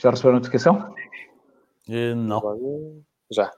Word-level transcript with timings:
Já 0.00 0.10
recebeu 0.10 0.30
a 0.30 0.34
notificação? 0.34 0.94
Eh, 1.86 2.14
não. 2.14 3.04
Já. 3.30 3.52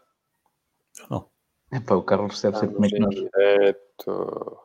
Não. 1.09 1.31
Epá, 1.73 1.95
o 1.95 2.03
Carlos 2.03 2.33
recebe 2.33 2.59
sempre 2.59 2.89
que 2.89 2.99
nós. 2.99 3.15
direto. 3.15 4.59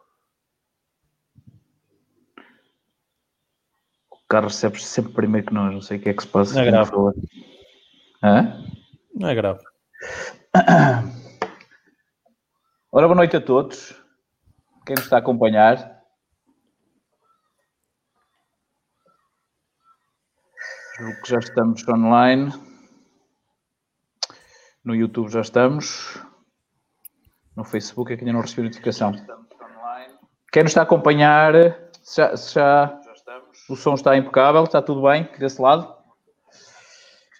O 4.10 4.18
Carlos 4.28 4.54
recebe 4.54 4.82
sempre 4.82 5.14
primeiro 5.14 5.46
que 5.46 5.54
nós. 5.54 5.72
Não 5.72 5.82
sei 5.82 6.00
o 6.00 6.02
que 6.02 6.10
é 6.10 6.14
que 6.16 6.24
se 6.24 6.28
passa. 6.28 6.56
Não 6.56 6.62
é 6.62 6.66
grave. 6.66 6.92
Hã? 8.24 8.64
Não 9.14 9.30
é 9.30 9.36
grave. 9.36 9.64
Ora, 12.92 13.06
boa 13.08 13.16
noite 13.16 13.38
a 13.38 13.42
todos. 13.42 13.94
Quem 14.84 14.96
nos 14.96 15.04
está 15.04 15.18
a 15.18 15.20
acompanhar. 15.20 15.97
Julgo 20.98 21.22
que 21.22 21.30
já 21.30 21.38
estamos 21.38 21.88
online. 21.88 22.52
No 24.84 24.96
YouTube 24.96 25.30
já 25.30 25.42
estamos. 25.42 26.20
No 27.56 27.64
Facebook 27.64 28.12
é 28.12 28.18
que 28.18 28.24
ainda 28.24 28.34
não 28.34 28.42
recebi 28.42 28.64
notificação. 28.64 29.12
Quem 30.52 30.64
nos 30.64 30.72
está 30.72 30.82
a 30.82 30.84
acompanhar, 30.84 31.54
se 32.02 32.18
já, 32.18 32.36
se 32.36 32.56
já 32.56 33.00
o 33.70 33.76
som 33.76 33.94
está 33.94 34.18
impecável, 34.18 34.64
está 34.64 34.82
tudo 34.82 35.04
bem 35.04 35.22
aqui 35.22 35.40
desse 35.40 35.62
lado. 35.62 35.96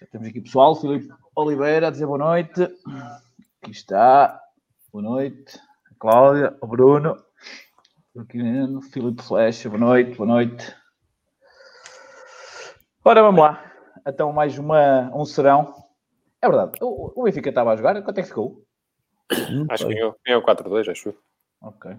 Já 0.00 0.06
temos 0.06 0.28
aqui 0.28 0.40
pessoal, 0.40 0.76
Filipe 0.76 1.12
Oliveira 1.34 1.88
a 1.88 1.90
dizer 1.90 2.06
boa 2.06 2.18
noite. 2.18 2.62
Aqui 3.60 3.72
está. 3.72 4.40
Boa 4.92 5.02
noite. 5.02 5.58
A 5.90 5.94
Cláudia, 5.98 6.56
o 6.60 6.66
Bruno. 6.68 7.20
Aqui 8.16 8.38
Filipe 8.92 9.20
Flecha, 9.20 9.68
boa 9.68 9.80
noite, 9.80 10.16
boa 10.16 10.28
noite. 10.28 10.77
Ora, 13.08 13.22
vamos 13.22 13.40
lá. 13.40 13.64
Então, 14.06 14.30
mais 14.34 14.58
uma, 14.58 15.10
um 15.14 15.24
serão. 15.24 15.72
É 16.42 16.46
verdade, 16.46 16.72
o, 16.82 17.18
o 17.18 17.24
Benfica 17.24 17.48
estava 17.48 17.72
a 17.72 17.76
jogar. 17.76 18.02
Quanto 18.02 18.18
é 18.18 18.20
que 18.20 18.28
ficou? 18.28 18.62
Acho 19.70 19.86
que 19.86 19.94
ganhou, 19.94 20.14
ganhou 20.26 20.42
4-2, 20.42 20.90
acho. 20.90 21.14
Ok. 21.62 21.90
Uh, 21.90 21.96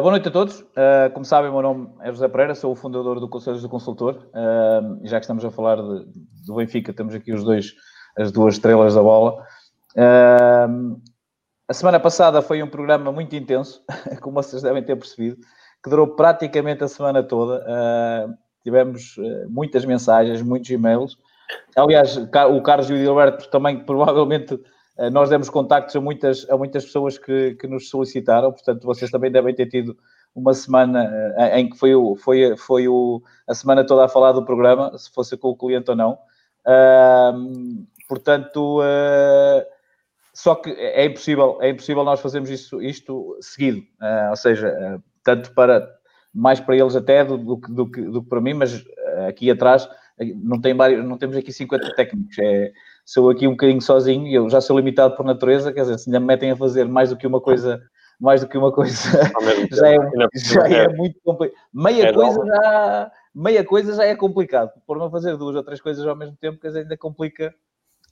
boa 0.00 0.12
noite 0.12 0.28
a 0.28 0.30
todos. 0.30 0.60
Uh, 0.60 1.12
como 1.12 1.26
sabem, 1.26 1.50
o 1.50 1.52
meu 1.52 1.60
nome 1.60 1.90
é 2.00 2.10
José 2.10 2.28
Pereira, 2.28 2.54
sou 2.54 2.72
o 2.72 2.74
fundador 2.74 3.20
do 3.20 3.28
Conselhos 3.28 3.60
do 3.60 3.68
Consultor. 3.68 4.26
Uh, 4.30 5.06
já 5.06 5.18
que 5.18 5.24
estamos 5.24 5.44
a 5.44 5.50
falar 5.50 5.76
de, 5.76 6.06
do 6.46 6.54
Benfica, 6.54 6.94
temos 6.94 7.14
aqui 7.14 7.30
os 7.30 7.44
dois, 7.44 7.74
as 8.16 8.32
duas 8.32 8.54
estrelas 8.54 8.94
da 8.94 9.02
bola. 9.02 9.44
a 11.68 11.74
semana 11.74 12.00
passada 12.00 12.40
foi 12.40 12.62
um 12.62 12.70
programa 12.70 13.12
muito 13.12 13.36
intenso, 13.36 13.84
como 14.22 14.42
vocês 14.42 14.62
devem 14.62 14.82
ter 14.82 14.96
percebido, 14.96 15.36
que 15.84 15.90
durou 15.90 16.16
praticamente 16.16 16.82
a 16.82 16.88
semana 16.88 17.22
toda. 17.22 17.62
Tivemos 18.68 19.16
muitas 19.48 19.84
mensagens, 19.84 20.42
muitos 20.42 20.70
e-mails. 20.70 21.18
Aliás, 21.76 22.16
o 22.16 22.62
Carlos 22.62 22.90
e 22.90 22.92
o 22.92 22.96
Gilberto 22.96 23.48
também 23.48 23.80
provavelmente 23.80 24.60
eh, 24.98 25.10
nós 25.10 25.30
demos 25.30 25.48
contactos 25.48 25.94
a 25.94 26.00
muitas, 26.00 26.48
a 26.50 26.56
muitas 26.56 26.84
pessoas 26.84 27.16
que, 27.16 27.54
que 27.54 27.66
nos 27.68 27.88
solicitaram, 27.88 28.52
portanto, 28.52 28.84
vocês 28.84 29.10
também 29.10 29.30
devem 29.30 29.54
ter 29.54 29.66
tido 29.66 29.96
uma 30.34 30.52
semana 30.52 31.08
eh, 31.38 31.60
em 31.60 31.70
que 31.70 31.78
foi, 31.78 31.94
o, 31.94 32.16
foi, 32.16 32.56
foi 32.56 32.88
o, 32.88 33.22
a 33.46 33.54
semana 33.54 33.86
toda 33.86 34.04
a 34.04 34.08
falar 34.08 34.32
do 34.32 34.44
programa, 34.44 34.96
se 34.98 35.10
fosse 35.12 35.36
com 35.36 35.48
o 35.48 35.56
cliente 35.56 35.90
ou 35.90 35.96
não. 35.96 36.18
Uh, 36.66 37.86
portanto, 38.08 38.80
uh, 38.80 39.64
só 40.34 40.54
que 40.54 40.70
é 40.70 41.06
impossível, 41.06 41.58
é 41.62 41.70
impossível 41.70 42.04
nós 42.04 42.20
fazermos 42.20 42.50
isso, 42.50 42.82
isto 42.82 43.38
seguido, 43.40 43.78
uh, 44.02 44.30
ou 44.30 44.36
seja, 44.36 45.00
tanto 45.24 45.54
para 45.54 45.97
mais 46.34 46.60
para 46.60 46.76
eles 46.76 46.94
até 46.94 47.24
do, 47.24 47.36
do, 47.38 47.56
do, 47.56 47.84
do 47.84 48.22
que 48.22 48.28
para 48.28 48.40
mim, 48.40 48.54
mas 48.54 48.84
aqui 49.26 49.50
atrás 49.50 49.88
não, 50.42 50.60
tem 50.60 50.74
vários, 50.74 51.04
não 51.04 51.16
temos 51.16 51.36
aqui 51.36 51.52
50 51.52 51.94
técnicos, 51.94 52.36
é, 52.38 52.72
sou 53.04 53.30
aqui 53.30 53.46
um 53.46 53.52
bocadinho 53.52 53.80
sozinho 53.80 54.26
e 54.26 54.34
eu 54.34 54.48
já 54.50 54.60
sou 54.60 54.76
limitado 54.76 55.16
por 55.16 55.24
natureza, 55.24 55.72
quer 55.72 55.82
dizer, 55.82 55.98
se 55.98 56.08
ainda 56.08 56.20
me 56.20 56.26
metem 56.26 56.50
a 56.50 56.56
fazer 56.56 56.86
mais 56.86 57.10
do 57.10 57.16
que 57.16 57.26
uma 57.26 57.40
coisa, 57.40 57.80
mais 58.20 58.40
do 58.40 58.48
que 58.48 58.58
uma 58.58 58.72
coisa, 58.72 58.94
já 59.72 59.88
é, 59.88 59.96
já 60.34 60.68
é 60.68 60.88
muito 60.88 61.18
complicado. 61.24 61.58
Meia 61.72 62.12
coisa 62.12 62.44
já, 62.44 63.12
meia 63.34 63.64
coisa 63.64 63.94
já 63.94 64.04
é 64.04 64.16
complicado. 64.16 64.72
Por 64.86 64.98
não 64.98 65.10
fazer 65.10 65.36
duas 65.36 65.54
ou 65.54 65.62
três 65.62 65.80
coisas 65.80 66.04
ao 66.06 66.16
mesmo 66.16 66.36
tempo, 66.36 66.58
quer 66.60 66.68
dizer, 66.68 66.80
ainda 66.80 66.96
complica, 66.96 67.54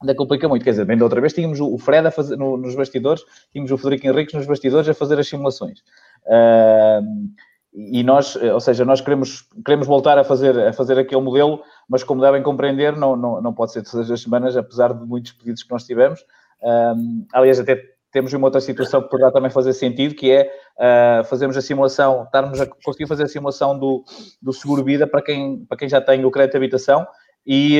ainda 0.01 0.15
complica 0.15 0.49
muito. 0.49 0.63
Quer 0.63 0.71
dizer, 0.71 0.85
bem 0.85 0.97
da 0.97 1.05
outra 1.05 1.21
vez 1.21 1.33
tínhamos 1.33 1.61
o 1.61 1.77
Fred 1.77 2.07
a 2.07 2.11
fazer, 2.13 2.37
no, 2.37 2.57
nos 2.57 2.77
bastidores, 2.77 3.25
tínhamos 3.53 3.73
o 3.73 3.79
Federico 3.79 4.07
Henriques 4.07 4.35
nos 4.35 4.47
bastidores 4.47 4.89
a 4.89 4.95
fazer 4.95 5.19
as 5.19 5.27
simulações. 5.27 5.81
Uh, 6.25 7.03
e 7.77 8.03
nós, 8.03 8.37
ou 8.37 8.59
seja, 8.59 8.87
nós 8.87 9.03
queremos, 9.03 9.47
queremos 9.65 9.87
voltar 9.87 10.17
a 10.19 10.25
fazer, 10.25 10.59
a 10.59 10.73
fazer 10.73 10.99
aquele 10.99 11.21
modelo, 11.21 11.63
mas 11.87 12.03
como 12.03 12.23
devem 12.23 12.43
compreender, 12.43 12.97
não, 12.97 13.15
não, 13.15 13.43
não 13.43 13.53
pode 13.53 13.73
ser 13.73 13.83
todas 13.83 14.11
as 14.11 14.23
semanas, 14.23 14.57
apesar 14.57 14.95
de 14.95 15.05
muitos 15.05 15.33
pedidos 15.33 15.63
que 15.63 15.71
nós 15.71 15.85
tivemos. 15.85 16.25
Um, 16.63 17.27
aliás, 17.35 17.61
até 17.61 17.79
temos 18.11 18.33
uma 18.33 18.47
outra 18.47 18.63
situação 18.63 19.03
que 19.03 19.11
poderá 19.11 19.31
também 19.31 19.51
fazer 19.51 19.75
sentido, 19.75 20.15
que 20.15 20.31
é 20.31 20.51
uh, 20.79 21.25
fazermos 21.25 21.55
a 21.55 21.61
simulação, 21.61 22.25
estarmos 22.25 22.59
a 22.59 22.67
conseguir 22.67 23.07
fazer 23.07 23.25
a 23.25 23.29
simulação 23.29 23.79
do, 23.79 24.03
do 24.41 24.55
seguro-vida 24.55 25.07
para 25.07 25.21
quem, 25.21 25.67
para 25.67 25.77
quem 25.77 25.87
já 25.87 26.01
tem 26.01 26.25
o 26.25 26.31
crédito 26.31 26.53
de 26.53 26.57
habitação 26.57 27.07
e 27.47 27.79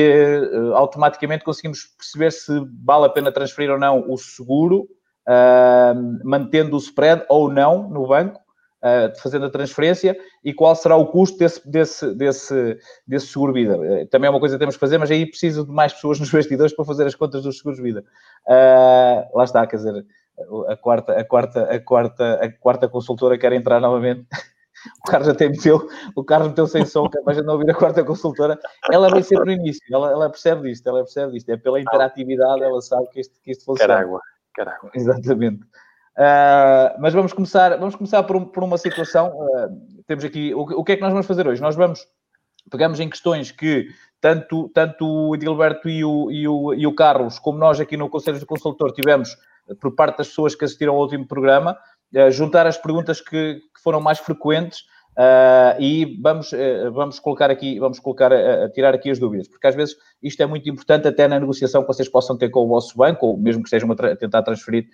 uh, 0.53 0.75
automaticamente 0.75 1.43
conseguimos 1.43 1.85
perceber 1.97 2.31
se 2.31 2.53
vale 2.85 3.05
a 3.05 3.09
pena 3.09 3.31
transferir 3.31 3.71
ou 3.71 3.79
não 3.79 4.05
o 4.07 4.15
seguro, 4.15 4.87
uh, 5.27 6.19
mantendo 6.23 6.75
o 6.75 6.79
spread 6.79 7.25
ou 7.27 7.51
não 7.51 7.89
no 7.89 8.07
banco, 8.07 8.39
uh, 8.83 9.19
fazendo 9.21 9.45
a 9.45 9.49
transferência 9.49 10.17
e 10.43 10.53
qual 10.53 10.75
será 10.75 10.95
o 10.95 11.07
custo 11.07 11.37
desse, 11.37 11.67
desse, 11.69 12.13
desse, 12.15 12.77
desse 13.05 13.27
seguro-vida. 13.27 13.77
Uh, 13.77 14.07
também 14.07 14.27
é 14.27 14.31
uma 14.31 14.39
coisa 14.39 14.55
que 14.55 14.59
temos 14.59 14.75
que 14.75 14.79
fazer, 14.79 14.97
mas 14.97 15.11
aí 15.11 15.25
preciso 15.25 15.65
de 15.65 15.71
mais 15.71 15.93
pessoas 15.93 16.19
nos 16.19 16.31
bastidores 16.31 16.75
para 16.75 16.85
fazer 16.85 17.05
as 17.05 17.15
contas 17.15 17.43
dos 17.43 17.57
seguros-vida. 17.57 18.03
Uh, 18.47 19.37
lá 19.37 19.43
está, 19.43 19.65
quer 19.65 19.77
dizer, 19.77 20.05
a 20.67 20.75
quarta, 20.75 21.13
a 21.13 21.23
quarta, 21.23 21.63
a 21.63 21.79
quarta, 21.79 22.33
a 22.35 22.51
quarta 22.51 22.87
consultora 22.87 23.37
quer 23.37 23.53
entrar 23.53 23.79
novamente. 23.79 24.25
O 25.03 25.09
Carlos 25.09 25.27
até 25.27 25.49
meteu, 25.49 25.89
o 26.15 26.23
Carlos 26.23 26.49
meteu 26.49 26.67
sem 26.67 26.85
som, 26.85 27.09
que 27.09 27.17
é 27.17 27.21
a 27.25 27.33
gente 27.33 27.45
não 27.45 27.55
ouvir 27.55 27.69
a 27.69 27.73
quarta 27.73 28.03
consultora. 28.03 28.57
Ela 28.91 29.09
vem 29.09 29.23
sempre 29.23 29.55
no 29.55 29.61
início, 29.63 29.81
ela, 29.91 30.11
ela 30.11 30.29
percebe 30.29 30.69
disto, 30.69 30.87
ela 30.87 30.99
percebe 30.99 31.33
disto. 31.33 31.49
É 31.49 31.57
pela 31.57 31.81
interatividade, 31.81 32.63
ela 32.63 32.79
sabe 32.79 33.07
que 33.09 33.19
isto, 33.19 33.33
que 33.43 33.51
isto 33.51 33.65
funciona. 33.65 33.95
Carágua, 33.95 34.21
carágua. 34.53 34.91
Exatamente. 34.93 35.65
Uh, 36.17 36.99
mas 36.99 37.13
vamos 37.13 37.31
começar, 37.31 37.77
vamos 37.77 37.95
começar 37.95 38.23
por, 38.23 38.43
por 38.47 38.63
uma 38.63 38.77
situação. 38.77 39.29
Uh, 39.29 40.03
temos 40.07 40.23
aqui 40.23 40.51
o, 40.55 40.61
o, 40.61 40.83
que 40.83 40.93
é 40.93 40.95
que 40.95 41.01
nós 41.01 41.11
vamos 41.11 41.27
fazer 41.27 41.47
hoje? 41.47 41.61
Nós 41.61 41.75
vamos 41.75 42.07
pegamos 42.71 42.99
em 42.99 43.07
questões 43.07 43.51
que 43.51 43.87
tanto, 44.19 44.69
tanto 44.73 45.05
o 45.05 45.35
Edilberto 45.35 45.87
e 45.87 46.03
o, 46.03 46.31
e, 46.31 46.47
o, 46.47 46.73
e 46.73 46.87
o 46.87 46.95
Carlos, 46.95 47.37
como 47.39 47.59
nós 47.59 47.79
aqui 47.79 47.95
no 47.95 48.09
Conselho 48.09 48.39
do 48.39 48.45
Consultor, 48.45 48.91
tivemos 48.91 49.37
por 49.79 49.95
parte 49.95 50.17
das 50.17 50.29
pessoas 50.29 50.55
que 50.55 50.65
assistiram 50.65 50.95
ao 50.95 51.01
último 51.01 51.27
programa, 51.27 51.77
uh, 52.15 52.31
juntar 52.31 52.65
as 52.65 52.77
perguntas 52.77 53.21
que, 53.21 53.55
que 53.55 53.81
foram 53.83 54.01
mais 54.01 54.17
frequentes 54.17 54.85
Uh, 55.17 55.81
e 55.81 56.19
vamos, 56.21 56.51
uh, 56.51 56.91
vamos 56.91 57.19
colocar 57.19 57.49
aqui, 57.49 57.79
vamos 57.79 57.99
colocar, 57.99 58.31
uh, 58.31 58.69
tirar 58.71 58.93
aqui 58.93 59.09
as 59.09 59.17
dúvidas, 59.17 59.47
porque 59.47 59.65
às 59.65 59.73
vezes 59.73 59.95
isto 60.21 60.43
é 60.43 60.45
muito 60.45 60.69
importante 60.69 61.07
até 61.07 61.27
na 61.27 61.39
negociação 61.39 61.81
que 61.81 61.87
vocês 61.87 62.07
possam 62.07 62.37
ter 62.37 62.49
com 62.49 62.59
o 62.59 62.67
vosso 62.67 62.95
banco, 62.95 63.25
ou 63.25 63.35
mesmo 63.35 63.63
que 63.63 63.67
estejam 63.67 63.91
a 63.91 63.95
tra 63.95 64.15
tentar 64.15 64.43
transferir 64.43 64.85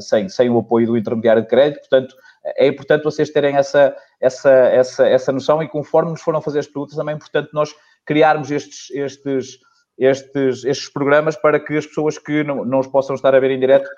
sem, 0.00 0.28
sem 0.28 0.50
o 0.50 0.58
apoio 0.58 0.88
do 0.88 0.96
intermediário 0.96 1.42
de 1.42 1.46
crédito, 1.46 1.78
portanto, 1.88 2.16
é 2.56 2.66
importante 2.66 3.04
vocês 3.04 3.30
terem 3.30 3.54
essa, 3.54 3.96
essa, 4.20 4.50
essa, 4.50 5.08
essa 5.08 5.30
noção 5.30 5.62
e 5.62 5.68
conforme 5.68 6.10
nos 6.10 6.20
foram 6.20 6.42
fazer 6.42 6.58
as 6.58 6.66
perguntas, 6.66 6.96
também 6.96 7.12
é 7.12 7.16
importante 7.16 7.50
nós 7.52 7.72
criarmos 8.04 8.50
estes, 8.50 8.90
estes, 8.90 9.60
estes, 9.96 10.64
estes 10.64 10.88
programas 10.88 11.36
para 11.36 11.60
que 11.60 11.76
as 11.76 11.86
pessoas 11.86 12.18
que 12.18 12.42
não, 12.42 12.64
não 12.64 12.80
os 12.80 12.88
possam 12.88 13.14
estar 13.14 13.32
a 13.32 13.38
ver 13.38 13.52
em 13.52 13.60
direto 13.60 13.88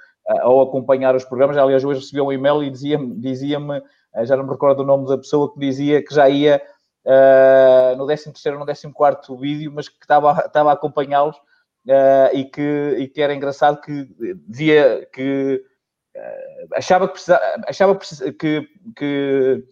ou 0.45 0.61
acompanhar 0.61 1.15
os 1.15 1.25
programas, 1.25 1.57
aliás, 1.57 1.85
hoje 1.85 2.01
recebi 2.01 2.21
um 2.21 2.33
e-mail 2.33 2.63
e 2.63 2.71
dizia-me 2.71 3.15
dizia 3.15 3.59
já 4.25 4.37
não 4.37 4.45
me 4.45 4.51
recordo 4.51 4.81
o 4.81 4.87
nome 4.87 5.07
da 5.07 5.19
pessoa 5.19 5.53
que 5.53 5.59
dizia 5.59 6.03
que 6.03 6.15
já 6.15 6.29
ia 6.29 6.63
uh, 7.07 7.97
no 7.97 8.07
13 8.07 8.33
ou 8.47 8.59
no 8.59 8.67
14 8.67 9.41
vídeo, 9.41 9.73
mas 9.73 9.89
que 9.89 9.97
estava, 10.01 10.45
estava 10.45 10.71
a 10.71 10.75
acompanhá-los 10.75 11.37
uh, 11.37 12.35
e, 12.35 12.45
que, 12.45 12.97
e 12.99 13.09
que 13.09 13.23
era 13.23 13.35
engraçado 13.35 13.81
que 13.81 14.09
dizia 14.47 15.09
que 15.13 15.63
uh, 16.17 16.69
achava 16.75 17.07
que, 17.07 17.13
precisava, 17.15 17.43
achava 17.67 17.99
que, 18.39 18.69
que 18.97 19.65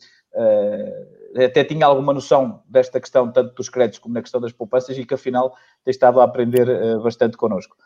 até 1.45 1.65
tinha 1.65 1.87
alguma 1.87 2.13
noção 2.13 2.63
desta 2.69 3.01
questão, 3.01 3.31
tanto 3.33 3.55
dos 3.55 3.69
créditos 3.69 3.99
como 3.99 4.15
na 4.15 4.23
questão 4.23 4.41
das 4.41 4.53
poupanças, 4.53 4.97
e 4.97 5.05
que 5.05 5.15
afinal 5.15 5.57
estava 5.87 6.23
a 6.23 6.25
aprender 6.25 6.67
bastante 7.01 7.37
connosco. 7.37 7.77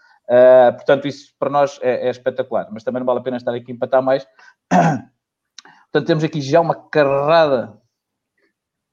Portanto, 0.76 1.08
isso 1.08 1.34
para 1.38 1.50
nós 1.50 1.78
é, 1.82 2.06
é, 2.06 2.11
espetacular, 2.11 2.69
mas 2.70 2.84
também 2.84 3.00
não 3.00 3.06
vale 3.06 3.20
a 3.20 3.22
pena 3.22 3.37
estar 3.37 3.54
aqui 3.54 3.70
a 3.70 3.75
empatar 3.75 4.02
mais. 4.02 4.26
Portanto, 5.90 6.06
temos 6.06 6.23
aqui 6.25 6.43
já 6.43 6.61
uma 6.61 6.75
carrada 6.75 7.73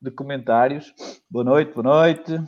de 0.02 0.10
comentários. 0.10 0.94
Boa 1.30 1.44
noite, 1.44 1.74
boa 1.74 1.84
noite. 1.84 2.42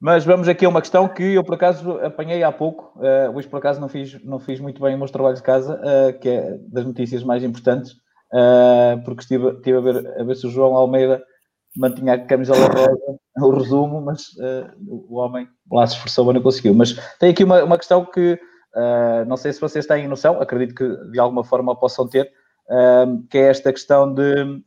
Mas 0.00 0.24
vamos 0.24 0.46
aqui 0.46 0.64
a 0.64 0.68
uma 0.68 0.80
questão 0.80 1.08
que 1.08 1.24
eu, 1.24 1.42
por 1.42 1.56
acaso, 1.56 1.98
apanhei 1.98 2.44
há 2.44 2.52
pouco. 2.52 2.96
Uh, 3.00 3.36
hoje, 3.36 3.48
por 3.48 3.56
acaso, 3.56 3.80
não 3.80 3.88
fiz, 3.88 4.22
não 4.24 4.38
fiz 4.38 4.60
muito 4.60 4.80
bem 4.80 4.92
os 4.92 4.98
meus 4.98 5.10
trabalhos 5.10 5.40
de 5.40 5.44
casa, 5.44 5.74
uh, 5.74 6.16
que 6.20 6.28
é 6.28 6.56
das 6.68 6.84
notícias 6.84 7.24
mais 7.24 7.42
importantes, 7.42 7.90
uh, 8.32 9.02
porque 9.04 9.22
estive, 9.22 9.48
estive 9.48 9.78
a, 9.78 9.80
ver, 9.80 10.20
a 10.20 10.22
ver 10.22 10.36
se 10.36 10.46
o 10.46 10.50
João 10.50 10.76
Almeida 10.76 11.20
mantinha 11.76 12.14
a 12.14 12.24
camisola 12.24 12.68
rosa, 12.68 13.18
o 13.38 13.50
resumo, 13.50 14.00
mas 14.00 14.26
o 14.86 15.16
homem 15.16 15.48
lá 15.68 15.84
se 15.84 15.94
esforçou, 15.94 16.26
mas 16.26 16.36
não 16.36 16.42
conseguiu. 16.42 16.74
Mas 16.74 16.92
tem 17.18 17.30
aqui 17.30 17.42
uma, 17.42 17.64
uma 17.64 17.76
questão 17.76 18.04
que 18.04 18.38
uh, 18.74 19.24
não 19.26 19.36
sei 19.36 19.52
se 19.52 19.60
vocês 19.60 19.86
têm 19.86 20.08
noção, 20.08 20.40
acredito 20.40 20.74
que 20.74 21.10
de 21.10 21.18
alguma 21.18 21.44
forma 21.44 21.74
possam 21.76 22.08
ter, 22.08 22.30
uh, 22.68 23.22
que 23.28 23.38
é 23.38 23.48
esta 23.48 23.72
questão 23.72 24.12
de, 24.12 24.62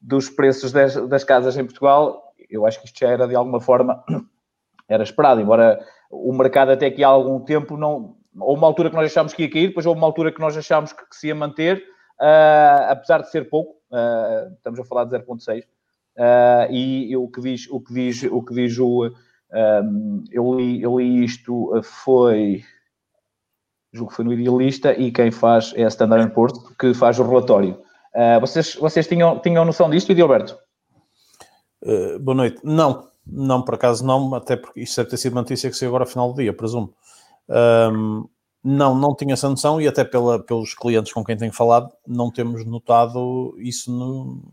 dos 0.00 0.28
preços 0.28 0.72
das, 0.72 0.94
das, 1.08 1.24
casas 1.24 1.56
em 1.56 1.64
Portugal. 1.64 2.34
Eu 2.48 2.66
acho 2.66 2.80
que 2.80 2.86
isto 2.86 2.98
já 2.98 3.08
era 3.08 3.26
de 3.26 3.34
alguma 3.34 3.60
forma 3.60 4.04
era 4.88 5.02
esperado, 5.02 5.40
embora 5.40 5.80
o 6.10 6.32
mercado 6.32 6.70
até 6.72 6.86
aqui 6.86 7.04
há 7.04 7.08
algum 7.08 7.40
tempo 7.40 7.76
não. 7.76 8.16
Houve 8.38 8.60
uma 8.60 8.68
altura 8.68 8.90
que 8.90 8.96
nós 8.96 9.06
achámos 9.06 9.32
que 9.34 9.42
ia 9.42 9.50
cair, 9.50 9.68
depois 9.68 9.86
houve 9.86 9.98
uma 9.98 10.06
altura 10.06 10.30
que 10.30 10.40
nós 10.40 10.56
achámos 10.56 10.92
que, 10.92 11.04
que 11.04 11.16
se 11.16 11.26
ia 11.26 11.34
manter, 11.34 11.82
apesar 12.88 13.22
de 13.22 13.30
ser 13.30 13.48
pouco, 13.50 13.74
estamos 14.54 14.78
a 14.78 14.84
falar 14.84 15.04
de 15.04 15.18
0,6 15.18 15.64
Uh, 16.16 16.70
e 16.70 17.16
o 17.16 17.28
que 17.28 17.40
diz 17.40 17.66
o 17.70 17.80
que 17.80 17.94
diz 17.94 18.24
o 18.24 18.42
que 18.42 18.52
diz 18.52 18.76
o 18.78 19.10
eu, 20.30 20.54
li, 20.54 20.82
eu 20.82 20.98
li 20.98 21.24
isto 21.24 21.80
foi 21.82 22.62
julgo 23.92 24.10
que 24.10 24.16
foi 24.16 24.24
no 24.24 24.32
Idealista 24.32 24.92
e 24.92 25.10
quem 25.10 25.30
faz 25.30 25.72
é 25.76 25.84
a 25.84 25.88
Standard 25.88 26.32
Poor's 26.32 26.58
que 26.78 26.94
faz 26.94 27.18
o 27.18 27.24
relatório 27.24 27.80
uh, 28.14 28.40
vocês, 28.40 28.74
vocês 28.74 29.06
tinham, 29.06 29.38
tinham 29.40 29.64
noção 29.64 29.90
disto, 29.90 30.12
Edilberto? 30.12 30.56
Uh, 31.82 32.18
boa 32.18 32.34
noite, 32.34 32.60
não 32.62 33.08
não, 33.26 33.62
por 33.62 33.74
acaso 33.74 34.04
não, 34.04 34.34
até 34.34 34.56
porque 34.56 34.80
isto 34.80 34.96
deve 34.96 35.10
ter 35.10 35.16
sido 35.16 35.32
uma 35.32 35.42
notícia 35.42 35.70
que 35.70 35.76
saiu 35.76 35.90
agora 35.90 36.04
ao 36.04 36.10
final 36.10 36.32
do 36.32 36.40
dia, 36.40 36.52
presumo 36.52 36.92
um, 37.50 38.28
não, 38.62 38.94
não 38.94 39.14
tinha 39.14 39.34
essa 39.34 39.48
noção 39.48 39.80
e 39.80 39.88
até 39.88 40.04
pela, 40.04 40.38
pelos 40.38 40.74
clientes 40.74 41.12
com 41.12 41.24
quem 41.24 41.36
tenho 41.36 41.52
falado 41.52 41.90
não 42.06 42.30
temos 42.30 42.64
notado 42.64 43.54
isso 43.58 43.90
no 43.90 44.52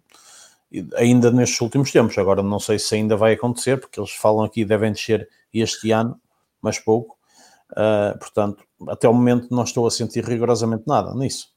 ainda 0.96 1.32
nestes 1.32 1.62
últimos 1.62 1.92
tempos. 1.92 2.18
Agora 2.18 2.44
não 2.44 2.60
sei 2.60 2.78
se 2.80 2.96
ainda 2.96 3.16
vai 3.16 3.34
acontecer, 3.34 3.80
porque 3.80 4.00
eles 4.00 4.12
falam 4.12 4.44
aqui 4.44 4.66
devem 4.66 4.92
descer 4.92 5.30
este 5.54 5.92
ano, 5.92 6.20
mas 6.62 6.80
pouco. 6.80 7.17
Uh, 7.72 8.18
portanto, 8.18 8.64
até 8.88 9.08
o 9.10 9.14
momento 9.14 9.48
não 9.52 9.64
estou 9.64 9.86
a 9.86 9.92
sentir 9.92 10.24
rigorosamente 10.24 10.84
nada 10.88 11.14
nisso. 11.14 11.48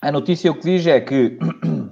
A 0.00 0.10
notícia 0.12 0.50
o 0.50 0.54
que 0.54 0.62
diz 0.62 0.86
é 0.86 1.00
que 1.00 1.38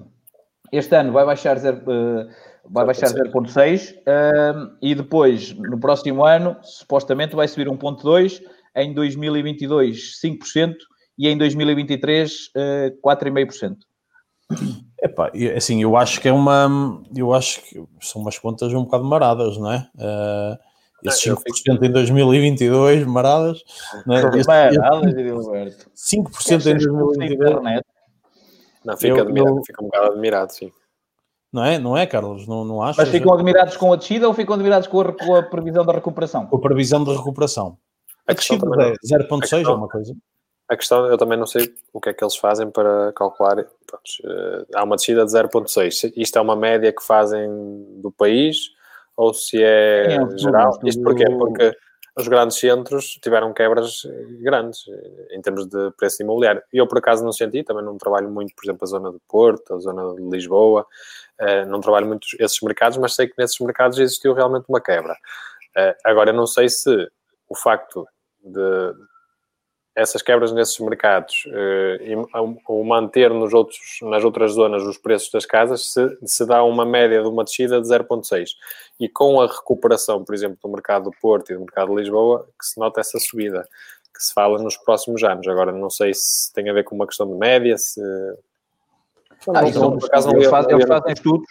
este 0.73 0.95
ano 0.97 1.13
vai 1.13 1.27
baixar 1.27 1.59
0, 1.59 1.79
uh, 1.79 2.29
vai 2.71 2.87
baixar 2.87 3.09
0.6 3.09 3.93
uh, 3.93 4.77
e 4.81 4.95
depois, 4.95 5.53
no 5.55 5.79
próximo 5.79 6.25
ano, 6.25 6.57
supostamente 6.63 7.37
vai 7.37 7.49
subir 7.49 7.69
1.2, 7.69 8.41
em 8.77 8.93
2022 8.93 10.21
5% 10.23 10.75
e 11.19 11.29
em 11.29 11.37
2023 11.37 12.33
uh, 12.33 13.01
4,5%. 13.03 13.77
Epá, 15.03 15.31
assim, 15.57 15.83
eu 15.83 15.97
acho 15.97 16.21
que 16.21 16.29
é 16.29 16.33
uma. 16.33 17.03
Eu 17.15 17.33
acho 17.33 17.61
que 17.63 17.83
são 18.01 18.23
umas 18.23 18.39
contas 18.39 18.73
um 18.73 18.85
bocado 18.85 19.05
maradas, 19.05 19.57
não 19.59 19.73
é? 19.73 19.89
Uh, 19.97 20.66
esses 21.07 21.25
5% 21.25 21.37
fico... 21.63 21.85
em 21.85 21.91
2022, 21.91 23.07
maradas. 23.07 23.63
É? 24.09 24.39
Este, 24.39 24.47
maradas, 24.47 25.15
Gilberto. 25.15 25.91
5% 25.95 26.67
em 26.67 26.77
2022. 26.77 27.81
Não, 28.85 28.97
fica, 28.97 29.19
eu, 29.19 29.23
admirado, 29.23 29.59
eu... 29.59 29.65
fica 29.65 29.83
um 29.83 29.87
bocado 29.87 30.13
admirado, 30.13 30.53
sim. 30.53 30.73
Não 31.53 31.65
é, 31.65 31.79
não 31.79 31.97
é 31.97 32.07
Carlos? 32.07 32.47
Não, 32.47 32.65
não 32.65 32.83
acho. 32.83 33.01
Mas 33.01 33.09
ficam 33.09 33.33
admirados 33.33 33.77
com 33.77 33.93
a 33.93 33.97
descida 33.97 34.29
ou 34.29 34.35
ficam 34.35 34.55
admirados 34.55 34.89
com 34.89 35.01
a, 35.01 35.13
com 35.13 35.35
a 35.35 35.43
previsão 35.43 35.85
da 35.85 35.93
recuperação? 35.93 36.47
Com 36.47 36.57
a 36.57 36.61
previsão 36.61 37.03
de 37.03 37.15
recuperação. 37.15 37.79
A, 38.27 38.33
a 38.33 38.35
descida 38.35 38.67
é 38.83 38.93
0,6 39.19 39.65
é 39.65 39.69
uma 39.69 39.89
coisa. 39.89 40.15
A 40.69 40.77
questão, 40.77 41.07
eu 41.07 41.17
também 41.17 41.39
não 41.39 41.47
sei 41.47 41.73
o 41.93 42.01
que 42.01 42.09
é 42.09 42.13
que 42.13 42.23
eles 42.23 42.37
fazem 42.37 42.71
para 42.71 43.13
calcular. 43.13 43.55
Pronto, 43.55 44.11
uh, 44.25 44.67
há 44.75 44.85
uma 44.85 44.97
descida 44.97 45.25
de 45.25 45.33
0,6. 45.33 46.13
Isto 46.17 46.39
é 46.39 46.41
uma 46.43 46.57
média 46.57 46.93
que 46.93 47.03
fazem 47.03 47.49
do 48.03 48.11
país 48.11 48.76
ou 49.17 49.33
se 49.33 49.63
é, 49.63 50.17
é 50.17 50.39
geral? 50.39 50.79
Isto 50.85 51.03
porquê? 51.03 51.25
Porque 51.31 51.77
os 52.17 52.29
grandes 52.29 52.59
centros 52.59 53.19
tiveram 53.23 53.53
quebras 53.53 54.03
grandes 54.41 54.85
em 55.31 55.41
termos 55.43 55.67
de 55.67 55.91
preço 55.99 56.23
imobiliário. 56.23 56.63
E 56.73 56.79
eu, 56.79 56.87
por 56.87 56.99
acaso, 56.99 57.23
não 57.23 57.33
senti, 57.33 57.63
também 57.63 57.85
não 57.85 57.99
trabalho 57.99 58.31
muito, 58.31 58.55
por 58.55 58.65
exemplo, 58.65 58.85
a 58.85 58.87
zona 58.87 59.13
de 59.13 59.19
Porto, 59.29 59.75
a 59.75 59.79
zona 59.79 60.15
de 60.15 60.23
Lisboa, 60.23 60.87
uh, 61.41 61.69
não 61.69 61.81
trabalho 61.81 62.07
muito 62.07 62.27
esses 62.41 62.61
mercados, 62.63 62.97
mas 62.97 63.15
sei 63.15 63.27
que 63.27 63.35
nesses 63.37 63.61
mercados 63.61 63.99
existiu 63.99 64.33
realmente 64.33 64.65
uma 64.69 64.81
quebra. 64.81 65.13
Uh, 65.77 65.95
agora, 66.05 66.31
eu 66.31 66.35
não 66.35 66.47
sei 66.47 66.71
se 66.71 67.07
o 67.49 67.55
facto 67.55 68.07
de 68.43 68.95
essas 69.97 70.21
quebras 70.21 70.53
nesses 70.53 70.79
mercados 70.79 71.47
uh, 71.47 72.03
e 72.03 72.15
o 72.69 72.85
manter 72.85 73.31
nos 73.31 73.55
outros, 73.55 73.81
nas 74.03 74.23
outras 74.23 74.53
zonas 74.53 74.83
os 74.83 74.99
preços 74.99 75.31
das 75.31 75.47
casas 75.47 75.91
se, 75.91 76.19
se 76.23 76.47
dá 76.47 76.63
uma 76.63 76.85
média 76.85 77.23
de 77.23 77.29
uma 77.29 77.43
descida 77.43 77.81
de 77.81 77.89
0,6. 77.89 78.51
E 79.01 79.09
com 79.09 79.41
a 79.41 79.47
recuperação, 79.47 80.23
por 80.23 80.35
exemplo, 80.35 80.59
do 80.63 80.69
mercado 80.69 81.05
do 81.05 81.17
Porto 81.21 81.51
e 81.51 81.55
do 81.55 81.61
mercado 81.61 81.89
de 81.89 82.03
Lisboa, 82.03 82.47
que 82.61 82.67
se 82.67 82.79
nota 82.79 83.01
essa 83.01 83.19
subida, 83.19 83.67
que 84.15 84.23
se 84.23 84.35
fala 84.35 84.63
nos 84.63 84.77
próximos 84.77 85.25
anos. 85.25 85.49
Agora, 85.49 85.73
não 85.73 85.89
sei 85.89 86.13
se 86.13 86.53
tem 86.53 86.69
a 86.69 86.75
ver 86.75 86.85
com 86.85 86.95
uma 86.95 87.07
questão 87.07 87.27
de 87.27 87.35
média, 87.35 87.79
se... 87.79 88.01
Ah, 89.49 89.63
não, 89.63 89.71
não, 89.71 89.93
eles, 89.93 90.09
fazem, 90.09 90.33
eles, 90.73 90.89
fazem 90.89 91.13
estudos, 91.13 91.47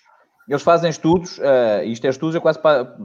eles 0.48 0.64
fazem 0.64 0.90
estudos, 0.90 1.38
uh, 1.40 1.84
isto 1.86 2.06
é 2.06 2.10
estudos, 2.10 2.36
é 2.36 2.40
quase 2.40 2.60
para 2.60 2.96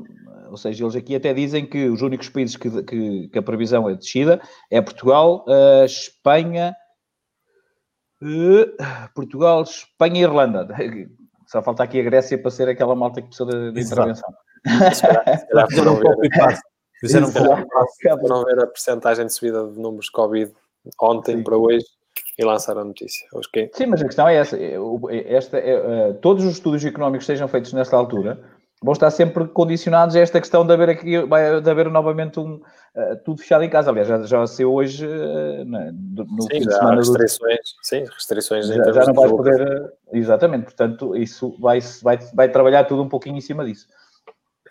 ou 0.50 0.56
seja, 0.56 0.84
eles 0.84 0.96
aqui 0.96 1.14
até 1.14 1.32
dizem 1.32 1.64
que 1.64 1.88
os 1.88 2.02
únicos 2.02 2.28
países 2.28 2.56
que, 2.56 2.82
que, 2.82 3.28
que 3.28 3.38
a 3.38 3.42
previsão 3.42 3.88
é 3.88 3.94
descida 3.94 4.40
é 4.68 4.80
Portugal, 4.80 5.44
uh, 5.46 5.84
Espanha, 5.84 6.74
uh, 8.20 8.66
Portugal, 9.14 9.62
Espanha 9.62 10.20
e 10.20 10.24
Irlanda. 10.24 10.66
Só 11.46 11.62
falta 11.62 11.84
aqui 11.84 12.00
a 12.00 12.02
Grécia 12.02 12.36
para 12.36 12.50
ser 12.50 12.68
aquela 12.68 12.94
malta 12.94 13.22
que 13.22 13.28
precisa 13.28 13.48
de, 13.48 13.72
de 13.72 13.80
intervenção. 13.80 14.28
Fizeram 17.00 17.28
um 17.28 18.28
não 18.28 18.44
ver 18.44 18.58
a 18.58 18.66
percentagem 18.66 19.26
de 19.26 19.32
subida 19.32 19.66
de 19.68 19.78
números 19.78 20.06
de 20.06 20.12
Covid 20.12 20.52
ontem 21.00 21.38
Sim. 21.38 21.42
para 21.42 21.56
hoje 21.56 21.86
e 22.38 22.44
lançaram 22.44 22.82
a 22.82 22.84
notícia. 22.84 23.26
Sim, 23.74 23.86
mas 23.86 24.00
a 24.00 24.04
questão 24.04 24.28
é 24.28 24.36
essa. 24.36 24.56
Esta, 25.26 25.58
é, 25.58 26.10
uh, 26.10 26.14
todos 26.14 26.44
os 26.44 26.54
estudos 26.54 26.84
económicos 26.84 27.26
sejam 27.26 27.48
feitos 27.48 27.72
nesta 27.72 27.96
altura 27.96 28.38
vão 28.82 28.92
estar 28.92 29.10
sempre 29.10 29.46
condicionados 29.48 30.16
a 30.16 30.20
esta 30.20 30.40
questão 30.40 30.66
de 30.66 30.72
haver 30.72 30.90
aqui, 30.90 31.10
de 31.62 31.70
haver 31.70 31.90
novamente 31.90 32.40
um, 32.40 32.54
uh, 32.54 33.16
tudo 33.24 33.40
fechado 33.40 33.62
em 33.62 33.68
casa. 33.68 33.90
Aliás, 33.90 34.08
já, 34.08 34.22
já 34.22 34.46
saiu 34.46 34.72
hoje 34.72 35.06
uh, 35.06 35.64
no 35.64 36.42
sim, 36.42 36.48
fim 36.50 36.60
de 36.60 36.74
semana. 36.74 36.96
restrições, 36.96 37.58
do... 37.58 37.86
sim, 37.86 38.04
restrições 38.04 38.66
já, 38.66 38.92
já 38.92 39.04
não 39.04 39.14
vai 39.14 39.28
poder. 39.28 39.92
Exatamente, 40.12 40.64
portanto, 40.64 41.14
isso 41.14 41.56
vai, 41.60 41.80
vai, 42.02 42.18
vai 42.34 42.48
trabalhar 42.48 42.84
tudo 42.84 43.02
um 43.02 43.08
pouquinho 43.08 43.36
em 43.36 43.42
cima 43.42 43.64
disso. 43.64 43.86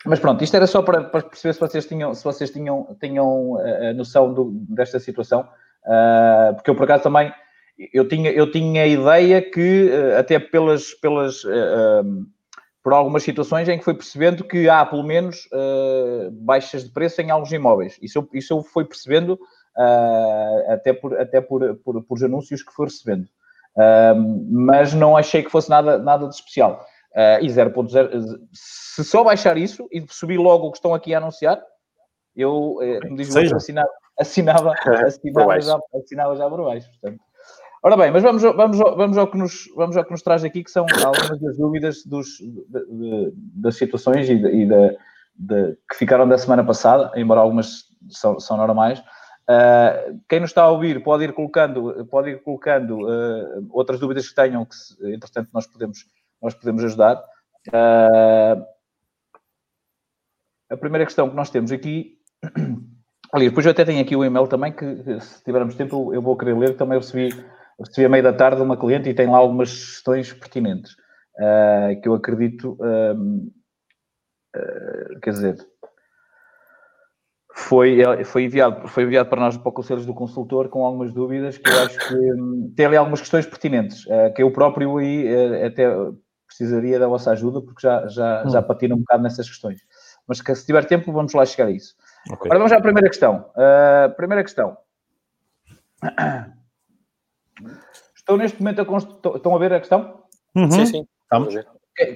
Mas 0.06 0.18
pronto, 0.18 0.44
isto 0.44 0.56
era 0.56 0.66
só 0.66 0.82
para, 0.82 1.04
para 1.04 1.22
perceber 1.22 1.54
se 1.54 1.60
vocês 1.60 1.86
tinham, 1.86 2.14
se 2.14 2.24
vocês 2.24 2.50
tinham, 2.50 2.96
tinham 3.02 3.58
a 3.58 3.94
noção 3.94 4.34
do, 4.34 4.52
desta 4.70 4.98
situação, 4.98 5.46
porque 6.56 6.70
eu 6.70 6.76
por 6.76 6.84
acaso 6.84 7.04
também 7.04 7.34
eu 7.94 8.08
tinha, 8.08 8.32
eu 8.32 8.52
tinha 8.52 8.84
a 8.84 8.88
ideia 8.88 9.42
que 9.42 9.90
até 10.18 10.38
pelas, 10.38 10.94
pelas 10.94 11.44
por 12.84 12.94
algumas 12.94 13.24
situações 13.24 13.68
em 13.68 13.78
que 13.78 13.84
foi 13.84 13.94
percebendo 13.94 14.44
que 14.44 14.70
há 14.70 14.86
pelo 14.86 15.04
menos 15.04 15.48
uh, 15.54 16.32
baixas 16.32 16.84
de 16.84 16.92
preço 16.92 17.22
em 17.22 17.30
alguns 17.30 17.52
imóveis. 17.52 18.00
Isso 18.02 18.20
eu, 18.20 18.30
isso 18.34 18.54
eu 18.54 18.64
fui 18.64 18.86
percebendo 18.86 19.34
uh, 19.34 20.72
até, 20.72 20.94
por, 20.94 21.20
até 21.20 21.42
por, 21.42 21.76
por, 21.84 22.02
por 22.04 22.24
anúncios 22.24 22.64
que 22.64 22.74
fui 22.74 22.86
recebendo. 22.86 23.26
Uh, 23.76 24.46
mas 24.50 24.94
não 24.94 25.16
achei 25.16 25.44
que 25.44 25.52
fosse 25.52 25.70
nada, 25.70 25.98
nada 25.98 26.28
de 26.28 26.36
especial. 26.36 26.86
e 27.42 27.48
0.0, 27.48 28.40
se 28.54 29.04
só 29.04 29.24
baixar 29.24 29.58
isso 29.58 29.88
e 29.92 30.06
subir 30.10 30.38
logo 30.38 30.68
o 30.68 30.72
que 30.72 30.78
estão 30.78 30.94
aqui 30.94 31.14
a 31.14 31.18
anunciar, 31.18 31.62
eu, 32.36 32.78
como 33.02 33.18
diz 33.18 33.36
o 33.36 33.56
assinava, 33.56 33.90
assinava, 34.20 34.74
assinava, 35.06 35.62
já, 35.62 35.80
assinava 35.96 36.36
já 36.36 36.50
por 36.50 36.64
baixo. 36.64 36.90
Portanto, 37.00 37.24
Ora 37.82 37.96
bem, 37.96 38.12
mas 38.12 38.22
vamos, 38.24 38.42
vamos, 38.42 38.78
vamos, 38.78 39.18
ao 39.18 39.28
que 39.32 39.38
nos, 39.38 39.70
vamos 39.74 39.96
ao 39.96 40.04
que 40.04 40.12
nos 40.12 40.22
traz 40.22 40.44
aqui, 40.44 40.66
que 40.66 40.72
são 40.72 40.86
algumas 41.06 41.40
das 41.40 41.58
dúvidas 41.58 42.04
dos, 42.06 42.38
de, 42.38 42.86
de, 42.86 43.34
das 43.34 43.78
situações 43.78 44.30
e, 44.30 44.36
de, 44.36 44.50
e 44.50 44.66
de, 44.66 45.78
que 45.90 45.96
ficaram 45.96 46.28
da 46.28 46.38
semana 46.38 46.62
passada, 46.62 47.10
embora 47.16 47.40
algumas 47.40 47.86
são, 48.10 48.38
são 48.38 48.58
normais. 48.58 49.00
Uh, 49.00 50.20
quem 50.28 50.42
nos 50.42 50.50
está 50.50 50.64
a 50.64 50.70
ouvir 50.70 51.02
pode 51.02 51.24
ir 51.24 51.34
colocando, 51.34 52.06
pode 52.08 52.32
ir 52.32 52.44
colocando 52.44 53.08
uh, 53.08 53.68
outras 53.72 53.98
dúvidas 53.98 54.28
que 54.28 54.36
tenham, 54.36 54.66
que 54.66 54.76
entretanto 55.14 55.50
nós 55.54 55.66
podemos, 55.66 56.06
nós 56.42 56.54
podemos 56.54 56.84
ajudar. 56.84 57.16
Uh, 57.70 58.62
a 60.70 60.78
primeira 60.78 61.06
questão 61.06 61.30
que 61.30 61.36
nós 61.36 61.50
temos 61.50 61.72
aqui 61.72 62.20
Aliás, 63.32 63.52
depois 63.52 63.66
eu 63.66 63.72
até 63.72 63.86
tenho 63.86 64.02
aqui 64.02 64.16
o 64.16 64.26
e-mail 64.26 64.48
também 64.48 64.72
que, 64.72 65.20
se 65.22 65.44
tivermos 65.44 65.76
tempo, 65.76 66.14
eu 66.14 66.22
vou 66.22 66.38
querer 66.38 66.58
ler. 66.58 66.76
Também 66.76 66.98
recebi 66.98 67.30
recebi 67.80 68.06
a 68.06 68.10
meio 68.10 68.24
da 68.24 68.34
tarde 68.34 68.62
uma 68.62 68.78
cliente 68.78 69.10
e 69.10 69.14
tem 69.14 69.28
lá 69.28 69.38
algumas 69.38 69.72
questões 69.72 70.34
pertinentes 70.34 70.94
uh, 70.94 72.02
que 72.02 72.10
eu 72.10 72.14
acredito, 72.14 72.78
uh, 72.80 73.52
quer 75.22 75.32
dizer, 75.32 75.58
foi, 77.54 78.02
foi, 78.26 78.44
enviado, 78.44 78.88
foi 78.88 79.04
enviado 79.04 79.30
para 79.30 79.42
nós 79.42 79.58
para 79.58 79.70
o 79.70 79.72
Conselhos 79.72 80.06
do 80.06 80.14
Consultor 80.14 80.70
com 80.70 80.86
algumas 80.86 81.14
dúvidas 81.14 81.58
que 81.58 81.70
eu 81.70 81.80
acho 81.84 81.98
que 82.08 82.16
um, 82.34 82.74
tem 82.76 82.86
ali 82.86 82.96
algumas 82.96 83.20
questões 83.20 83.46
pertinentes, 83.46 84.06
que 84.36 84.42
eu 84.42 84.52
próprio 84.52 84.98
aí 84.98 85.64
até 85.64 85.88
precisaria 86.48 86.98
da 86.98 87.08
vossa 87.08 87.32
ajuda, 87.32 87.62
porque 87.62 87.82
já, 87.82 88.08
já, 88.08 88.44
hum. 88.46 88.50
já 88.50 88.62
patino 88.62 88.96
um 88.96 89.00
bocado 89.00 89.24
nessas 89.24 89.48
questões. 89.48 89.82
Mas 90.28 90.42
que, 90.42 90.56
se 90.56 90.66
tiver 90.66 90.86
tempo, 90.86 91.12
vamos 91.12 91.34
lá 91.34 91.46
chegar 91.46 91.68
a 91.68 91.72
isso. 91.72 91.96
Okay. 92.32 92.46
Agora 92.46 92.60
vamos 92.60 92.72
à 92.72 92.82
primeira 92.82 93.10
questão. 93.10 93.52
Uh, 93.56 94.16
primeira 94.16 94.44
questão. 94.44 94.78
Estou 98.16 98.38
neste 98.38 98.62
momento 98.62 98.82
a 98.82 98.86
construir. 98.86 99.38
Estão 99.38 99.56
a 99.56 99.60
ver 99.60 99.74
a 99.74 99.80
questão? 99.80 100.24
Uhum. 100.56 100.70
Sim, 100.70 100.86
sim. 100.86 101.08
Estamos. 101.24 101.56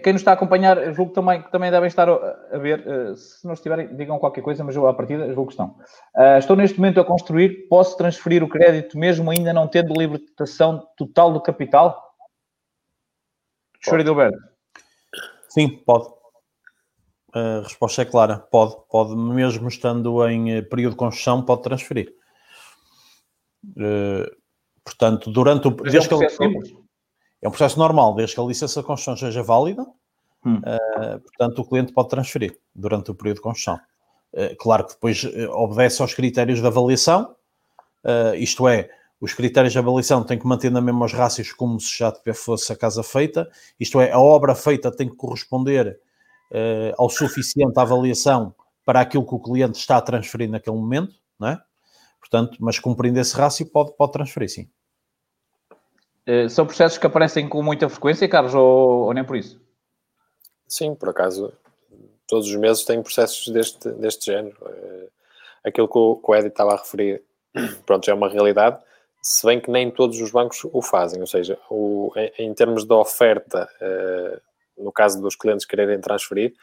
Quem 0.02 0.14
nos 0.14 0.22
está 0.22 0.32
a 0.32 0.34
acompanhar, 0.36 0.94
julgo 0.94 1.10
que 1.12 1.16
também, 1.16 1.42
que 1.42 1.52
também 1.52 1.70
devem 1.70 1.88
estar 1.88 2.08
a 2.08 2.58
ver. 2.58 2.88
Uh, 2.88 3.16
se 3.18 3.46
não 3.46 3.54
estiverem, 3.54 3.96
digam 3.96 4.20
qualquer 4.20 4.42
coisa, 4.42 4.64
mas 4.64 4.76
eu, 4.76 4.88
à 4.88 4.94
partida, 4.94 5.28
julgo 5.34 5.48
que 5.48 5.54
estão. 5.54 5.76
Uh, 6.16 6.38
estou 6.38 6.56
neste 6.56 6.78
momento 6.78 7.02
a 7.02 7.06
construir. 7.06 7.68
Posso 7.68 7.98
transferir 7.98 8.44
o 8.44 8.48
crédito 8.48 8.98
mesmo 8.98 9.30
ainda 9.32 9.52
não 9.52 9.68
tendo 9.68 9.94
libertação 9.94 10.88
total 10.96 11.34
do 11.34 11.42
capital? 11.42 12.14
Senhor 13.82 14.00
Edilberto. 14.00 14.38
Sim, 15.50 15.70
pode. 15.86 16.23
A 17.34 17.62
resposta 17.64 18.04
é 18.04 18.06
clara. 18.06 18.38
Pode. 18.38 18.76
Pode, 18.90 19.16
mesmo 19.16 19.68
estando 19.68 20.28
em 20.28 20.52
eh, 20.52 20.62
período 20.62 20.92
de 20.92 20.98
construção, 20.98 21.44
pode 21.44 21.64
transferir. 21.64 22.14
Uh, 23.66 24.30
portanto, 24.84 25.32
durante 25.32 25.68
o. 25.68 25.72
É 25.72 25.74
um 25.74 25.76
processo 25.76 26.44
ele, 26.44 26.78
é 27.42 27.48
um 27.48 27.52
processo 27.52 27.80
normal, 27.80 28.14
desde 28.14 28.36
que 28.36 28.42
a 28.42 28.44
licença 28.44 28.82
de 28.82 28.86
construção 28.86 29.18
seja 29.18 29.42
válida, 29.42 29.84
hum. 30.46 30.58
uh, 30.58 31.20
portanto, 31.22 31.60
o 31.60 31.66
cliente 31.66 31.92
pode 31.92 32.10
transferir 32.10 32.60
durante 32.76 33.10
o 33.10 33.16
período 33.16 33.38
de 33.38 33.42
construção. 33.42 33.80
Uh, 34.34 34.56
claro 34.60 34.86
que 34.86 34.94
depois 34.94 35.26
obedece 35.52 36.02
aos 36.02 36.14
critérios 36.14 36.60
de 36.60 36.68
avaliação, 36.68 37.36
isto 38.36 38.68
é, 38.68 38.90
os 39.22 39.34
critérios 39.34 39.72
de 39.72 39.80
avaliação 39.80 40.26
têm 40.26 40.38
que 40.38 40.46
manter 40.46 40.70
na 40.70 40.82
mesma 40.82 41.06
os 41.06 41.14
rácios 41.14 41.54
como 41.54 41.80
se 41.80 41.98
já 41.98 42.14
fosse 42.36 42.74
a 42.74 42.76
casa 42.76 43.02
feita, 43.02 43.50
isto 43.80 44.02
é, 44.02 44.12
a 44.12 44.20
obra 44.20 44.54
feita 44.54 44.92
tem 44.92 45.08
que 45.08 45.16
corresponder 45.16 45.98
ao 46.98 47.10
suficiente 47.10 47.80
avaliação 47.80 48.54
para 48.86 49.02
aquilo 49.02 49.26
que 49.26 49.36
o 49.36 49.40
cliente 49.40 49.78
está 49.78 49.98
a 49.98 50.02
transferir 50.02 50.50
naquele 50.50 50.76
momento, 50.76 51.16
não 51.40 51.50
é? 51.50 51.62
Portanto, 52.20 52.58
mas 52.60 52.80
cumprindo 52.80 53.20
esse 53.20 53.36
rácio, 53.36 53.66
pode, 53.66 53.96
pode 53.96 54.12
transferir, 54.12 54.50
sim. 54.50 54.70
Uh, 56.28 56.50
são 56.50 56.66
processos 56.66 56.98
que 56.98 57.06
aparecem 57.06 57.50
com 57.50 57.62
muita 57.62 57.90
frequência, 57.90 58.28
Carlos, 58.30 58.56
ou, 58.56 59.06
ou, 59.06 59.14
nem 59.14 59.26
por 59.26 59.36
isso? 59.36 59.62
Sim, 60.68 60.96
por 60.96 61.10
acaso, 61.10 61.54
todos 62.28 62.48
os 62.48 62.56
meses 62.56 62.86
têm 62.86 63.04
processos 63.04 63.48
deste, 63.50 63.90
deste 63.92 64.28
género. 64.28 64.56
Uh, 64.62 65.10
aquilo 65.66 65.88
que 65.88 65.98
o, 65.98 66.16
que 66.16 66.32
o 66.32 66.36
Ed 66.36 66.48
estava 66.48 66.74
a 66.74 66.78
referir, 66.78 67.24
pronto, 67.86 68.06
já 68.06 68.14
é 68.14 68.16
uma 68.16 68.30
realidade, 68.30 68.80
se 69.22 69.46
bem 69.46 69.60
que 69.60 69.70
nem 69.70 69.92
todos 69.92 70.20
os 70.20 70.32
bancos 70.32 70.62
o 70.72 70.82
fazem, 70.82 71.20
ou 71.20 71.28
seja, 71.28 71.58
o, 71.70 72.12
em, 72.16 72.48
em, 72.48 72.54
termos 72.54 72.86
de 72.86 72.94
oferta, 72.94 73.70
uh, 73.82 74.42
no 74.78 74.92
caso 74.92 75.22
dos 75.22 75.36
clientes 75.36 75.66
quererem 75.66 76.00
transferir, 76.00 76.54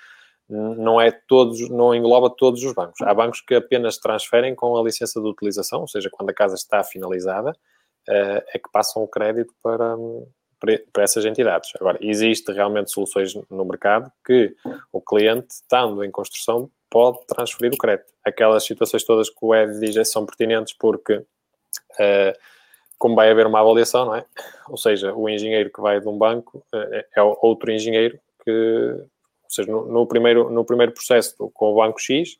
não 0.48 1.00
é 1.00 1.12
todos, 1.12 1.68
não 1.70 1.94
engloba 1.94 2.28
todos 2.28 2.62
os 2.64 2.74
bancos. 2.74 3.00
Há 3.02 3.14
bancos 3.14 3.40
que 3.40 3.54
apenas 3.54 3.98
transferem 3.98 4.54
com 4.54 4.76
a 4.76 4.82
licença 4.82 5.20
de 5.20 5.26
utilização, 5.28 5.82
ou 5.82 5.88
seja, 5.88 6.10
quando 6.10 6.30
a 6.30 6.34
casa 6.34 6.56
está 6.56 6.82
finalizada, 6.82 7.52
eh, 8.08 8.44
é 8.54 8.58
que 8.58 8.70
passam 8.72 9.02
o 9.02 9.08
crédito 9.08 9.54
para, 9.62 9.96
para 10.92 11.04
essas 11.04 11.24
entidades. 11.24 11.70
Agora, 11.80 11.98
existe 12.00 12.50
realmente 12.52 12.90
soluções 12.90 13.34
no 13.48 13.64
mercado 13.64 14.10
que 14.26 14.54
o 14.92 15.00
cliente, 15.00 15.46
estando 15.50 16.02
em 16.04 16.10
construção, 16.10 16.70
pode 16.90 17.24
transferir 17.26 17.72
o 17.72 17.78
crédito. 17.78 18.12
Aquelas 18.24 18.64
situações 18.64 19.04
todas 19.04 19.30
que 19.30 19.38
o 19.40 19.54
Ed 19.54 19.78
diz 19.78 19.96
é, 19.96 20.04
são 20.04 20.26
pertinentes 20.26 20.74
porque, 20.78 21.14
uh, 21.14 22.38
como 23.00 23.16
vai 23.16 23.30
haver 23.30 23.46
uma 23.46 23.60
avaliação, 23.60 24.04
não 24.04 24.14
é? 24.14 24.24
Ou 24.68 24.76
seja, 24.76 25.12
o 25.14 25.28
engenheiro 25.28 25.70
que 25.72 25.80
vai 25.80 25.98
de 25.98 26.06
um 26.06 26.16
banco 26.16 26.62
uh, 26.72 27.04
é 27.16 27.22
outro 27.40 27.72
engenheiro 27.72 28.20
que 28.44 28.50
ou 29.50 29.50
seja, 29.50 29.72
no, 29.72 29.84
no, 29.86 30.06
primeiro, 30.06 30.48
no 30.48 30.64
primeiro 30.64 30.92
processo 30.92 31.50
com 31.52 31.72
o 31.72 31.74
banco 31.74 32.00
X, 32.00 32.38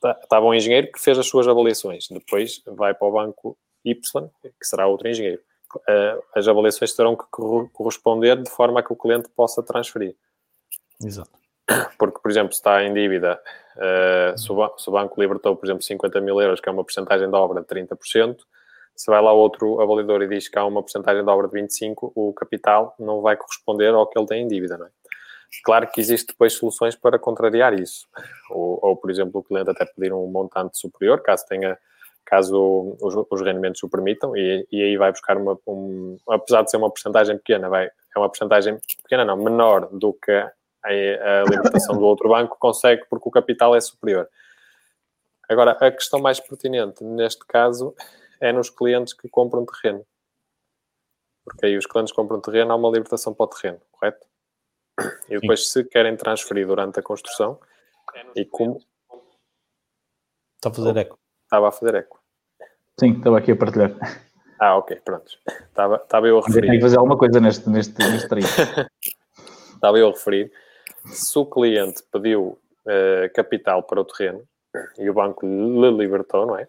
tá, 0.00 0.18
estava 0.20 0.44
um 0.44 0.52
engenheiro 0.52 0.90
que 0.90 1.00
fez 1.00 1.16
as 1.16 1.26
suas 1.28 1.46
avaliações. 1.46 2.08
Depois 2.10 2.62
vai 2.66 2.92
para 2.94 3.06
o 3.06 3.12
banco 3.12 3.56
Y, 3.84 4.28
que 4.42 4.66
será 4.66 4.88
outro 4.88 5.08
engenheiro. 5.08 5.40
Uh, 5.76 6.22
as 6.34 6.48
avaliações 6.48 6.92
terão 6.94 7.14
que 7.14 7.24
corresponder 7.72 8.42
de 8.42 8.50
forma 8.50 8.80
a 8.80 8.82
que 8.82 8.92
o 8.92 8.96
cliente 8.96 9.28
possa 9.28 9.62
transferir. 9.62 10.16
Exato. 11.00 11.30
Porque, 11.96 12.18
por 12.18 12.30
exemplo, 12.30 12.52
se 12.52 12.58
está 12.58 12.82
em 12.82 12.92
dívida, 12.92 13.40
uh, 13.76 14.36
se, 14.36 14.50
o, 14.50 14.90
banco 14.90 15.20
libertou, 15.20 15.54
por 15.54 15.66
exemplo, 15.66 15.82
50 15.82 16.20
mil 16.20 16.40
euros, 16.40 16.60
que 16.60 16.68
é 16.68 16.72
uma 16.72 16.82
porcentagem 16.82 17.28
de 17.28 17.36
obra 17.36 17.60
de 17.60 17.66
30%, 17.68 18.38
se 18.96 19.10
vai 19.10 19.20
lá 19.20 19.32
outro 19.32 19.80
avaliador 19.80 20.22
e 20.22 20.28
diz 20.28 20.48
que 20.48 20.58
há 20.58 20.64
uma 20.64 20.82
porcentagem 20.82 21.22
de 21.22 21.30
obra 21.30 21.46
de 21.46 21.54
25%, 21.54 22.12
o 22.14 22.32
capital 22.32 22.94
não 22.98 23.20
vai 23.20 23.36
corresponder 23.36 23.92
ao 23.92 24.06
que 24.06 24.18
ele 24.18 24.26
tem 24.26 24.42
em 24.42 24.48
dívida, 24.48 24.78
não 24.78 24.86
é? 24.86 24.90
Claro 25.64 25.86
que 25.88 26.00
existe 26.00 26.28
depois 26.28 26.54
soluções 26.54 26.96
para 26.96 27.18
contrariar 27.18 27.78
isso. 27.78 28.06
Ou, 28.50 28.78
ou, 28.82 28.96
por 28.96 29.10
exemplo, 29.10 29.40
o 29.40 29.44
cliente 29.44 29.70
até 29.70 29.84
pedir 29.84 30.12
um 30.12 30.26
montante 30.26 30.78
superior, 30.78 31.22
caso 31.22 31.44
tenha, 31.46 31.78
caso 32.24 32.96
os, 33.00 33.14
os 33.30 33.42
rendimentos 33.42 33.82
o 33.82 33.88
permitam, 33.88 34.36
e, 34.36 34.66
e 34.72 34.82
aí 34.82 34.96
vai 34.96 35.12
buscar 35.12 35.36
uma, 35.36 35.58
um, 35.66 36.16
apesar 36.28 36.62
de 36.62 36.70
ser 36.70 36.78
uma 36.78 36.90
porcentagem 36.90 37.36
pequena, 37.36 37.68
vai, 37.68 37.86
é 37.86 38.18
uma 38.18 38.28
porcentagem 38.28 38.78
pequena 39.02 39.24
não, 39.24 39.36
menor 39.36 39.88
do 39.92 40.12
que 40.12 40.32
a, 40.32 40.50
a 40.84 41.44
limitação 41.50 41.96
do 41.96 42.04
outro 42.04 42.28
banco, 42.28 42.56
consegue 42.58 43.04
porque 43.08 43.28
o 43.28 43.32
capital 43.32 43.74
é 43.74 43.80
superior. 43.80 44.28
Agora, 45.48 45.72
a 45.72 45.90
questão 45.92 46.20
mais 46.20 46.40
pertinente 46.40 47.04
neste 47.04 47.44
caso 47.46 47.94
é 48.40 48.52
nos 48.52 48.70
clientes 48.70 49.12
que 49.12 49.28
compram 49.28 49.64
terreno. 49.64 50.04
Porque 51.44 51.66
aí 51.66 51.76
os 51.76 51.86
clientes 51.86 52.12
compram 52.12 52.40
terreno, 52.40 52.72
há 52.72 52.76
uma 52.76 52.90
libertação 52.90 53.32
para 53.32 53.44
o 53.44 53.48
terreno, 53.48 53.80
correto? 53.92 54.26
E 55.28 55.38
depois, 55.38 55.66
Sim. 55.66 55.82
se 55.82 55.88
querem 55.88 56.16
transferir 56.16 56.66
durante 56.66 56.98
a 56.98 57.02
construção, 57.02 57.60
e 58.34 58.44
como. 58.44 58.78
Está 60.56 60.70
a 60.70 60.72
fazer 60.72 60.96
eco. 60.96 61.18
Estava 61.44 61.68
a 61.68 61.72
fazer 61.72 61.94
eco. 61.94 62.20
Sim, 62.98 63.18
estava 63.18 63.38
aqui 63.38 63.52
a 63.52 63.56
partilhar. 63.56 63.92
Ah, 64.58 64.76
ok, 64.78 64.96
pronto. 65.04 65.30
Estava, 65.46 65.96
estava 65.96 66.26
eu 66.26 66.38
a 66.38 66.40
referir. 66.40 66.66
Tenho 66.66 66.78
que 66.78 66.84
fazer 66.84 66.96
alguma 66.96 67.18
coisa 67.18 67.38
neste, 67.40 67.68
neste, 67.68 67.98
neste 67.98 68.28
estava 69.74 69.98
eu 69.98 70.08
a 70.08 70.12
referir. 70.12 70.50
Se 71.06 71.38
o 71.38 71.44
cliente 71.44 72.02
pediu 72.10 72.58
uh, 72.86 73.32
capital 73.34 73.82
para 73.82 74.00
o 74.00 74.04
terreno 74.04 74.42
e 74.98 75.08
o 75.10 75.14
banco 75.14 75.46
lhe 75.46 75.90
libertou, 75.90 76.46
não 76.46 76.58
é? 76.58 76.66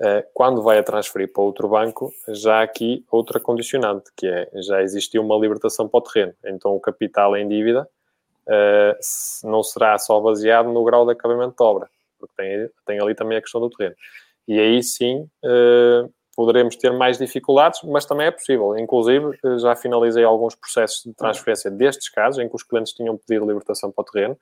Eh, 0.00 0.26
quando 0.34 0.60
vai 0.60 0.78
a 0.78 0.82
transferir 0.82 1.32
para 1.32 1.42
outro 1.42 1.68
banco, 1.68 2.12
já 2.28 2.58
há 2.58 2.62
aqui 2.62 3.04
outra 3.10 3.38
condicionante, 3.38 4.10
que 4.16 4.26
é, 4.26 4.50
já 4.54 4.82
existiu 4.82 5.22
uma 5.22 5.36
libertação 5.36 5.88
para 5.88 5.98
o 5.98 6.02
terreno. 6.02 6.34
Então, 6.44 6.74
o 6.74 6.80
capital 6.80 7.36
em 7.36 7.46
dívida 7.46 7.88
uh, 8.48 9.48
não 9.48 9.62
será 9.62 9.96
só 9.98 10.20
baseado 10.20 10.68
no 10.68 10.82
grau 10.82 11.06
de 11.06 11.12
acabamento 11.12 11.54
de 11.56 11.62
obra, 11.62 11.88
porque 12.18 12.34
tem, 12.36 12.70
tem 12.84 13.00
ali 13.00 13.14
também 13.14 13.38
a 13.38 13.40
questão 13.40 13.60
do 13.60 13.70
terreno. 13.70 13.94
E 14.48 14.58
aí 14.58 14.82
sim, 14.82 15.28
uh, 15.44 16.12
poderemos 16.34 16.74
ter 16.74 16.92
mais 16.92 17.16
dificuldades, 17.16 17.80
mas 17.84 18.04
também 18.04 18.26
é 18.26 18.32
possível. 18.32 18.76
Inclusive, 18.76 19.38
já 19.60 19.76
finalizei 19.76 20.24
alguns 20.24 20.56
processos 20.56 21.04
de 21.04 21.14
transferência 21.14 21.70
destes 21.70 22.08
casos, 22.08 22.42
em 22.42 22.48
que 22.48 22.56
os 22.56 22.64
clientes 22.64 22.92
tinham 22.92 23.16
pedido 23.16 23.46
libertação 23.46 23.92
para 23.92 24.02
o 24.02 24.04
terreno, 24.04 24.38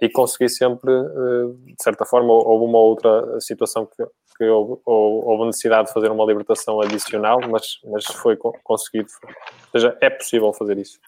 e 0.00 0.08
consegui 0.08 0.48
sempre, 0.48 0.92
de 0.92 1.82
certa 1.82 2.04
forma, 2.04 2.32
houve 2.32 2.64
uma 2.64 2.78
outra 2.78 3.40
situação 3.40 3.86
que 3.86 4.04
que 4.36 4.44
houve, 4.44 4.80
houve, 4.84 5.46
necessidade 5.46 5.88
de 5.88 5.94
fazer 5.94 6.10
uma 6.10 6.24
libertação 6.24 6.80
adicional, 6.80 7.38
mas, 7.48 7.78
mas 7.84 8.04
foi 8.06 8.36
conseguido. 8.36 9.08
Ou 9.22 9.80
seja, 9.80 9.96
é 10.00 10.10
possível 10.10 10.52
fazer 10.52 10.78
isso. 10.78 10.98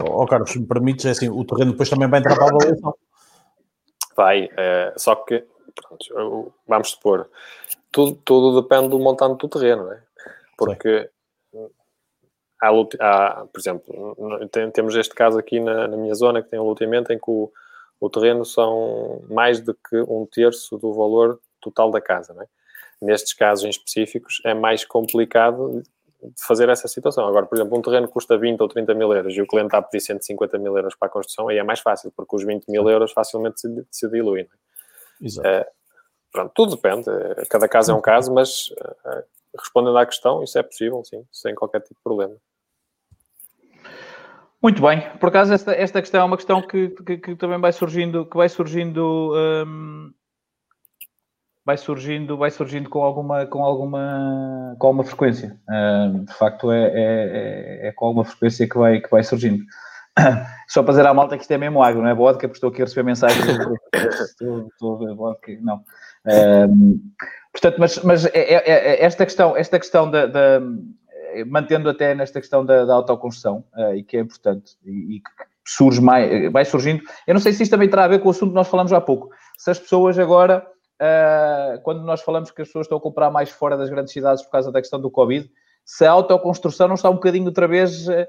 Oh, 0.00 0.26
Carlos, 0.26 0.50
se 0.50 0.58
me 0.58 0.66
permites, 0.66 1.04
é 1.04 1.10
assim, 1.10 1.28
o 1.28 1.44
terreno 1.44 1.72
depois 1.72 1.90
também 1.90 2.08
vai 2.08 2.20
entrar 2.20 2.34
para 2.34 2.44
a 2.44 2.48
avaliação. 2.48 2.94
Vai, 4.16 4.48
é, 4.56 4.92
só 4.96 5.14
que, 5.14 5.44
pronto, 5.74 6.52
vamos 6.66 6.90
supor, 6.90 7.30
tudo, 7.90 8.18
tudo 8.24 8.62
depende 8.62 8.88
do 8.88 8.98
montante 8.98 9.38
do 9.38 9.48
terreno, 9.48 9.84
não 9.84 9.92
é? 9.92 10.02
Porque 10.56 11.10
há, 12.60 12.70
há, 12.70 13.46
por 13.46 13.58
exemplo, 13.58 14.48
tem, 14.50 14.70
temos 14.70 14.94
este 14.94 15.14
caso 15.14 15.38
aqui 15.38 15.60
na, 15.60 15.88
na, 15.88 15.96
minha 15.96 16.14
zona 16.14 16.42
que 16.42 16.50
tem 16.50 16.60
um 16.60 16.64
loteamento 16.64 17.12
em 17.12 17.18
que 17.18 17.30
o, 17.30 17.50
o 18.00 18.10
terreno 18.10 18.44
são 18.44 19.22
mais 19.28 19.60
do 19.60 19.74
que 19.74 19.96
um 20.08 20.26
terço 20.26 20.78
do 20.78 20.92
valor 20.92 21.40
total 21.62 21.90
da 21.90 22.00
casa. 22.00 22.34
É? 22.40 22.46
Nestes 23.00 23.32
casos 23.32 23.64
em 23.64 23.70
específicos 23.70 24.40
é 24.44 24.52
mais 24.52 24.84
complicado 24.84 25.82
de 26.22 26.44
fazer 26.46 26.68
essa 26.68 26.86
situação. 26.86 27.26
Agora, 27.26 27.46
por 27.46 27.56
exemplo, 27.56 27.76
um 27.76 27.82
terreno 27.82 28.06
custa 28.08 28.38
20 28.38 28.60
ou 28.60 28.68
30 28.68 28.94
mil 28.94 29.12
euros 29.12 29.34
e 29.34 29.42
o 29.42 29.46
cliente 29.46 29.68
está 29.68 29.78
a 29.78 29.82
pedir 29.82 30.00
150 30.00 30.58
mil 30.58 30.76
euros 30.76 30.94
para 30.94 31.08
a 31.08 31.10
construção, 31.10 31.48
aí 31.48 31.58
é 31.58 31.62
mais 31.62 31.80
fácil, 31.80 32.12
porque 32.16 32.36
os 32.36 32.44
20 32.44 32.66
mil 32.68 32.88
euros 32.88 33.12
facilmente 33.12 33.60
se, 33.60 33.86
se 33.90 34.08
diluem. 34.08 34.44
É? 34.44 35.24
Exato. 35.24 35.48
É, 35.48 35.68
pronto, 36.30 36.52
tudo 36.54 36.76
depende. 36.76 37.06
Cada 37.48 37.68
caso 37.68 37.92
é 37.92 37.94
um 37.94 38.00
caso, 38.00 38.32
mas 38.32 38.70
uh, 38.70 39.24
respondendo 39.58 39.98
à 39.98 40.06
questão, 40.06 40.42
isso 40.42 40.58
é 40.58 40.62
possível, 40.62 41.02
sim, 41.04 41.24
sem 41.32 41.54
qualquer 41.54 41.80
tipo 41.80 41.94
de 41.94 42.02
problema. 42.02 42.36
Muito 44.62 44.80
bem. 44.80 45.10
Por 45.18 45.28
acaso, 45.28 45.52
esta, 45.52 45.72
esta 45.72 46.00
questão 46.00 46.20
é 46.20 46.24
uma 46.24 46.36
questão 46.36 46.62
que, 46.62 46.90
que, 46.90 47.18
que 47.18 47.34
também 47.34 47.60
vai 47.60 47.72
surgindo, 47.72 48.24
que 48.24 48.36
vai 48.36 48.48
surgindo 48.48 49.32
um, 49.34 50.12
vai 51.64 51.76
surgindo, 51.76 52.36
vai 52.36 52.50
surgindo 52.50 52.90
com 52.90 53.02
alguma, 53.02 53.46
com 53.46 53.62
alguma, 53.62 54.74
com 54.78 54.86
alguma 54.88 55.04
frequência. 55.04 55.56
De 56.24 56.34
facto, 56.34 56.72
é, 56.72 56.84
é, 56.84 56.92
é, 56.94 57.88
é, 57.88 57.92
com 57.92 58.06
alguma 58.06 58.24
frequência 58.24 58.68
que 58.68 58.76
vai, 58.76 59.00
que 59.00 59.10
vai 59.10 59.22
surgindo. 59.22 59.64
Só 60.68 60.82
para 60.82 60.92
dizer 60.92 61.06
à 61.06 61.14
malta 61.14 61.36
que 61.36 61.42
isto 61.42 61.52
é 61.52 61.58
mesmo 61.58 61.82
água, 61.82 62.02
não 62.02 62.08
é 62.08 62.14
vodka, 62.14 62.48
porque 62.48 62.56
estou 62.56 62.70
aqui 62.70 62.82
a 62.82 62.84
receber 62.84 63.04
mensagens. 63.04 63.44
estou, 64.20 64.68
estou 64.68 64.96
a 64.96 64.98
ver 64.98 65.14
vodka, 65.14 65.52
não. 65.60 65.82
Portanto, 67.52 67.76
mas, 67.78 67.98
mas 68.02 68.24
é, 68.26 68.30
é, 68.34 68.62
é, 68.66 69.04
esta 69.04 69.24
questão, 69.24 69.56
esta 69.56 69.78
questão 69.78 70.10
da, 70.10 70.26
da 70.26 70.60
mantendo 71.46 71.88
até 71.88 72.14
nesta 72.14 72.40
questão 72.40 72.64
da, 72.64 72.84
da 72.84 72.94
autoconstrução, 72.94 73.64
uh, 73.74 73.94
e 73.94 74.02
que 74.02 74.16
é 74.16 74.20
importante, 74.20 74.76
e, 74.84 75.16
e, 75.16 75.20
que 75.20 75.30
surge 75.64 76.00
mais, 76.00 76.50
vai 76.52 76.64
surgindo. 76.64 77.02
Eu 77.26 77.34
não 77.34 77.40
sei 77.40 77.52
se 77.52 77.62
isto 77.62 77.72
também 77.72 77.88
terá 77.88 78.04
a 78.04 78.08
ver 78.08 78.18
com 78.18 78.28
o 78.28 78.30
assunto 78.30 78.50
que 78.50 78.54
nós 78.54 78.68
falamos 78.68 78.92
há 78.92 79.00
pouco. 79.00 79.30
Se 79.56 79.70
as 79.70 79.78
pessoas 79.78 80.18
agora, 80.18 80.66
uh, 81.02 81.80
quando 81.82 82.02
nós 82.02 82.22
falamos 82.22 82.50
que 82.50 82.62
as 82.62 82.68
pessoas 82.68 82.86
estão 82.86 82.98
a 82.98 83.00
comprar 83.00 83.30
mais 83.30 83.50
fora 83.50 83.76
das 83.76 83.90
grandes 83.90 84.12
cidades 84.12 84.42
por 84.44 84.50
causa 84.50 84.70
da 84.70 84.80
questão 84.80 85.00
do 85.00 85.10
Covid, 85.10 85.50
se 85.84 86.04
a 86.04 86.12
autoconstrução 86.12 86.86
não 86.86 86.94
está 86.94 87.10
um 87.10 87.14
bocadinho 87.14 87.46
outra 87.46 87.66
vez. 87.66 88.06
Uh, 88.06 88.26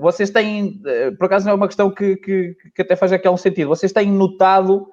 vocês 0.00 0.30
têm, 0.30 0.82
por 1.16 1.26
acaso 1.26 1.46
não 1.46 1.52
é 1.52 1.54
uma 1.54 1.68
questão 1.68 1.92
que, 1.92 2.16
que, 2.16 2.56
que 2.74 2.82
até 2.82 2.96
faz 2.96 3.12
aqui 3.12 3.28
um 3.28 3.36
sentido, 3.36 3.68
vocês 3.68 3.92
têm 3.92 4.10
notado 4.10 4.92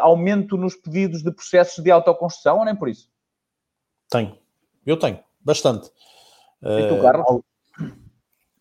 aumento 0.00 0.56
nos 0.56 0.76
pedidos 0.76 1.24
de 1.24 1.32
processos 1.32 1.82
de 1.82 1.90
autoconstrução 1.90 2.58
ou 2.58 2.64
nem 2.64 2.76
por 2.76 2.88
isso? 2.88 3.10
Tenho, 4.08 4.38
eu 4.86 4.96
tenho, 4.96 5.18
bastante. 5.40 5.90
E 6.62 6.88
tu, 6.88 7.02
Carlos? 7.02 7.42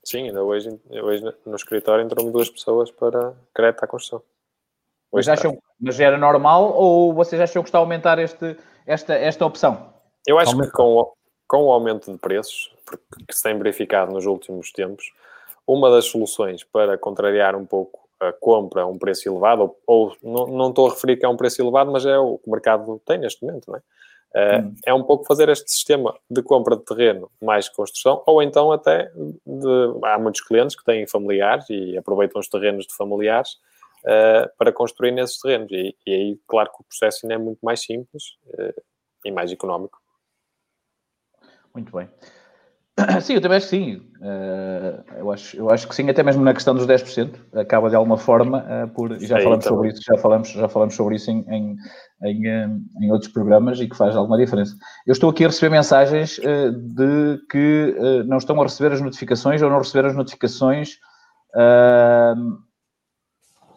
Sim, 0.03 0.29
ainda 0.29 0.41
hoje, 0.41 0.69
hoje 0.89 1.23
no 1.45 1.55
escritório 1.55 2.03
entrou 2.03 2.31
duas 2.31 2.49
pessoas 2.49 2.89
para 2.89 3.35
crédito 3.53 3.83
à 3.83 3.87
construção. 3.87 4.23
Mas, 5.13 5.27
acham, 5.27 5.57
mas 5.79 5.99
era 5.99 6.17
normal 6.17 6.73
ou 6.75 7.13
vocês 7.13 7.39
acham 7.39 7.61
que 7.61 7.69
está 7.69 7.77
a 7.77 7.81
aumentar 7.81 8.17
este, 8.19 8.57
esta, 8.85 9.13
esta 9.13 9.45
opção? 9.45 9.93
Eu 10.27 10.39
acho 10.39 10.51
Aumenta. 10.51 10.71
que 10.71 10.75
com 10.75 10.97
o, 10.97 11.13
com 11.47 11.63
o 11.65 11.71
aumento 11.71 12.11
de 12.11 12.17
preços, 12.17 12.73
porque, 12.85 13.03
que 13.27 13.35
se 13.35 13.43
tem 13.43 13.57
verificado 13.57 14.11
nos 14.11 14.25
últimos 14.25 14.71
tempos, 14.71 15.11
uma 15.67 15.89
das 15.91 16.05
soluções 16.05 16.63
para 16.63 16.97
contrariar 16.97 17.55
um 17.55 17.65
pouco 17.65 18.03
a 18.19 18.31
compra 18.31 18.83
a 18.83 18.87
um 18.87 18.97
preço 18.97 19.27
elevado, 19.29 19.63
ou, 19.63 19.77
ou 19.85 20.17
não, 20.23 20.47
não 20.47 20.69
estou 20.69 20.87
a 20.87 20.91
referir 20.91 21.17
que 21.17 21.25
é 21.25 21.29
um 21.29 21.37
preço 21.37 21.61
elevado, 21.61 21.91
mas 21.91 22.05
é 22.05 22.17
o 22.17 22.37
que 22.37 22.47
o 22.47 22.51
mercado 22.51 23.01
tem 23.05 23.17
neste 23.17 23.45
momento, 23.45 23.69
não 23.69 23.77
é? 23.77 23.81
Uh, 24.35 24.73
é 24.87 24.91
um 24.91 25.03
pouco 25.03 25.25
fazer 25.25 25.47
este 25.49 25.69
sistema 25.69 26.15
de 26.27 26.41
compra 26.41 26.75
de 26.75 26.83
terreno 26.83 27.29
mais 27.39 27.69
construção, 27.69 28.23
ou 28.25 28.41
então 28.41 28.71
até 28.71 29.11
de, 29.45 29.99
há 30.05 30.17
muitos 30.17 30.41
clientes 30.41 30.75
que 30.75 30.83
têm 30.83 31.05
familiares 31.05 31.69
e 31.69 31.95
aproveitam 31.95 32.39
os 32.39 32.47
terrenos 32.47 32.87
de 32.87 32.95
familiares 32.95 33.57
uh, 34.03 34.49
para 34.57 34.71
construir 34.71 35.11
nesses 35.11 35.39
terrenos. 35.39 35.71
E, 35.71 35.95
e, 36.05 36.13
aí, 36.13 36.39
claro 36.47 36.69
que 36.71 36.81
o 36.81 36.85
processo 36.85 37.19
ainda 37.23 37.35
é 37.35 37.37
muito 37.37 37.59
mais 37.61 37.81
simples 37.81 38.23
uh, 38.47 38.81
e 39.25 39.31
mais 39.31 39.51
económico. 39.51 39.97
Muito 41.73 41.95
bem. 41.95 42.09
Sim, 43.21 43.33
eu 43.33 43.41
também 43.41 43.57
acho 43.57 43.69
que 43.69 43.75
sim. 43.75 43.95
Uh, 44.21 45.03
eu, 45.17 45.31
acho, 45.31 45.57
eu 45.57 45.69
acho 45.71 45.87
que 45.87 45.95
sim, 45.95 46.07
até 46.09 46.21
mesmo 46.21 46.43
na 46.43 46.53
questão 46.53 46.75
dos 46.75 46.85
10%, 46.85 47.33
acaba 47.55 47.89
de 47.89 47.95
alguma 47.95 48.17
forma 48.17 48.63
uh, 48.63 48.87
por. 48.89 49.19
Já 49.19 49.39
falamos 49.41 49.65
sobre 49.65 49.89
isso, 49.89 50.01
já 50.03 50.17
falamos, 50.17 50.49
já 50.49 50.69
falamos 50.69 50.95
sobre 50.95 51.15
isso 51.15 51.31
em, 51.31 51.43
em, 51.49 51.75
em, 52.23 52.85
em, 53.01 53.11
outros 53.11 53.31
programas 53.31 53.79
e 53.79 53.87
que 53.87 53.97
faz 53.97 54.15
alguma 54.15 54.37
diferença. 54.37 54.75
Eu 55.07 55.11
estou 55.13 55.31
aqui 55.31 55.43
a 55.43 55.47
receber 55.47 55.71
mensagens 55.71 56.37
uh, 56.37 56.71
de 56.71 57.41
que 57.49 57.95
não 58.27 58.37
estão 58.37 58.59
a 58.61 58.63
receber 58.63 58.93
as 58.93 59.01
notificações 59.01 59.61
ou 59.63 59.71
não 59.71 59.79
receber 59.79 60.07
as 60.07 60.15
notificações. 60.15 60.99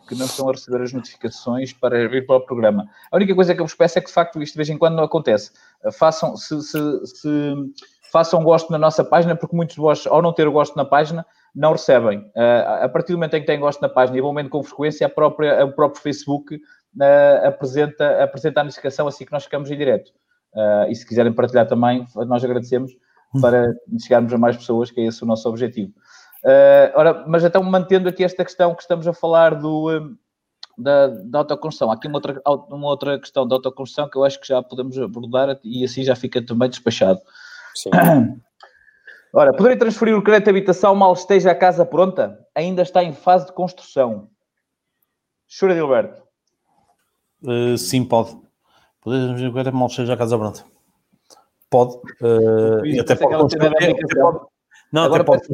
Que 0.07 0.15
não 0.15 0.27
estão 0.27 0.49
a 0.49 0.53
receber 0.53 0.83
as 0.83 0.93
notificações 0.93 1.73
para 1.73 2.09
vir 2.09 2.27
para 2.27 2.37
o 2.37 2.41
programa. 2.41 2.89
A 3.11 3.17
única 3.17 3.35
coisa 3.35 3.55
que 3.55 3.61
eu 3.61 3.67
vos 3.67 3.75
peço 3.75 3.99
é 3.99 4.01
que, 4.01 4.09
de 4.09 4.13
facto, 4.13 4.41
isto 4.43 4.53
de 4.53 4.59
vez 4.59 4.69
em 4.71 4.79
quando 4.79 4.95
não 4.95 5.05
acontece. 5.05 5.51
Façam, 5.99 6.37
se, 6.37 6.61
se, 6.63 7.07
se 7.07 7.55
façam 8.13 8.43
gosto 8.43 8.71
na 8.71 8.79
nossa 8.79 9.05
página, 9.05 9.35
porque 9.37 9.57
muitos 9.57 9.75
de 9.75 9.81
vós, 9.81 10.07
ao 10.07 10.23
não 10.23 10.33
ter 10.33 10.47
o 10.47 10.53
gosto 10.53 10.77
na 10.77 10.85
página, 10.85 11.27
não 11.55 11.73
recebem. 11.73 12.19
Uh, 12.19 12.85
a 12.85 12.89
partir 12.89 13.13
do 13.13 13.19
momento 13.19 13.35
em 13.35 13.41
que 13.41 13.47
têm 13.47 13.59
gosto 13.59 13.81
na 13.81 13.89
página 13.89 14.19
e 14.19 14.21
vão 14.21 14.35
vendo 14.35 14.51
com 14.51 14.63
frequência, 14.63 15.07
a 15.07 15.11
própria, 15.11 15.64
o 15.64 15.73
próprio 15.73 16.03
Facebook 16.03 16.55
uh, 16.55 17.47
apresenta, 17.47 18.23
apresenta 18.23 18.61
a 18.61 18.64
notificação 18.64 19.07
assim 19.09 19.25
que 19.25 19.33
nós 19.33 19.45
ficamos 19.45 19.71
em 19.71 19.77
direto. 19.77 20.12
E 20.88 20.95
se 20.95 21.07
quiserem 21.07 21.35
partilhar 21.35 21.66
também, 21.66 22.07
nós 22.27 22.42
agradecemos 22.42 22.90
para 23.42 23.75
chegarmos 24.03 24.33
a 24.33 24.38
mais 24.38 24.57
pessoas, 24.57 24.90
que 24.90 25.01
é 25.03 25.05
esse 25.05 25.23
o 25.23 25.27
nosso 25.27 25.47
objetivo. 25.51 25.92
Ora, 26.94 27.24
mas 27.26 27.44
então, 27.44 27.62
mantendo 27.62 28.09
aqui 28.09 28.22
esta 28.22 28.44
questão 28.44 28.74
que 28.74 28.82
estamos 28.82 29.06
a 29.06 29.12
falar 29.12 29.54
do, 29.54 30.16
da, 30.76 31.06
da 31.09 31.38
autoconstrução, 31.40 31.90
há 31.90 31.94
aqui 31.94 32.06
uma 32.06 32.18
outra, 32.18 32.42
uma 32.70 32.88
outra 32.88 33.18
questão 33.18 33.46
da 33.46 33.56
autoconstrução 33.56 34.09
que 34.09 34.16
eu 34.16 34.24
acho 34.24 34.40
que 34.40 34.48
já 34.48 34.62
podemos 34.62 34.98
abordar 34.98 35.59
e 35.64 35.85
assim 35.85 36.02
já 36.02 36.14
fica 36.14 36.44
também 36.44 36.68
despachado. 36.68 37.20
Sim. 37.74 37.90
Ora, 39.32 39.52
poderei 39.52 39.76
transferir 39.76 40.16
o 40.16 40.22
crédito 40.22 40.44
de 40.44 40.50
habitação 40.50 40.94
mal 40.94 41.12
esteja 41.12 41.50
a 41.50 41.54
casa 41.54 41.85
pronta? 41.85 42.38
Ainda 42.54 42.82
está 42.82 43.02
em 43.02 43.12
fase 43.12 43.46
de 43.46 43.52
construção. 43.52 44.30
Chura 45.46 45.74
de 45.74 45.80
Alberto. 45.80 46.22
Uh, 47.42 47.76
sim, 47.76 48.04
pode. 48.04 48.30
Poder 49.02 49.26
transferir 49.26 49.50
o 49.50 49.52
crédito 49.52 49.76
mal 49.76 49.88
esteja 49.88 50.14
a 50.14 50.16
casa 50.16 50.38
pronta. 50.38 50.64
Pode. 51.68 51.96
Uh, 52.22 52.87
e 52.87 52.98
até 52.98 53.14
pode, 53.14 53.59
pode. 53.59 54.46
Não, 54.92 55.02
Agora 55.02 55.22
até 55.22 55.32
pode. 55.32 55.48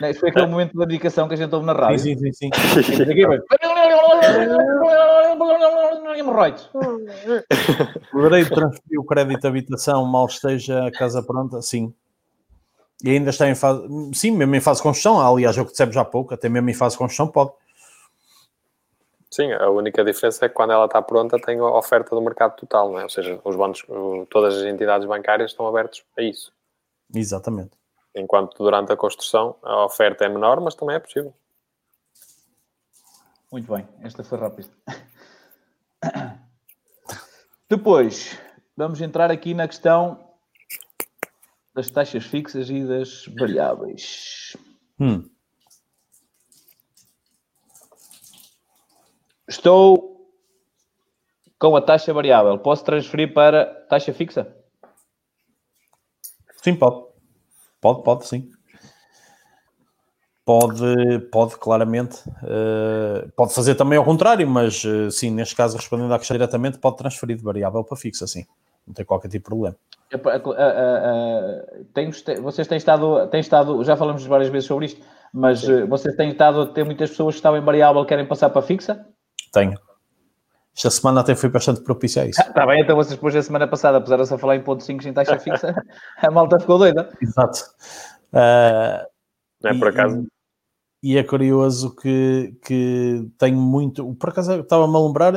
Não, 0.00 0.10
isso 0.10 0.20
foi 0.20 0.30
aquele 0.30 0.46
momento 0.46 0.76
da 0.76 0.84
dedicação 0.84 1.28
que 1.28 1.34
a 1.34 1.36
gente 1.36 1.54
ouve 1.54 1.66
na 1.66 1.72
rádio. 1.72 1.98
Sim, 1.98 2.16
sim, 2.16 2.32
sim. 2.32 2.50
sim. 2.82 3.04
hemorroides. 6.26 6.68
Poderei 8.10 8.44
transferir 8.44 9.00
o 9.00 9.04
crédito 9.04 9.40
de 9.40 9.46
habitação 9.46 10.04
mal 10.04 10.26
esteja 10.26 10.86
a 10.86 10.90
casa 10.90 11.22
pronta? 11.22 11.62
Sim. 11.62 11.94
E 13.04 13.10
ainda 13.10 13.30
está 13.30 13.48
em 13.48 13.54
fase. 13.54 13.86
Sim, 14.14 14.32
mesmo 14.32 14.54
em 14.54 14.60
fase 14.60 14.78
de 14.78 14.84
construção. 14.84 15.20
Aliás, 15.20 15.56
é 15.56 15.60
o 15.60 15.64
que 15.64 15.72
dissemos 15.72 15.96
há 15.96 16.04
pouco, 16.04 16.34
até 16.34 16.48
mesmo 16.48 16.68
em 16.68 16.74
fase 16.74 16.94
de 16.94 16.98
construção 16.98 17.28
pode. 17.28 17.52
Sim, 19.30 19.52
a 19.52 19.68
única 19.68 20.02
diferença 20.02 20.46
é 20.46 20.48
que 20.48 20.54
quando 20.54 20.72
ela 20.72 20.86
está 20.86 21.02
pronta 21.02 21.38
tem 21.38 21.58
a 21.58 21.64
oferta 21.64 22.14
do 22.14 22.22
mercado 22.22 22.56
total, 22.56 22.90
não 22.90 23.00
é? 23.00 23.02
Ou 23.02 23.08
seja, 23.08 23.38
os 23.44 23.54
bancos, 23.54 23.84
todas 24.30 24.56
as 24.56 24.62
entidades 24.62 25.06
bancárias 25.06 25.50
estão 25.50 25.66
abertos 25.66 26.02
a 26.16 26.22
isso. 26.22 26.50
Exatamente. 27.14 27.72
Enquanto 28.16 28.56
durante 28.56 28.90
a 28.92 28.96
construção 28.96 29.56
a 29.62 29.84
oferta 29.84 30.24
é 30.24 30.28
menor, 30.28 30.58
mas 30.60 30.74
também 30.74 30.96
é 30.96 30.98
possível. 30.98 31.34
Muito 33.52 33.72
bem, 33.72 33.86
esta 34.02 34.24
foi 34.24 34.38
rápida. 34.38 34.68
Depois, 37.68 38.38
vamos 38.76 39.00
entrar 39.00 39.30
aqui 39.30 39.52
na 39.52 39.68
questão 39.68 40.34
das 41.74 41.90
taxas 41.90 42.24
fixas 42.24 42.70
e 42.70 42.84
das 42.84 43.26
variáveis. 43.38 44.56
Hum. 44.98 45.28
Estou 49.46 50.32
com 51.58 51.76
a 51.76 51.82
taxa 51.82 52.12
variável. 52.12 52.58
Posso 52.58 52.84
transferir 52.84 53.32
para 53.32 53.66
taxa 53.88 54.12
fixa? 54.12 54.56
Sim, 56.62 56.74
pode. 56.76 57.05
Pode, 57.86 58.02
pode, 58.02 58.26
sim 58.26 58.48
pode, 60.46 61.18
pode 61.32 61.56
claramente, 61.56 62.18
uh, 62.28 63.28
pode 63.36 63.52
fazer 63.52 63.74
também 63.74 63.98
ao 63.98 64.04
contrário, 64.04 64.48
mas 64.48 64.84
uh, 64.84 65.10
sim, 65.10 65.28
neste 65.30 65.56
caso, 65.56 65.76
respondendo 65.76 66.14
à 66.14 66.18
questão 66.18 66.36
diretamente, 66.36 66.78
pode 66.78 66.96
transferir 66.96 67.36
de 67.36 67.42
variável 67.42 67.82
para 67.82 67.96
fixa, 67.96 68.28
sim, 68.28 68.46
não 68.86 68.94
tem 68.94 69.04
qualquer 69.04 69.28
tipo 69.28 69.44
de 69.44 69.44
problema. 69.44 69.76
Uh, 70.14 71.84
tem, 71.92 72.10
vocês 72.40 72.68
têm 72.68 72.78
estado, 72.78 73.26
têm 73.26 73.40
estado, 73.40 73.82
já 73.82 73.96
falamos 73.96 74.24
várias 74.24 74.48
vezes 74.48 74.68
sobre 74.68 74.86
isto, 74.86 75.00
mas 75.32 75.64
vocês 75.88 76.14
têm 76.14 76.30
estado 76.30 76.60
a 76.62 76.66
ter 76.66 76.84
muitas 76.84 77.10
pessoas 77.10 77.34
que 77.34 77.40
estavam 77.40 77.58
em 77.58 77.64
variável 77.64 78.04
querem 78.04 78.24
passar 78.24 78.50
para 78.50 78.62
fixa? 78.62 79.04
Tenho. 79.52 79.74
Esta 80.76 80.90
semana 80.90 81.22
até 81.22 81.34
foi 81.34 81.48
bastante 81.48 81.80
propícia 81.80 82.22
a 82.22 82.26
isso. 82.26 82.40
Está 82.40 82.66
bem, 82.66 82.82
então 82.82 82.96
vocês 82.96 83.14
depois 83.14 83.32
da 83.32 83.42
semana 83.42 83.66
passada 83.66 84.00
puseram-se 84.00 84.34
a 84.34 84.38
falar 84.38 84.56
em 84.56 84.62
ponto 84.62 84.84
5 84.84 85.08
em 85.08 85.12
taxa 85.12 85.38
fixa, 85.40 85.74
a 86.18 86.30
malta 86.30 86.60
ficou 86.60 86.78
doida. 86.78 87.08
Exato. 87.20 87.60
Uh, 88.32 89.06
não 89.62 89.70
é 89.70 89.78
por 89.78 89.88
acaso? 89.88 90.26
e 91.02 91.16
é 91.16 91.22
curioso 91.22 91.94
que, 91.94 92.58
que 92.64 93.28
tenho 93.38 93.56
muito. 93.56 94.14
Por 94.16 94.30
acaso 94.30 94.60
estava-me 94.60 94.96
a 94.96 94.98
lembrar, 94.98 95.34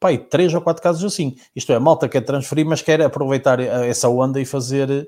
pai, 0.00 0.16
três 0.16 0.54
ou 0.54 0.62
quatro 0.62 0.82
casos 0.82 1.04
assim. 1.04 1.36
Isto 1.54 1.72
é, 1.72 1.78
malta 1.78 2.08
quer 2.08 2.22
transferir, 2.22 2.64
mas 2.64 2.80
quer 2.80 3.02
aproveitar 3.02 3.60
essa 3.60 4.08
onda 4.08 4.40
e 4.40 4.46
fazer 4.46 5.06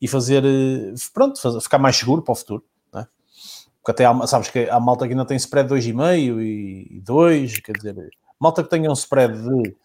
e 0.00 0.08
fazer 0.08 0.42
pronto, 1.14 1.40
fazer, 1.40 1.60
ficar 1.60 1.78
mais 1.78 1.96
seguro 1.96 2.22
para 2.22 2.32
o 2.32 2.34
futuro. 2.34 2.64
É? 2.94 3.06
Porque 3.80 3.90
até 3.92 4.04
há, 4.04 4.26
sabes 4.26 4.50
que 4.50 4.68
a 4.68 4.80
malta 4.80 5.06
que 5.06 5.12
ainda 5.12 5.24
tem 5.24 5.36
spread 5.36 5.72
2,5 5.72 6.40
e 6.42 7.00
2, 7.04 7.60
quer 7.60 7.72
dizer, 7.76 8.10
malta 8.38 8.62
que 8.62 8.70
tenha 8.70 8.90
um 8.90 8.94
spread 8.94 9.34
de 9.36 9.76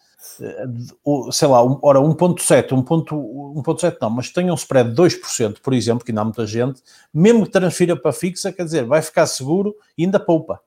sei 1.31 1.47
lá, 1.47 1.61
ora 1.81 1.99
1.7, 1.99 2.69
1.7 2.69 3.97
não, 4.01 4.09
mas 4.09 4.29
tenha 4.29 4.53
um 4.53 4.55
spread 4.55 4.91
de 4.91 4.95
2%, 4.95 5.59
por 5.61 5.73
exemplo, 5.73 6.03
que 6.03 6.11
ainda 6.11 6.21
há 6.21 6.23
muita 6.23 6.47
gente, 6.47 6.81
mesmo 7.13 7.45
que 7.45 7.51
transfira 7.51 7.95
para 7.95 8.13
fixa, 8.13 8.51
quer 8.51 8.63
dizer, 8.63 8.85
vai 8.85 9.01
ficar 9.01 9.25
seguro 9.27 9.75
e 9.97 10.05
ainda 10.05 10.19
poupa. 10.19 10.61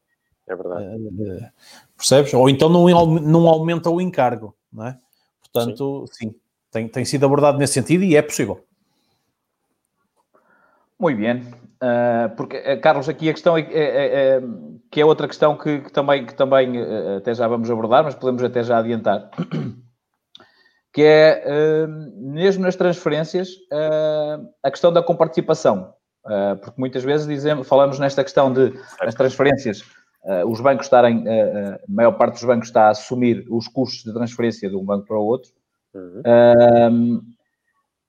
É 0.46 0.54
verdade. 0.54 1.50
percebes? 1.96 2.34
Ou 2.34 2.48
então 2.48 2.68
não, 2.68 2.86
não 3.06 3.48
aumenta 3.48 3.90
o 3.90 4.00
encargo, 4.00 4.54
não 4.72 4.86
é? 4.86 4.98
Portanto, 5.40 6.04
sim, 6.12 6.28
sim 6.28 6.34
tem, 6.70 6.88
tem 6.88 7.04
sido 7.04 7.24
abordado 7.24 7.58
nesse 7.58 7.72
sentido 7.72 8.04
e 8.04 8.14
é 8.14 8.22
possível. 8.22 8.64
Muito 10.98 11.20
bem. 11.20 11.42
Uh, 11.76 12.34
porque, 12.36 12.56
uh, 12.56 12.80
Carlos, 12.80 13.08
aqui 13.08 13.28
a 13.28 13.32
questão 13.32 13.56
é, 13.56 13.60
é, 13.60 13.66
é, 13.70 14.36
é, 14.36 14.42
que 14.90 15.00
é 15.00 15.04
outra 15.04 15.28
questão 15.28 15.56
que, 15.56 15.80
que 15.80 15.92
também, 15.92 16.24
que 16.24 16.34
também 16.34 16.80
uh, 16.80 17.18
até 17.18 17.34
já 17.34 17.46
vamos 17.46 17.70
abordar, 17.70 18.02
mas 18.02 18.14
podemos 18.14 18.42
até 18.42 18.62
já 18.62 18.78
adiantar, 18.78 19.30
que 20.92 21.02
é, 21.02 21.86
mesmo 22.16 22.62
nas 22.62 22.74
transferências, 22.74 23.50
a 24.62 24.70
questão 24.70 24.90
da 24.90 25.02
comparticipação. 25.02 25.92
porque 26.62 26.80
muitas 26.80 27.04
vezes 27.04 27.26
dizemos, 27.26 27.68
falamos 27.68 27.98
nesta 27.98 28.24
questão 28.24 28.50
de 28.50 28.72
as 29.02 29.14
transferências, 29.14 29.84
os 30.46 30.58
bancos 30.58 30.86
estarem, 30.86 31.22
a 31.28 31.78
maior 31.86 32.12
parte 32.12 32.36
dos 32.36 32.44
bancos 32.44 32.68
está 32.68 32.84
a 32.84 32.90
assumir 32.92 33.44
os 33.50 33.68
custos 33.68 34.04
de 34.04 34.14
transferência 34.14 34.70
de 34.70 34.74
um 34.74 34.86
banco 34.86 35.06
para 35.06 35.18
o 35.18 35.26
outro, 35.26 35.50
Uhum. 35.96 37.22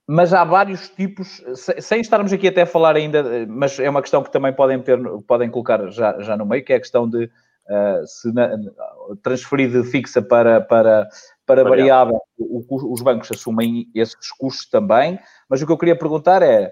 Mas 0.07 0.33
há 0.33 0.45
vários 0.45 0.87
tipos, 0.89 1.43
sem 1.79 1.99
estarmos 1.99 2.31
aqui 2.31 2.47
até 2.47 2.61
a 2.61 2.65
falar 2.65 2.95
ainda, 2.95 3.45
mas 3.47 3.77
é 3.77 3.89
uma 3.89 4.01
questão 4.01 4.23
que 4.23 4.31
também 4.31 4.53
podem, 4.53 4.81
ter, 4.81 4.97
podem 5.27 5.49
colocar 5.49 5.85
já, 5.89 6.17
já 6.21 6.37
no 6.37 6.45
meio, 6.45 6.63
que 6.63 6.71
é 6.71 6.77
a 6.77 6.79
questão 6.79 7.09
de 7.09 7.25
uh, 7.25 8.07
se 8.07 8.31
na, 8.33 8.51
transferir 9.21 9.69
de 9.69 9.83
fixa 9.83 10.21
para, 10.21 10.61
para, 10.61 11.09
para 11.45 11.63
variável, 11.65 12.21
o, 12.39 12.93
os 12.93 13.01
bancos 13.01 13.29
assumem 13.31 13.89
esses 13.93 14.31
custos 14.39 14.69
também, 14.69 15.19
mas 15.49 15.61
o 15.61 15.65
que 15.65 15.73
eu 15.73 15.77
queria 15.77 15.97
perguntar 15.97 16.41
é, 16.41 16.71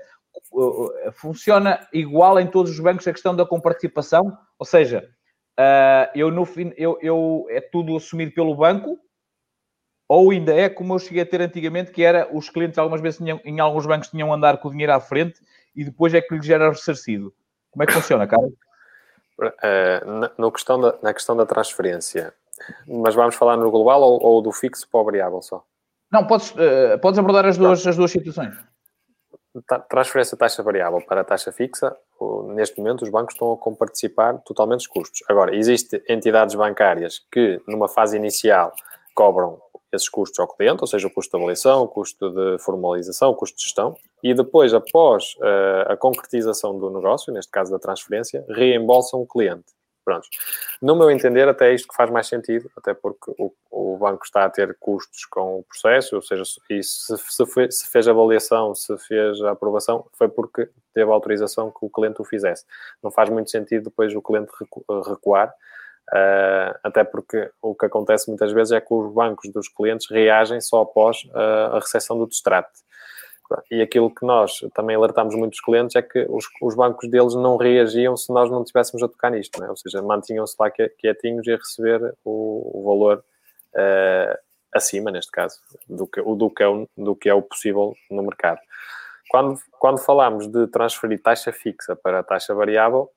funciona 1.13 1.85
igual 1.91 2.39
em 2.39 2.47
todos 2.47 2.71
os 2.71 2.79
bancos 2.79 3.05
a 3.05 3.11
questão 3.11 3.35
da 3.35 3.45
comparticipação? 3.45 4.37
Ou 4.57 4.65
seja, 4.65 5.09
uh, 5.59 6.09
eu 6.15 6.31
no 6.31 6.45
fim, 6.45 6.73
eu, 6.77 6.97
eu, 7.01 7.45
é 7.49 7.59
tudo 7.59 7.97
assumido 7.97 8.31
pelo 8.31 8.55
banco, 8.55 8.97
ou 10.07 10.31
ainda 10.31 10.53
é 10.53 10.69
como 10.69 10.93
eu 10.93 10.99
cheguei 10.99 11.23
a 11.23 11.25
ter 11.25 11.41
antigamente, 11.41 11.91
que 11.91 12.03
era 12.03 12.29
os 12.31 12.49
clientes 12.49 12.77
algumas 12.77 13.01
vezes 13.01 13.17
tinham, 13.17 13.39
em 13.43 13.59
alguns 13.59 13.85
bancos 13.85 14.09
tinham 14.09 14.33
andar 14.33 14.57
com 14.57 14.67
o 14.67 14.71
dinheiro 14.71 14.93
à 14.93 14.99
frente 14.99 15.41
e 15.75 15.83
depois 15.83 16.13
é 16.13 16.21
que 16.21 16.35
lhes 16.35 16.49
era 16.49 16.69
ressarcido. 16.69 17.33
Como 17.71 17.83
é 17.83 17.85
que 17.85 17.93
funciona, 17.93 18.27
cara? 18.27 18.47
Uh, 19.37 20.05
na, 20.05 20.31
no 20.37 20.51
questão 20.51 20.79
da, 20.79 20.97
na 21.01 21.13
questão 21.13 21.35
da 21.35 21.45
transferência, 21.45 22.33
mas 22.87 23.13
vamos 23.15 23.35
falar 23.35 23.57
no 23.57 23.69
global 23.69 24.01
ou, 24.01 24.23
ou 24.23 24.41
do 24.41 24.51
fixo 24.51 24.87
para 24.89 25.01
o 25.01 25.03
variável 25.03 25.41
só? 25.41 25.63
Não, 26.11 26.25
podes, 26.25 26.51
uh, 26.51 26.97
podes 27.01 27.19
abordar 27.19 27.45
as 27.45 27.57
duas, 27.57 27.85
as 27.85 27.97
duas 27.97 28.11
situações. 28.11 28.55
Transferência 29.89 30.37
taxa 30.37 30.61
variável 30.61 31.01
para 31.01 31.21
a 31.21 31.23
taxa 31.23 31.51
fixa, 31.51 31.95
neste 32.49 32.77
momento 32.77 33.03
os 33.03 33.09
bancos 33.09 33.33
estão 33.33 33.53
a 33.53 33.57
comparticipar 33.57 34.37
totalmente 34.39 34.81
os 34.81 34.87
custos. 34.87 35.23
Agora, 35.29 35.55
existem 35.55 36.01
entidades 36.09 36.55
bancárias 36.55 37.21
que, 37.31 37.61
numa 37.65 37.87
fase 37.87 38.17
inicial, 38.17 38.73
cobram 39.13 39.61
esses 39.95 40.09
custos 40.09 40.39
ao 40.39 40.47
cliente, 40.47 40.81
ou 40.81 40.87
seja, 40.87 41.07
o 41.07 41.11
custo 41.11 41.31
de 41.31 41.37
avaliação, 41.37 41.83
o 41.83 41.87
custo 41.87 42.29
de 42.29 42.59
formalização, 42.59 43.31
o 43.31 43.35
custo 43.35 43.57
de 43.57 43.63
gestão, 43.63 43.95
e 44.23 44.33
depois, 44.33 44.73
após 44.73 45.35
uh, 45.37 45.91
a 45.91 45.97
concretização 45.97 46.77
do 46.77 46.89
negócio, 46.89 47.33
neste 47.33 47.51
caso 47.51 47.71
da 47.71 47.79
transferência, 47.79 48.45
reembolsam 48.49 49.21
o 49.21 49.27
cliente. 49.27 49.75
Pronto. 50.05 50.27
No 50.79 50.95
meu 50.95 51.09
entender, 51.09 51.49
até 51.49 51.71
é 51.71 51.73
isto 51.73 51.87
que 51.87 51.95
faz 51.95 52.11
mais 52.11 52.27
sentido, 52.27 52.69
até 52.77 52.93
porque 52.93 53.31
o, 53.39 53.51
o 53.71 53.97
banco 53.97 54.23
está 54.23 54.45
a 54.45 54.49
ter 54.51 54.77
custos 54.79 55.25
com 55.25 55.59
o 55.59 55.63
processo, 55.63 56.15
ou 56.15 56.21
seja, 56.21 56.43
e 56.69 56.83
se, 56.83 57.17
se, 57.17 57.45
foi, 57.47 57.71
se, 57.71 57.87
fez 57.87 58.07
a 58.07 58.11
avaliação, 58.11 58.75
se 58.75 58.95
fez 58.99 59.41
a 59.41 59.51
aprovação, 59.51 60.05
foi 60.13 60.29
porque 60.29 60.69
teve 60.93 61.09
a 61.09 61.13
autorização 61.13 61.71
que 61.71 61.83
o 61.83 61.89
cliente 61.89 62.21
o 62.21 62.23
fizesse. 62.23 62.65
Não 63.01 63.09
faz 63.09 63.31
muito 63.31 63.49
sentido 63.49 63.85
depois 63.85 64.15
o 64.15 64.21
cliente 64.21 64.51
recuar 65.07 65.51
Uh, 66.13 66.77
até 66.83 67.03
porque 67.03 67.49
o 67.61 67.73
que 67.73 67.87
acontece 67.87 68.29
muitas 68.29 68.51
vezes 68.51 68.71
é 68.71 68.79
que 68.79 68.93
os 68.93 69.11
bancos 69.11 69.51
dos 69.51 69.67
clientes 69.67 70.07
reagem 70.09 70.61
só 70.61 70.81
após 70.81 71.23
uh, 71.25 71.75
a 71.75 71.79
recepção 71.79 72.17
do 72.17 72.27
distrato. 72.27 72.69
E 73.69 73.81
aquilo 73.81 74.13
que 74.13 74.25
nós 74.25 74.59
também 74.73 74.95
alertamos 74.95 75.35
muitos 75.35 75.61
clientes 75.61 75.95
é 75.95 76.01
que 76.01 76.25
os, 76.29 76.45
os, 76.61 76.75
bancos 76.75 77.09
deles 77.09 77.35
não 77.35 77.57
reagiam 77.57 78.17
se 78.17 78.33
nós 78.33 78.49
não 78.49 78.61
estivéssemos 78.63 79.03
a 79.03 79.07
tocar 79.07 79.29
nisto, 79.29 79.63
é? 79.63 79.69
ou 79.69 79.77
seja, 79.77 80.01
mantinham-se 80.01 80.55
lá 80.59 80.69
quietinhos 80.71 81.45
e 81.45 81.53
a 81.53 81.57
receber 81.57 82.15
o, 82.23 82.71
o 82.73 82.83
valor 82.83 83.23
uh, 83.75 84.37
acima, 84.73 85.11
neste 85.11 85.31
caso, 85.31 85.59
do 85.87 86.07
que, 86.07 86.21
do, 86.21 86.49
que 86.49 86.63
é 86.63 86.67
o, 86.67 86.87
do 86.97 87.15
que 87.15 87.29
é 87.29 87.33
o 87.33 87.41
possível 87.41 87.95
no 88.09 88.23
mercado. 88.23 88.59
Quando, 89.29 89.59
quando 89.79 89.99
falamos 89.99 90.47
de 90.47 90.67
transferir 90.67 91.21
taxa 91.21 91.51
fixa 91.51 91.95
para 91.95 92.23
taxa 92.23 92.53
variável, 92.53 93.09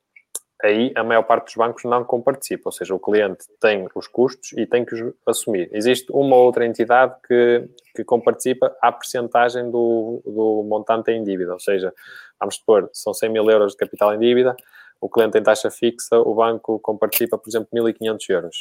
aí 0.63 0.93
a 0.95 1.05
maior 1.05 1.23
parte 1.23 1.47
dos 1.47 1.55
bancos 1.55 1.85
não 1.85 2.05
comparticipa, 2.05 2.69
ou 2.69 2.73
seja, 2.73 2.95
o 2.95 2.99
cliente 2.99 3.45
tem 3.61 3.87
os 3.95 4.09
custos 4.09 4.53
e 4.53 4.67
tem 4.67 4.85
que 4.85 4.95
os 4.95 5.15
assumir. 5.27 5.69
Existe 5.73 6.11
uma 6.11 6.37
outra 6.37 6.67
entidade 6.67 7.15
que, 7.27 7.69
que 7.95 8.05
comparticipa 8.05 8.77
à 8.83 8.91
percentagem 8.91 9.71
do, 9.71 10.21
do 10.25 10.65
montante 10.69 11.11
em 11.11 11.23
dívida, 11.23 11.53
ou 11.53 11.61
seja, 11.61 11.93
vamos 12.41 12.57
supor, 12.57 12.91
são 12.93 13.15
100 13.15 13.31
mil 13.31 13.49
euros 13.49 13.73
de 13.73 13.79
capital 13.79 14.15
em 14.15 14.19
dívida, 14.19 14.57
o 15.01 15.09
cliente 15.09 15.33
tem 15.33 15.43
taxa 15.43 15.71
fixa, 15.71 16.19
o 16.19 16.35
banco 16.35 16.79
comparticipa, 16.81 17.39
por 17.39 17.49
exemplo, 17.49 17.69
1.500 17.73 18.31
euros. 18.31 18.57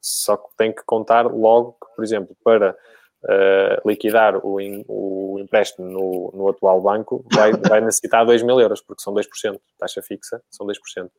Só 0.00 0.36
que 0.36 0.48
tem 0.56 0.72
que 0.72 0.82
contar 0.84 1.26
logo 1.26 1.72
que, 1.72 1.94
por 1.94 2.04
exemplo, 2.04 2.36
para 2.42 2.76
uh, 3.24 3.88
liquidar 3.88 4.44
o, 4.44 4.60
in, 4.60 4.84
o 4.88 5.38
empréstimo 5.38 5.88
no, 5.88 6.32
no, 6.34 6.48
atual 6.48 6.80
banco, 6.80 7.24
vai, 7.32 7.52
vai 7.68 7.80
necessitar 7.80 8.24
2 8.24 8.42
mil 8.42 8.60
euros, 8.60 8.80
porque 8.80 9.02
são 9.02 9.14
2%, 9.14 9.60
taxa 9.78 10.02
fixa, 10.02 10.42
são 10.50 10.66
2%. 10.66 11.10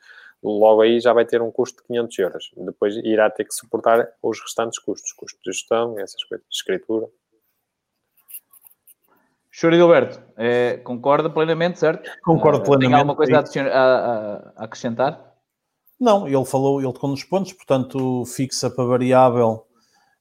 Logo 0.43 0.81
aí 0.81 0.99
já 0.99 1.13
vai 1.13 1.25
ter 1.25 1.41
um 1.41 1.51
custo 1.51 1.81
de 1.81 1.87
500 1.87 2.19
euros. 2.19 2.51
Depois 2.57 2.95
irá 2.97 3.29
ter 3.29 3.45
que 3.45 3.53
suportar 3.53 4.07
os 4.23 4.39
restantes 4.41 4.79
custos, 4.79 5.11
custos 5.13 5.39
de 5.43 5.51
gestão, 5.51 5.99
essas 5.99 6.23
coisas, 6.23 6.45
de 6.49 6.55
escritura. 6.55 7.07
Senhor 9.51 9.73
Gilberto, 9.73 10.19
é, 10.37 10.77
concorda 10.77 11.29
plenamente, 11.29 11.77
certo? 11.77 12.09
Concordo 12.23 12.63
plenamente. 12.63 12.89
Tem 12.89 12.95
alguma 12.95 13.15
coisa 13.15 13.37
a, 13.37 13.77
a, 13.77 14.35
a, 14.57 14.63
acrescentar? 14.63 15.35
Não, 15.99 16.25
ele 16.25 16.45
falou, 16.45 16.81
ele 16.81 16.91
tocou 16.91 17.09
nos 17.09 17.23
pontos, 17.23 17.53
portanto, 17.53 18.25
fixa 18.25 18.71
para 18.71 18.85
variável 18.85 19.67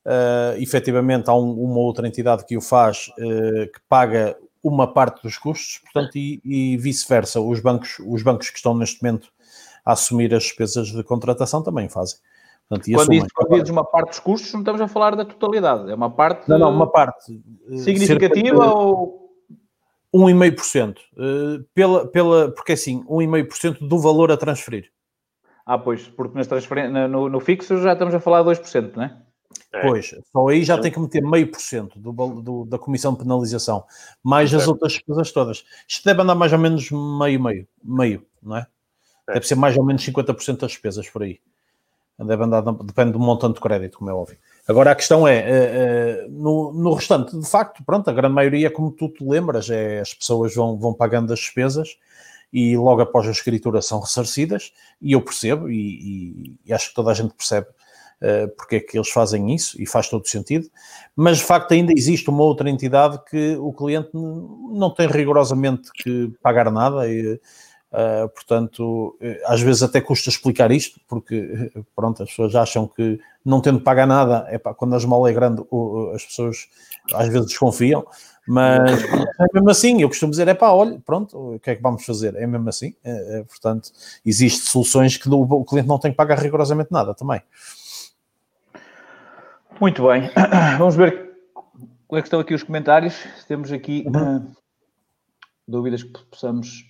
Uh, 0.07 0.57
efetivamente, 0.59 1.29
há 1.29 1.35
um, 1.35 1.53
uma 1.53 1.79
outra 1.79 2.09
entidade 2.09 2.45
que 2.47 2.57
o 2.57 2.61
faz, 2.61 3.09
uh, 3.19 3.71
que 3.71 3.81
paga 3.89 4.37
uma 4.63 4.93
parte 4.93 5.23
dos 5.23 5.37
custos, 5.39 5.79
portanto, 5.79 6.17
e, 6.17 6.41
e 6.45 6.77
vice-versa. 6.77 7.41
Os 7.41 7.61
bancos, 7.61 7.99
os 8.07 8.23
bancos 8.23 8.51
que 8.51 8.57
estão 8.57 8.77
neste 8.77 9.03
momento 9.03 9.29
a 9.85 9.93
assumir 9.93 10.35
as 10.35 10.45
despesas 10.45 10.89
de 10.89 11.03
contratação 11.03 11.63
também 11.63 11.89
fazem. 11.89 12.19
Portanto, 12.69 12.93
quando, 12.93 13.27
quando 13.35 13.51
dizes 13.55 13.71
uma 13.71 13.85
parte 13.85 14.11
dos 14.11 14.21
custos, 14.21 14.53
não 14.53 14.61
estamos 14.61 14.81
a 14.81 14.87
falar 14.87 15.17
da 15.17 15.25
totalidade, 15.25 15.91
é 15.91 15.95
uma 15.95 16.11
parte. 16.11 16.49
Não, 16.49 16.59
não, 16.59 16.71
uma 16.71 16.91
parte 16.91 17.43
eh, 17.69 17.77
significativa 17.79 18.73
ou. 18.73 19.19
1,5%. 20.15 20.99
Uh, 21.13 21.65
pela, 21.73 22.07
pela, 22.09 22.51
porque 22.51 22.73
assim, 22.73 23.05
1,5% 23.05 23.87
do 23.87 23.99
valor 23.99 24.33
a 24.33 24.37
transferir. 24.37 24.91
Ah, 25.65 25.79
pois, 25.79 26.09
porque 26.09 26.37
nas 26.37 26.49
no, 27.09 27.29
no 27.29 27.39
fixo 27.39 27.81
já 27.81 27.93
estamos 27.93 28.13
a 28.13 28.19
falar 28.19 28.43
de 28.43 28.61
2%, 28.61 28.97
não 28.97 29.05
é? 29.05 29.17
É. 29.73 29.83
Pois, 29.83 30.15
só 30.33 30.49
aí 30.49 30.65
já 30.65 30.79
tem 30.79 30.91
que 30.91 30.99
meter 30.99 31.23
meio 31.23 31.51
por 31.51 31.61
cento 31.61 31.99
da 32.67 32.79
comissão 32.79 33.13
de 33.13 33.21
penalização, 33.21 33.85
mais 34.23 34.53
as 34.53 34.67
outras 34.67 34.93
despesas 34.93 35.33
todas. 35.33 35.65
Isto 35.89 36.05
deve 36.05 36.23
andar 36.23 36.35
mais 36.35 36.53
ou 36.53 36.59
menos 36.59 36.91
meio, 36.91 37.43
meio, 37.43 37.69
meio, 37.83 38.27
não 38.43 38.57
é? 38.57 38.67
é. 39.29 39.35
Deve 39.35 39.47
ser 39.47 39.55
mais 39.55 39.77
ou 39.77 39.85
menos 39.85 40.05
50% 40.05 40.59
das 40.59 40.73
despesas 40.73 41.09
por 41.09 41.23
aí. 41.23 41.41
Deve 42.19 42.45
andar, 42.45 42.61
depende 42.61 43.13
do 43.13 43.19
montante 43.19 43.55
de 43.55 43.61
crédito, 43.61 43.99
como 43.99 44.11
é 44.11 44.13
óbvio. 44.13 44.37
Agora 44.69 44.91
a 44.91 44.95
questão 44.95 45.27
é, 45.27 45.39
é, 45.39 45.45
é 45.51 46.27
no, 46.29 46.73
no, 46.73 46.93
restante, 46.93 47.37
de 47.37 47.49
facto, 47.49 47.83
pronto, 47.83 48.09
a 48.11 48.13
grande 48.13 48.35
maioria, 48.35 48.71
como 48.71 48.91
tu 48.91 49.09
te 49.09 49.25
lembras, 49.25 49.71
é 49.71 50.01
as 50.01 50.13
pessoas 50.13 50.55
vão, 50.55 50.77
vão 50.79 50.93
pagando 50.93 51.33
as 51.33 51.39
despesas 51.39 51.97
e 52.53 52.77
logo 52.77 53.01
após 53.01 53.27
a 53.27 53.31
escritura 53.31 53.81
são 53.81 54.01
ressarcidas, 54.01 54.73
e 55.01 55.13
eu 55.13 55.23
percebo, 55.23 55.71
e, 55.71 55.77
e, 55.77 56.57
e 56.67 56.73
acho 56.73 56.89
que 56.89 56.95
toda 56.95 57.11
a 57.11 57.15
gente 57.15 57.33
percebe 57.33 57.69
porque 58.57 58.77
é 58.77 58.81
que 58.81 58.99
eles 58.99 59.09
fazem 59.09 59.55
isso 59.55 59.81
e 59.81 59.87
faz 59.87 60.09
todo 60.09 60.29
sentido, 60.29 60.69
mas 61.17 61.39
de 61.39 61.45
facto 61.45 61.73
ainda 61.73 61.93
existe 61.97 62.29
uma 62.29 62.43
outra 62.43 62.69
entidade 62.69 63.19
que 63.29 63.57
o 63.57 63.73
cliente 63.73 64.11
não 64.13 64.93
tem 64.93 65.07
rigorosamente 65.07 65.91
que 65.93 66.31
pagar 66.43 66.71
nada 66.71 67.09
e, 67.09 67.41
Uh, 67.93 68.29
portanto, 68.29 69.17
eh, 69.21 69.43
às 69.47 69.61
vezes 69.61 69.83
até 69.83 70.01
custa 70.01 70.29
explicar 70.29 70.71
isto, 70.71 71.01
porque 71.09 71.73
pronto, 71.97 72.23
as 72.23 72.29
pessoas 72.29 72.55
acham 72.55 72.87
que 72.87 73.19
não 73.45 73.61
tendo 73.61 73.81
pagar 73.81 74.07
nada, 74.07 74.47
é 74.49 74.59
pá, 74.59 74.73
quando 74.73 74.95
a 74.95 74.97
esmola 74.97 75.29
é 75.29 75.33
grande, 75.33 75.61
as 76.15 76.25
pessoas 76.25 76.69
às 77.13 77.27
vezes 77.27 77.49
desconfiam, 77.49 78.07
mas 78.47 79.03
é 79.03 79.47
mesmo 79.53 79.71
assim, 79.71 80.03
eu 80.03 80.09
costumo 80.09 80.31
dizer, 80.31 80.47
é 80.47 80.55
pá, 80.55 80.71
olha, 80.71 81.01
pronto, 81.05 81.55
o 81.55 81.59
que 81.59 81.71
é 81.71 81.75
que 81.75 81.83
vamos 81.83 82.05
fazer? 82.05 82.37
É 82.37 82.47
mesmo 82.47 82.69
assim, 82.69 82.95
é, 83.03 83.39
é, 83.39 83.43
portanto, 83.43 83.91
existem 84.25 84.71
soluções 84.71 85.17
que 85.17 85.29
o 85.29 85.65
cliente 85.65 85.89
não 85.89 85.99
tem 85.99 86.13
que 86.13 86.17
pagar 86.17 86.39
rigorosamente 86.39 86.93
nada 86.93 87.13
também. 87.13 87.43
Muito 89.81 90.07
bem. 90.07 90.31
Vamos 90.77 90.95
ver 90.95 91.31
como 92.07 92.19
é 92.19 92.21
que 92.21 92.27
estão 92.27 92.39
aqui 92.39 92.53
os 92.53 92.63
comentários. 92.63 93.25
Temos 93.49 93.73
aqui 93.73 94.05
uh, 94.09 94.55
dúvidas 95.67 96.03
que 96.03 96.23
possamos 96.27 96.85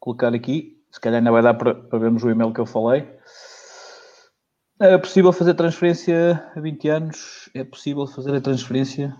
colocar 0.00 0.34
aqui. 0.34 0.82
Se 0.90 1.00
calhar 1.00 1.18
ainda 1.18 1.30
vai 1.30 1.42
dar 1.42 1.54
para, 1.54 1.76
para 1.76 1.98
vermos 2.00 2.24
o 2.24 2.30
e-mail 2.30 2.52
que 2.52 2.60
eu 2.60 2.66
falei. 2.66 3.08
É 4.80 4.98
possível 4.98 5.32
fazer 5.32 5.54
transferência 5.54 6.44
a 6.56 6.60
20 6.60 6.88
anos? 6.88 7.50
É 7.54 7.62
possível 7.62 8.04
fazer 8.08 8.34
a 8.34 8.40
transferência? 8.40 9.16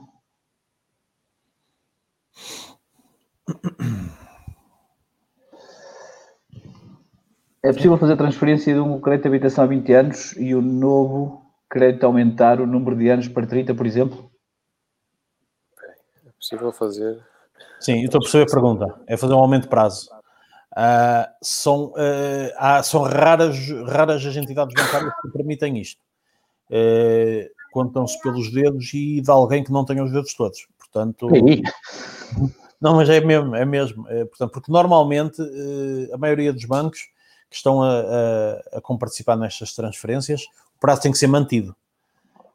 É 7.63 7.73
possível 7.73 7.97
fazer 7.97 8.17
transferência 8.17 8.75
de 8.75 8.81
um 8.81 9.01
crédito 9.01 9.23
de 9.23 9.29
habitação 9.29 9.63
a 9.63 9.67
20 9.69 9.93
anos 9.93 10.33
e 10.37 10.53
o 10.53 10.61
novo 10.61 11.48
crédito 11.68 12.04
aumentar 12.04 12.61
o 12.61 12.66
número 12.66 12.96
de 12.96 13.09
anos 13.09 13.28
para 13.28 13.46
30, 13.46 13.74
por 13.74 13.87
exemplo? 13.87 14.31
É 16.26 16.31
possível 16.31 16.72
fazer. 16.72 17.22
Sim, 17.81 18.04
estou 18.04 18.18
a 18.18 18.22
perceber 18.22 18.44
a 18.44 18.54
pergunta. 18.54 19.00
É 19.07 19.16
fazer 19.16 19.35
um 19.35 19.38
aumento 19.38 19.64
de 19.64 19.68
prazo. 19.68 20.11
Uh, 20.72 21.26
são, 21.42 21.87
uh, 21.87 22.52
há, 22.57 22.83
são 22.83 23.02
raras, 23.02 23.57
raras 23.87 24.24
as 24.24 24.37
entidades 24.37 24.74
bancárias 24.74 25.12
que 25.20 25.28
permitem 25.31 25.78
isto. 25.78 26.00
Uh, 26.70 27.48
Contam-se 27.72 28.20
pelos 28.22 28.50
dedos 28.50 28.92
e 28.94 29.20
de 29.20 29.31
alguém 29.31 29.62
que 29.62 29.72
não 29.72 29.85
tenha 29.85 30.02
os 30.02 30.11
dedos 30.11 30.33
todos. 30.35 30.66
Portanto, 30.78 31.28
não, 32.81 32.96
mas 32.96 33.11
é 33.11 33.20
mesmo, 33.20 33.54
é 33.54 33.64
mesmo. 33.64 34.09
É, 34.09 34.24
portanto, 34.24 34.52
porque 34.52 34.72
normalmente 34.72 35.42
a 36.11 36.16
maioria 36.16 36.50
dos 36.50 36.64
bancos 36.64 37.00
que 37.50 37.57
estão 37.57 37.83
a, 37.83 38.00
a, 38.72 38.78
a 38.78 38.98
participar 38.98 39.37
nestas 39.37 39.74
transferências, 39.74 40.46
prazo 40.81 41.03
tem 41.03 41.12
que 41.12 41.19
ser 41.19 41.27
mantido. 41.27 41.75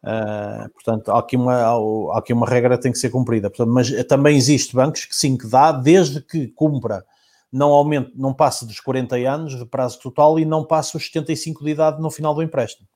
Uh, 0.04 0.70
portanto, 0.74 1.12
há 1.12 1.20
aqui, 1.20 1.38
uma, 1.38 1.54
há 1.56 2.18
aqui 2.18 2.34
uma 2.34 2.46
regra 2.46 2.76
que 2.78 2.84
tem 2.84 2.92
que 2.92 2.98
ser 2.98 3.10
cumprida. 3.10 3.50
Portanto, 3.50 3.72
mas 3.72 3.92
também 4.06 4.36
existe 4.36 4.76
bancos 4.76 5.06
que 5.06 5.16
sim, 5.16 5.38
que 5.38 5.48
dá, 5.48 5.72
desde 5.72 6.22
que 6.22 6.48
cumpra 6.48 7.06
não 7.54 7.70
aumente, 7.70 8.12
não 8.16 8.34
passe 8.34 8.66
dos 8.66 8.80
40 8.80 9.16
anos 9.16 9.58
de 9.58 9.66
prazo 9.66 10.00
total 10.00 10.40
e 10.40 10.46
não 10.46 10.66
passe 10.66 10.98
os 10.98 11.06
75 11.06 11.64
de 11.64 11.72
idade 11.72 12.02
no 12.02 12.10
final 12.10 12.34
do 12.34 12.42
empréstimo. 12.42 12.88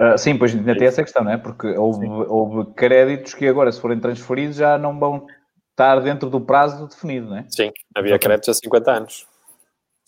Uh, 0.00 0.18
sim, 0.18 0.36
pois 0.36 0.52
ainda 0.52 0.76
tem 0.76 0.88
essa 0.88 1.02
questão, 1.02 1.22
não 1.22 1.30
é? 1.30 1.38
Porque 1.38 1.68
houve, 1.68 2.08
houve, 2.08 2.72
créditos 2.74 3.34
que 3.34 3.46
agora, 3.46 3.70
se 3.70 3.80
forem 3.80 4.00
transferidos, 4.00 4.56
já 4.56 4.76
não 4.76 4.98
vão 4.98 5.24
estar 5.70 6.00
dentro 6.00 6.28
do 6.28 6.40
prazo 6.40 6.88
definido, 6.88 7.28
não 7.28 7.36
é? 7.36 7.46
Sim, 7.48 7.70
havia 7.94 8.18
créditos 8.18 8.48
a 8.48 8.54
50 8.54 8.90
anos. 8.90 9.26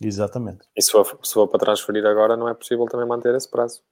Exatamente. 0.03 0.67
E 0.77 0.83
se 0.83 0.91
for, 0.91 1.19
se 1.23 1.35
for 1.35 1.49
para 1.49 1.61
transferir 1.61 2.05
agora, 2.05 2.37
não 2.37 2.49
é 2.49 2.55
possível 2.55 2.87
também 2.87 3.07
manter 3.07 3.35
esse 3.35 3.51
prazo. 3.51 3.83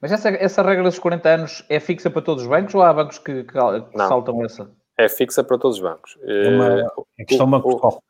Mas 0.00 0.12
essa, 0.12 0.28
essa 0.28 0.62
regra 0.62 0.84
dos 0.84 0.98
40 0.98 1.28
anos 1.28 1.64
é 1.68 1.80
fixa 1.80 2.08
para 2.10 2.22
todos 2.22 2.44
os 2.44 2.48
bancos 2.48 2.74
ou 2.74 2.82
há 2.82 2.92
bancos 2.92 3.18
que, 3.18 3.44
que 3.44 3.52
saltam 3.96 4.44
essa? 4.44 4.70
é 4.98 5.08
fixa 5.08 5.44
para 5.44 5.56
todos 5.56 5.76
os 5.76 5.82
bancos. 5.82 6.18
É 6.22 6.48
uma 6.48 6.92
é 7.18 7.24
questão 7.24 7.48
o, 7.48 7.56
o, 7.56 8.02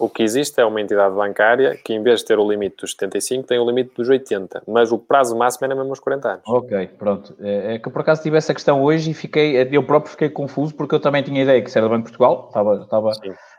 o 0.00 0.08
que 0.08 0.22
existe 0.22 0.58
é 0.58 0.64
uma 0.64 0.80
entidade 0.80 1.14
bancária 1.14 1.76
que, 1.76 1.92
em 1.92 2.02
vez 2.02 2.20
de 2.20 2.26
ter 2.26 2.38
o 2.38 2.50
limite 2.50 2.76
dos 2.78 2.92
75, 2.92 3.46
tem 3.46 3.58
o 3.58 3.66
limite 3.66 3.92
dos 3.94 4.08
80, 4.08 4.62
mas 4.66 4.90
o 4.90 4.98
prazo 4.98 5.36
máximo 5.36 5.66
era 5.66 5.74
mesmo 5.74 5.92
os 5.92 6.00
40 6.00 6.28
anos. 6.28 6.42
Ok, 6.46 6.88
pronto. 6.98 7.36
É, 7.38 7.74
é 7.74 7.78
que 7.78 7.90
por 7.90 8.00
acaso 8.00 8.22
tive 8.22 8.38
essa 8.38 8.54
questão 8.54 8.82
hoje 8.82 9.10
e 9.10 9.14
fiquei, 9.14 9.56
eu 9.70 9.82
próprio 9.82 10.10
fiquei 10.10 10.30
confuso 10.30 10.74
porque 10.74 10.94
eu 10.94 11.00
também 11.00 11.22
tinha 11.22 11.42
ideia 11.42 11.60
que 11.60 11.68
isso 11.68 11.78
era 11.78 11.86
do 11.86 11.90
Banco 11.90 12.06
de 12.06 12.16
Portugal, 12.16 12.46
estava, 12.48 12.82
estava, 12.82 13.10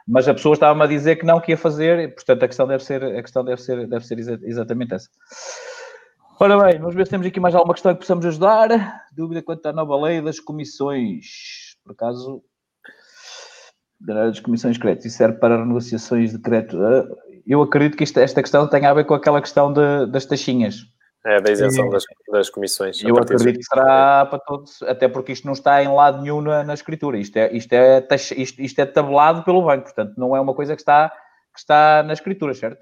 mas 0.07 0.27
a 0.27 0.33
pessoa 0.33 0.53
estava-me 0.53 0.83
a 0.83 0.87
dizer 0.87 1.17
que 1.17 1.25
não, 1.25 1.39
que 1.39 1.51
ia 1.51 1.57
fazer, 1.57 2.15
portanto 2.15 2.43
a 2.43 2.47
questão 2.47 2.67
deve 2.67 2.83
ser, 2.83 3.03
a 3.03 3.21
questão 3.21 3.45
deve 3.45 3.61
ser, 3.61 3.87
deve 3.87 4.05
ser 4.05 4.19
exatamente 4.19 4.95
essa. 4.95 5.09
Ora 6.39 6.57
bem, 6.57 6.79
vamos 6.79 6.95
ver 6.95 7.05
se 7.05 7.11
temos 7.11 7.27
aqui 7.27 7.39
mais 7.39 7.53
alguma 7.53 7.75
questão 7.75 7.93
que 7.93 7.99
possamos 7.99 8.25
ajudar. 8.25 9.03
Dúvida 9.15 9.43
quanto 9.43 9.63
à 9.67 9.71
nova 9.71 9.95
lei 9.95 10.23
das 10.23 10.39
comissões. 10.39 11.75
Por 11.83 11.91
acaso, 11.91 12.41
das 14.05 14.39
comissões 14.39 14.75
de 14.75 14.81
crédito, 14.81 15.07
isso 15.07 15.17
serve 15.17 15.37
para 15.37 15.57
renegociações 15.57 16.31
de 16.31 16.39
crédito. 16.39 16.81
Ah, 16.81 17.05
eu 17.45 17.61
acredito 17.61 17.97
que 17.97 18.03
esta 18.03 18.41
questão 18.41 18.67
tenha 18.67 18.89
a 18.89 18.93
ver 18.93 19.05
com 19.05 19.13
aquela 19.13 19.41
questão 19.41 19.71
de, 19.71 20.07
das 20.07 20.25
taxinhas. 20.25 20.85
É, 21.23 21.39
da 21.39 21.51
isenção 21.51 21.87
das, 21.89 22.03
das 22.31 22.49
comissões. 22.49 23.03
Eu 23.03 23.15
acredito 23.15 23.59
que 23.59 23.63
será 23.63 24.25
para 24.25 24.39
todos, 24.39 24.81
até 24.81 25.07
porque 25.07 25.31
isto 25.31 25.45
não 25.45 25.53
está 25.53 25.83
em 25.83 25.87
lado 25.87 26.19
nenhum 26.19 26.41
na, 26.41 26.63
na 26.63 26.73
escritura. 26.73 27.19
Isto 27.19 27.37
é, 27.37 27.53
isto, 27.55 27.71
é, 27.73 28.07
isto, 28.37 28.59
isto 28.59 28.79
é 28.79 28.85
tabelado 28.87 29.43
pelo 29.43 29.63
banco, 29.63 29.83
portanto, 29.83 30.13
não 30.17 30.35
é 30.35 30.41
uma 30.41 30.55
coisa 30.55 30.75
que 30.75 30.81
está, 30.81 31.09
que 31.09 31.59
está 31.59 32.01
na 32.01 32.13
escritura, 32.13 32.55
certo? 32.55 32.81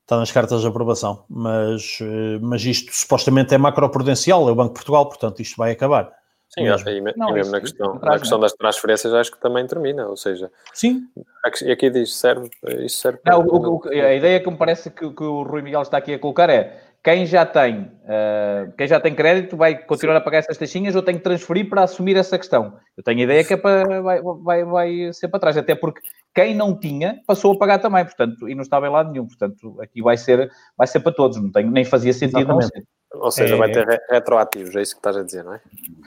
Está 0.00 0.18
nas 0.18 0.32
cartas 0.32 0.62
de 0.62 0.66
aprovação, 0.66 1.24
mas, 1.30 1.98
eh, 2.02 2.38
mas 2.42 2.62
isto 2.64 2.92
supostamente 2.92 3.54
é 3.54 3.58
macroprudencial, 3.58 4.46
é 4.48 4.52
o 4.52 4.54
Banco 4.54 4.70
de 4.70 4.74
Portugal, 4.74 5.08
portanto, 5.08 5.40
isto 5.40 5.56
vai 5.56 5.70
acabar. 5.70 6.12
Sim, 6.48 6.64
mesmo. 6.64 6.88
E, 6.88 7.14
não, 7.16 7.30
e 7.30 7.32
mesmo 7.32 7.52
na 7.52 7.60
questão, 7.60 7.94
na 7.94 8.18
questão 8.18 8.38
das 8.38 8.52
transferências 8.52 9.12
acho 9.12 9.32
que 9.32 9.40
também 9.40 9.66
termina, 9.66 10.06
ou 10.06 10.16
seja... 10.16 10.50
Sim. 10.72 11.02
Aqui, 11.44 11.70
aqui 11.70 11.90
diz, 11.90 12.14
serve, 12.14 12.48
isso 12.80 12.98
serve... 12.98 13.18
Não, 13.24 13.40
o, 13.40 13.78
o, 13.78 13.88
a 13.88 14.14
ideia 14.14 14.40
que 14.40 14.50
me 14.50 14.56
parece 14.56 14.90
que, 14.90 15.10
que, 15.10 15.24
o 15.24 15.42
Rui 15.42 15.62
Miguel 15.62 15.82
está 15.82 15.98
aqui 15.98 16.14
a 16.14 16.18
colocar 16.18 16.48
é 16.48 16.80
quem 17.04 17.26
já 17.26 17.44
tem, 17.44 17.80
uh, 17.80 18.72
quem 18.78 18.86
já 18.86 18.98
tem 18.98 19.14
crédito 19.14 19.58
vai 19.58 19.76
continuar 19.76 20.14
Sim. 20.14 20.20
a 20.20 20.24
pagar 20.24 20.38
essas 20.38 20.56
taxinhas 20.56 20.96
ou 20.96 21.02
tem 21.02 21.18
que 21.18 21.22
transferir 21.22 21.68
para 21.68 21.82
assumir 21.82 22.16
essa 22.16 22.38
questão. 22.38 22.78
Eu 22.96 23.02
tenho 23.02 23.20
a 23.20 23.22
ideia 23.24 23.44
que 23.44 23.52
é 23.52 23.56
para, 23.58 24.00
vai, 24.00 24.22
vai, 24.22 24.64
vai 24.64 25.12
ser 25.12 25.28
para 25.28 25.40
trás, 25.40 25.56
até 25.58 25.74
porque 25.74 26.00
quem 26.34 26.54
não 26.54 26.78
tinha 26.78 27.20
passou 27.26 27.52
a 27.52 27.58
pagar 27.58 27.78
também, 27.78 28.04
portanto, 28.04 28.48
e 28.48 28.54
não 28.54 28.62
estava 28.62 28.86
em 28.86 28.90
lado 28.90 29.12
nenhum, 29.12 29.26
portanto, 29.26 29.76
aqui 29.82 30.00
vai 30.00 30.16
ser, 30.16 30.50
vai 30.78 30.86
ser 30.86 31.00
para 31.00 31.12
todos, 31.12 31.36
não 31.42 31.52
tem, 31.52 31.70
nem 31.70 31.84
fazia 31.84 32.12
sentido 32.12 32.48
não 32.48 32.62
ser. 32.62 32.84
Ou 33.14 33.30
seja, 33.30 33.54
é... 33.54 33.58
vai 33.58 33.70
ter 33.70 33.86
retroativos, 34.10 34.74
é 34.76 34.82
isso 34.82 34.94
que 34.94 34.98
estás 34.98 35.16
a 35.16 35.22
dizer, 35.22 35.44
não 35.44 35.54
é? 35.54 35.60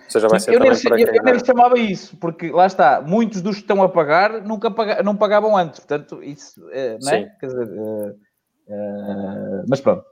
Ou 0.05 0.09
seja, 0.09 0.27
vai 0.27 0.39
ser 0.39 0.53
eu 0.53 0.59
nem, 0.59 0.69
para 0.69 0.99
eu, 0.99 1.07
eu 1.07 1.23
nem 1.23 1.45
chamava 1.45 1.79
isso, 1.79 2.17
porque 2.17 2.51
lá 2.51 2.65
está, 2.65 3.01
muitos 3.01 3.41
dos 3.41 3.55
que 3.55 3.61
estão 3.61 3.81
a 3.81 3.89
pagar 3.89 4.41
nunca 4.41 4.69
paga, 4.69 5.01
não 5.03 5.15
pagavam 5.15 5.55
antes, 5.55 5.79
portanto, 5.79 6.23
isso, 6.23 6.61
uh, 6.61 6.97
não 7.01 7.11
é? 7.11 7.23
Sim. 7.23 7.29
Quer 7.39 7.45
dizer, 7.47 7.67
uh, 7.67 8.09
uh, 8.09 9.65
mas 9.69 9.81
pronto. 9.81 10.03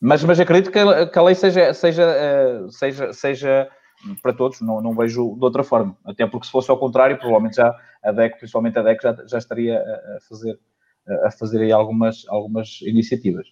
Mas, 0.00 0.22
mas 0.22 0.38
acredito 0.38 0.70
que 0.70 0.78
a, 0.78 1.08
que 1.08 1.18
a 1.18 1.22
lei 1.22 1.34
seja, 1.34 1.74
seja, 1.74 2.66
seja, 2.70 3.12
seja 3.12 3.68
para 4.22 4.32
todos, 4.32 4.60
não, 4.60 4.80
não 4.80 4.94
vejo 4.94 5.34
de 5.36 5.44
outra 5.44 5.64
forma. 5.64 5.96
Até 6.04 6.26
porque 6.26 6.46
se 6.46 6.52
fosse 6.52 6.70
ao 6.70 6.78
contrário, 6.78 7.18
provavelmente 7.18 7.56
já 7.56 7.74
a 8.02 8.12
DEC, 8.12 8.38
principalmente 8.38 8.78
a 8.78 8.82
DEC, 8.82 9.02
já, 9.02 9.16
já 9.26 9.38
estaria 9.38 9.80
a 9.80 10.20
fazer, 10.28 10.58
a 11.24 11.30
fazer 11.32 11.62
aí 11.62 11.72
algumas, 11.72 12.24
algumas 12.28 12.80
iniciativas. 12.82 13.48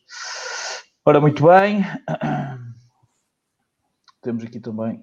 Ora, 1.04 1.20
muito 1.20 1.44
bem. 1.44 1.84
Temos 4.26 4.42
aqui 4.42 4.58
também 4.58 5.00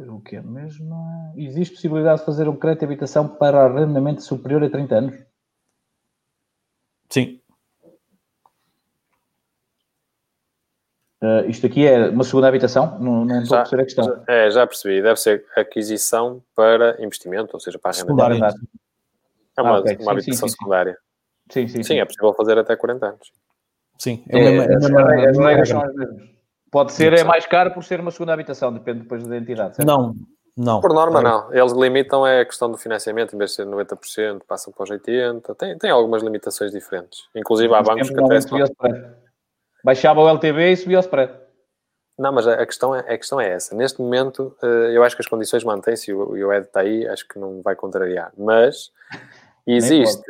o 0.00 0.20
que 0.20 0.34
é 0.34 0.42
mesmo. 0.42 1.32
Existe 1.36 1.74
possibilidade 1.74 2.18
de 2.18 2.26
fazer 2.26 2.48
um 2.48 2.56
crédito 2.56 2.80
de 2.80 2.86
habitação 2.86 3.28
para 3.28 3.66
arrendamento 3.66 4.20
superior 4.20 4.64
a 4.64 4.68
30 4.68 4.94
anos? 4.96 5.24
Sim. 7.08 7.40
Uh, 11.22 11.48
isto 11.48 11.66
aqui 11.66 11.86
é 11.86 12.08
uma 12.08 12.24
segunda 12.24 12.48
habitação? 12.48 12.98
Não, 12.98 13.24
não 13.24 13.42
estou 13.42 13.56
já, 13.56 13.58
a 13.58 13.60
perceber 13.60 13.82
a 13.82 13.84
questão. 13.84 14.24
É, 14.26 14.50
já 14.50 14.66
percebi. 14.66 15.00
Deve 15.00 15.20
ser 15.20 15.46
aquisição 15.56 16.42
para 16.52 17.00
investimento, 17.00 17.50
ou 17.54 17.60
seja, 17.60 17.78
para 17.78 17.92
arrendamento. 17.92 18.56
É 19.56 19.62
uma, 19.62 19.76
ah, 19.76 19.80
okay. 19.82 19.96
uma 20.00 20.10
habitação 20.10 20.48
sim, 20.48 20.52
sim, 20.52 20.58
secundária. 20.58 20.98
Sim, 21.48 21.68
sim, 21.68 21.76
sim, 21.76 21.82
sim. 21.84 22.00
é 22.00 22.04
possível 22.04 22.34
fazer 22.34 22.58
até 22.58 22.74
40 22.74 23.06
anos. 23.06 23.32
Sim, 23.96 24.24
é, 24.30 24.36
é, 24.36 24.56
é, 24.56 24.74
as 25.28 25.38
regras 25.38 25.68
são 25.68 25.80
as 25.80 25.94
mesmas. 25.94 26.39
Pode 26.70 26.92
ser 26.92 27.12
é 27.12 27.24
mais 27.24 27.46
caro 27.46 27.72
por 27.72 27.82
ser 27.82 28.00
uma 28.00 28.10
segunda 28.10 28.32
habitação, 28.32 28.72
depende 28.72 29.00
depois 29.00 29.26
da 29.26 29.36
entidade. 29.36 29.76
Certo? 29.76 29.86
Não, 29.88 30.14
não. 30.56 30.80
Por 30.80 30.92
norma, 30.92 31.20
não. 31.20 31.52
Eles 31.52 31.72
limitam 31.72 32.26
é 32.26 32.40
a 32.40 32.44
questão 32.44 32.70
do 32.70 32.76
financiamento, 32.76 33.34
em 33.34 33.38
vez 33.38 33.50
de 33.50 33.56
ser 33.56 33.66
90%, 33.66 34.42
passam 34.46 34.72
para 34.72 34.84
os 34.84 34.90
80%. 34.90 35.56
Tem, 35.56 35.78
tem 35.78 35.90
algumas 35.90 36.22
limitações 36.22 36.70
diferentes. 36.70 37.20
Inclusive, 37.34 37.74
há 37.74 37.82
bancos 37.82 38.10
que 38.10 38.62
até. 38.62 39.14
Baixava 39.82 40.20
o 40.20 40.28
LTV 40.28 40.72
e 40.72 40.76
subia 40.76 40.98
o 40.98 41.00
spread. 41.00 41.32
Não, 42.18 42.32
mas 42.32 42.46
a 42.46 42.66
questão, 42.66 42.94
é, 42.94 43.00
a 43.00 43.16
questão 43.16 43.40
é 43.40 43.48
essa. 43.48 43.74
Neste 43.74 43.98
momento, 43.98 44.54
eh, 44.62 44.90
eu 44.94 45.02
acho 45.02 45.16
que 45.16 45.22
as 45.22 45.28
condições 45.28 45.64
mantêm-se 45.64 46.10
e 46.10 46.14
o 46.14 46.52
Ed 46.52 46.66
está 46.66 46.80
aí, 46.80 47.08
acho 47.08 47.26
que 47.26 47.38
não 47.38 47.62
vai 47.62 47.74
contrariar. 47.74 48.30
Mas 48.36 48.92
existe. 49.66 50.22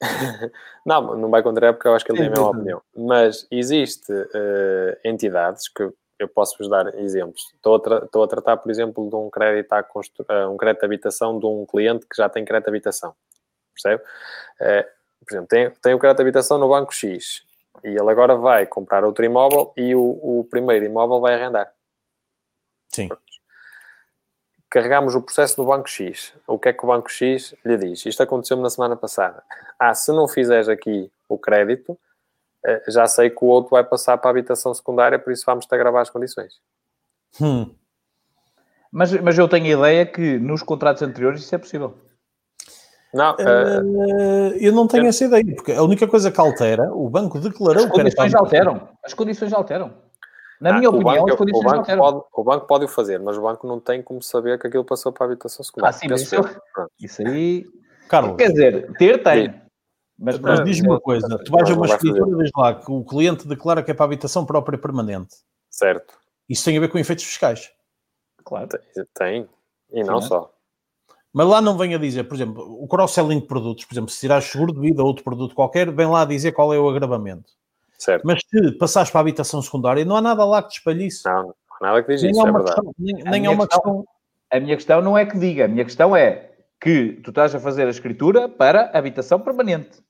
não, 0.86 1.16
não 1.16 1.30
vai 1.30 1.42
contrariar 1.42 1.74
porque 1.74 1.88
eu 1.88 1.94
acho 1.94 2.04
que 2.04 2.12
ele 2.12 2.18
tem 2.18 2.28
a 2.28 2.30
mesma 2.30 2.50
opinião. 2.50 2.82
Mas 2.96 3.46
existe 3.50 4.12
uh, 4.12 4.96
entidades 5.04 5.68
que 5.68 5.90
eu 6.18 6.28
posso 6.28 6.56
vos 6.58 6.68
dar 6.68 6.94
exemplos. 6.98 7.42
Estou 7.54 7.76
a, 7.76 7.80
tra 7.80 7.98
estou 8.04 8.22
a 8.22 8.28
tratar, 8.28 8.56
por 8.56 8.70
exemplo, 8.70 9.08
de 9.08 9.16
um 9.16 9.30
crédito, 9.30 9.72
à 9.72 9.80
uh, 9.80 10.52
um 10.52 10.56
crédito 10.56 10.80
de 10.80 10.86
habitação 10.86 11.38
de 11.38 11.46
um 11.46 11.64
cliente 11.66 12.06
que 12.06 12.16
já 12.16 12.28
tem 12.28 12.44
crédito 12.44 12.66
de 12.66 12.70
habitação. 12.70 13.14
Percebe? 13.74 14.02
Uh, 14.60 14.98
por 15.24 15.32
exemplo, 15.32 15.48
tem, 15.48 15.70
tem 15.70 15.94
o 15.94 15.98
crédito 15.98 16.18
de 16.18 16.22
habitação 16.22 16.58
no 16.58 16.68
banco 16.68 16.94
X 16.94 17.42
e 17.84 17.88
ele 17.88 18.10
agora 18.10 18.34
vai 18.34 18.66
comprar 18.66 19.04
outro 19.04 19.24
imóvel 19.24 19.72
e 19.76 19.94
o, 19.94 20.00
o 20.00 20.46
primeiro 20.50 20.84
imóvel 20.84 21.20
vai 21.20 21.34
arrendar. 21.34 21.72
Sim. 22.88 23.08
Carregamos 24.70 25.14
o 25.14 25.22
processo 25.22 25.60
no 25.60 25.66
Banco 25.66 25.88
X. 25.88 26.32
O 26.46 26.58
que 26.58 26.68
é 26.68 26.72
que 26.72 26.84
o 26.84 26.88
Banco 26.88 27.10
X 27.10 27.54
lhe 27.64 27.76
diz? 27.76 28.04
Isto 28.04 28.22
aconteceu-me 28.22 28.62
na 28.62 28.70
semana 28.70 28.96
passada. 28.96 29.42
Ah, 29.78 29.94
se 29.94 30.12
não 30.12 30.28
fizeres 30.28 30.68
aqui 30.68 31.10
o 31.28 31.38
crédito, 31.38 31.98
eh, 32.66 32.82
já 32.88 33.06
sei 33.06 33.30
que 33.30 33.42
o 33.42 33.48
outro 33.48 33.70
vai 33.70 33.84
passar 33.84 34.18
para 34.18 34.28
a 34.28 34.32
habitação 34.32 34.74
secundária, 34.74 35.18
por 35.18 35.32
isso 35.32 35.44
vamos-te 35.46 35.74
agravar 35.74 36.02
as 36.02 36.10
condições. 36.10 36.60
Hum. 37.40 37.74
Mas, 38.92 39.12
mas 39.12 39.38
eu 39.38 39.48
tenho 39.48 39.66
a 39.66 39.80
ideia 39.80 40.06
que 40.06 40.38
nos 40.38 40.62
contratos 40.62 41.02
anteriores 41.02 41.40
isso 41.40 41.54
é 41.54 41.58
possível. 41.58 41.94
Não, 43.12 43.34
uh, 43.34 44.52
eu 44.60 44.72
não 44.72 44.86
tenho 44.86 45.04
eu... 45.04 45.08
essa 45.08 45.24
ideia, 45.24 45.54
porque 45.54 45.72
a 45.72 45.82
única 45.82 46.06
coisa 46.06 46.30
que 46.30 46.40
altera, 46.40 46.92
o 46.92 47.08
banco 47.08 47.38
declarou 47.38 47.84
as 47.84 47.90
condições 47.90 48.34
alteram. 48.34 48.88
As 49.02 49.14
condições 49.14 49.52
alteram. 49.52 49.94
Na 50.60 50.70
ah, 50.70 50.72
minha 50.74 50.90
opinião, 50.90 51.14
banco, 51.14 51.30
as 51.30 51.36
condições 51.36 51.64
o 51.64 51.76
banco, 51.76 51.96
pode, 51.96 52.24
o 52.32 52.44
banco 52.44 52.66
pode 52.66 52.84
o 52.84 52.88
fazer, 52.88 53.20
mas 53.20 53.38
o 53.38 53.42
banco 53.42 53.66
não 53.66 53.78
tem 53.78 54.02
como 54.02 54.20
saber 54.22 54.58
que 54.58 54.66
aquilo 54.66 54.84
passou 54.84 55.12
para 55.12 55.26
a 55.26 55.28
habitação 55.28 55.64
secundária. 55.64 55.94
Ah, 55.94 55.98
sim, 55.98 56.08
mas 56.08 56.22
isso, 56.22 56.36
isso 57.00 57.22
aí. 57.22 57.64
Carlos, 58.08 58.36
quer 58.36 58.50
dizer, 58.50 58.92
ter 58.94 59.22
tem. 59.22 59.54
Mas, 60.18 60.38
mas 60.40 60.64
diz-me 60.64 60.88
uma 60.88 61.00
coisa: 61.00 61.38
tu 61.44 61.52
vais 61.52 61.70
a 61.70 61.74
uma 61.74 61.86
escritura 61.86 62.28
e 62.28 62.44
diz 62.44 62.50
lá 62.56 62.74
que 62.74 62.90
o 62.90 63.04
cliente 63.04 63.46
declara 63.46 63.82
que 63.82 63.92
é 63.92 63.94
para 63.94 64.04
a 64.04 64.06
habitação 64.06 64.44
própria 64.44 64.76
permanente. 64.76 65.36
Certo. 65.70 66.18
Isso 66.48 66.64
tem 66.64 66.76
a 66.76 66.80
ver 66.80 66.88
com 66.88 66.98
efeitos 66.98 67.24
fiscais. 67.24 67.70
Claro. 68.44 68.68
Tem. 68.68 69.04
tem. 69.14 69.48
E 69.92 70.02
não 70.02 70.20
Sim, 70.20 70.28
só. 70.28 70.52
Mas 71.32 71.46
lá 71.46 71.60
não 71.60 71.76
vem 71.76 71.94
a 71.94 71.98
dizer, 71.98 72.24
por 72.24 72.34
exemplo, 72.34 72.82
o 72.82 72.88
cross-selling 72.88 73.40
de 73.40 73.46
produtos, 73.46 73.84
por 73.84 73.94
exemplo, 73.94 74.10
se 74.10 74.18
tirares 74.18 74.46
seguro 74.46 74.72
de 74.72 74.80
vida 74.80 75.02
ou 75.02 75.08
outro 75.08 75.22
produto 75.22 75.54
qualquer, 75.54 75.90
vem 75.92 76.06
lá 76.06 76.22
a 76.22 76.24
dizer 76.24 76.52
qual 76.52 76.72
é 76.72 76.78
o 76.78 76.88
agravamento. 76.88 77.52
Certo. 77.98 78.22
Mas 78.24 78.40
se 78.48 78.72
passares 78.78 79.10
para 79.10 79.20
a 79.20 79.22
habitação 79.22 79.60
secundária, 79.60 80.04
não 80.04 80.16
há 80.16 80.22
nada 80.22 80.44
lá 80.44 80.62
que 80.62 80.68
te 80.70 80.78
espalhe 80.78 81.06
isso. 81.06 81.28
Não, 81.28 81.42
não 81.42 81.54
há 81.80 81.86
nada 81.86 82.02
que 82.02 82.12
diz 82.12 82.22
nem 82.22 82.30
isso, 82.30 82.46
é, 82.46 82.48
é 82.48 82.52
verdade. 82.52 82.74
Questão, 82.74 82.94
nem, 82.98 83.14
nem 83.24 83.46
é 83.46 83.50
uma 83.50 83.66
questão, 83.66 83.82
questão... 83.82 84.04
A 84.50 84.60
minha 84.60 84.76
questão 84.76 85.02
não 85.02 85.18
é 85.18 85.26
que 85.26 85.38
diga, 85.38 85.64
a 85.64 85.68
minha 85.68 85.84
questão 85.84 86.16
é 86.16 86.50
que 86.80 87.20
tu 87.24 87.30
estás 87.30 87.54
a 87.54 87.60
fazer 87.60 87.86
a 87.86 87.90
escritura 87.90 88.48
para 88.48 88.90
habitação 88.94 89.40
permanente. 89.40 90.00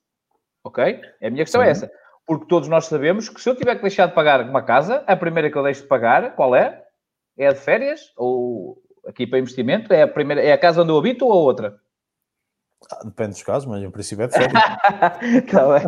Ok? 0.63 1.01
A 1.23 1.31
minha 1.31 1.45
questão 1.45 1.63
é 1.63 1.65
Sim. 1.65 1.69
é 1.69 1.73
essa. 1.87 1.99
Porque 2.27 2.47
todos 2.47 2.69
nós 2.69 2.85
sabemos 2.85 3.31
que 3.31 3.41
se 3.41 3.49
eu 3.49 3.57
tiver 3.57 3.75
que 3.77 3.83
deixar 3.83 4.07
de 4.07 4.15
pagar 4.15 4.43
uma 4.43 4.63
casa, 4.63 5.03
a 5.07 5.17
primeira 5.17 5.51
que 5.51 5.57
eu 5.57 5.63
deixo 5.63 5.83
de 5.83 5.89
pagar, 5.89 6.35
qual 6.37 6.55
é? 6.55 6.85
É 7.39 7.47
a 7.49 7.53
de 7.53 7.61
férias? 7.61 8.13
Ou 8.19 8.77
aqui 9.07 9.27
para 9.27 9.39
investimento? 9.39 9.93
É 9.95 10.03
a, 10.03 10.09
primeira, 10.09 10.43
é 10.43 10.53
a 10.53 10.59
casa 10.59 10.83
onde 10.83 10.93
eu 10.93 10.99
habito 10.99 11.25
ou 11.25 11.33
a 11.33 11.37
outra? 11.37 11.81
Ah, 12.93 13.05
depende 13.05 13.31
dos 13.31 13.43
casos, 13.43 13.69
mas 13.69 13.83
em 13.83 13.91
princípio 13.91 14.25
é 14.25 14.29
de 14.29 14.35
férias. 14.35 14.53
tá 15.51 15.83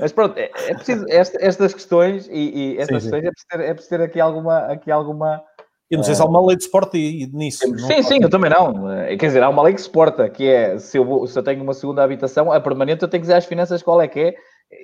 mas 0.00 0.12
pronto, 0.12 0.36
é, 0.36 0.50
é 0.66 0.74
preciso 0.74 1.06
esta, 1.08 1.38
estas 1.40 1.72
questões 1.72 2.28
e, 2.28 2.32
e 2.32 2.78
estas 2.78 3.02
sim, 3.02 3.10
questões 3.10 3.22
sim. 3.22 3.28
É, 3.28 3.30
preciso 3.30 3.48
ter, 3.48 3.60
é 3.60 3.74
preciso 3.74 3.90
ter 3.90 4.00
aqui 4.02 4.20
alguma, 4.20 4.58
aqui 4.66 4.90
alguma 4.90 5.42
eu 5.90 5.96
não 5.96 6.04
sei 6.04 6.14
se 6.14 6.22
há 6.22 6.24
uma 6.24 6.46
lei 6.46 6.56
de 6.56 6.62
suporte 6.62 7.28
nisso. 7.32 7.66
Sim, 7.78 8.02
sim, 8.04 8.18
eu 8.22 8.30
também 8.30 8.48
não. 8.48 8.92
Eh, 8.92 9.16
quer 9.16 9.26
dizer, 9.26 9.42
há 9.42 9.48
uma 9.48 9.64
lei 9.64 9.74
que 9.74 9.80
suporta, 9.80 10.30
que 10.30 10.46
é 10.46 10.78
se 10.78 10.96
eu, 10.96 11.26
se 11.26 11.36
eu 11.36 11.42
tenho 11.42 11.60
uma 11.64 11.74
segunda 11.74 12.04
habitação, 12.04 12.52
a 12.52 12.60
permanente 12.60 13.02
eu 13.02 13.08
tenho 13.08 13.20
que 13.20 13.26
dizer 13.26 13.34
às 13.34 13.44
finanças 13.44 13.82
qual 13.82 14.00
é 14.00 14.06
que 14.06 14.20
é. 14.20 14.34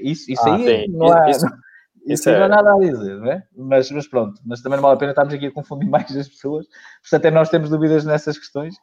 Isso, 0.02 0.28
isso 0.28 0.42
ah, 0.48 0.56
aí 0.56 0.88
não 0.88 1.12
há. 1.12 1.30
Isso, 1.30 1.46
isso, 2.04 2.28
isso 2.28 2.30
é... 2.30 2.38
não 2.40 2.46
há 2.46 2.48
nada 2.48 2.74
a 2.74 2.78
dizer, 2.80 3.18
não 3.18 3.30
é? 3.30 3.40
Mas, 3.56 3.88
mas 3.92 4.08
pronto, 4.08 4.40
mas 4.44 4.60
também 4.60 4.78
não 4.78 4.82
vale 4.82 4.96
a 4.96 4.98
pena 4.98 5.12
estarmos 5.12 5.32
aqui 5.32 5.46
a 5.46 5.52
confundir 5.52 5.86
mais 5.88 6.16
as 6.16 6.28
pessoas. 6.28 6.66
Portanto, 7.02 7.20
até 7.20 7.30
nós 7.30 7.50
temos 7.50 7.70
dúvidas 7.70 8.04
nessas 8.04 8.36
questões. 8.36 8.74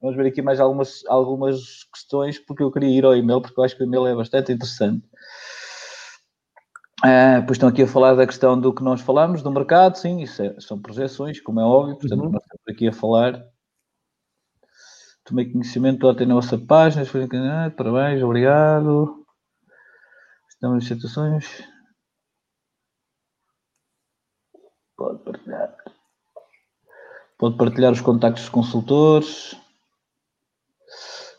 Vamos 0.00 0.16
ver 0.16 0.26
aqui 0.26 0.42
mais 0.42 0.60
algumas, 0.60 1.04
algumas 1.06 1.84
questões, 1.92 2.38
porque 2.38 2.62
eu 2.62 2.70
queria 2.70 2.90
ir 2.90 3.04
ao 3.04 3.16
e-mail, 3.16 3.40
porque 3.40 3.58
eu 3.58 3.64
acho 3.64 3.76
que 3.76 3.82
o 3.82 3.86
e-mail 3.86 4.06
é 4.06 4.14
bastante 4.14 4.52
interessante. 4.52 5.06
Uh, 7.04 7.46
pois 7.46 7.52
estão 7.52 7.68
aqui 7.68 7.82
a 7.82 7.86
falar 7.86 8.14
da 8.14 8.26
questão 8.26 8.60
do 8.60 8.74
que 8.74 8.82
nós 8.82 9.00
falamos, 9.00 9.40
do 9.40 9.52
mercado, 9.52 9.96
sim, 9.96 10.20
isso 10.20 10.42
é, 10.42 10.58
são 10.58 10.82
projeções, 10.82 11.40
como 11.40 11.60
é 11.60 11.62
óbvio, 11.62 11.96
portanto, 11.96 12.24
uhum. 12.24 12.30
nós 12.30 12.42
estamos 12.42 12.68
aqui 12.68 12.88
a 12.88 12.92
falar. 12.92 13.44
Tomei 15.24 15.52
conhecimento 15.52 16.08
ontem 16.08 16.26
na 16.26 16.34
nossa 16.34 16.58
página, 16.58 17.04
parabéns, 17.76 18.22
obrigado. 18.22 19.24
Estamos 20.48 20.84
em 20.84 20.88
situações. 20.88 21.62
Pode 24.96 25.22
partilhar. 25.22 25.67
Pode 27.38 27.56
partilhar 27.56 27.92
os 27.92 28.00
contactos 28.00 28.42
dos 28.42 28.50
consultores. 28.50 29.56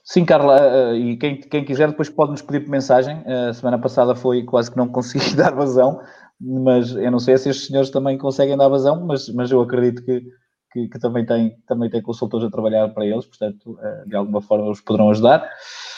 Sim, 0.03 0.25
Carla, 0.25 0.57
eh, 0.59 0.95
e 0.95 1.17
quem, 1.17 1.39
quem 1.39 1.63
quiser 1.65 1.89
depois 1.89 2.09
pode 2.09 2.31
nos 2.31 2.41
pedir 2.41 2.61
por 2.61 2.71
mensagem. 2.71 3.21
A 3.27 3.53
semana 3.53 3.77
passada 3.77 4.15
foi 4.15 4.43
quase 4.43 4.71
que 4.71 4.77
não 4.77 4.87
consegui 4.87 5.35
dar 5.37 5.53
vazão, 5.53 6.01
mas 6.39 6.91
eu 6.91 7.11
não 7.11 7.19
sei 7.19 7.37
se 7.37 7.49
estes 7.49 7.67
senhores 7.67 7.89
também 7.89 8.17
conseguem 8.17 8.57
dar 8.57 8.69
vazão, 8.69 9.05
mas, 9.05 9.29
mas 9.29 9.51
eu 9.51 9.61
acredito 9.61 10.03
que, 10.03 10.23
que, 10.71 10.87
que 10.87 10.99
também, 10.99 11.25
tem, 11.25 11.55
também 11.67 11.89
tem 11.89 12.01
consultores 12.01 12.47
a 12.47 12.49
trabalhar 12.49 12.89
para 12.89 13.05
eles, 13.05 13.25
portanto, 13.25 13.77
eh, 13.81 14.03
de 14.07 14.15
alguma 14.15 14.41
forma 14.41 14.69
os 14.71 14.81
poderão 14.81 15.11
ajudar. 15.11 15.47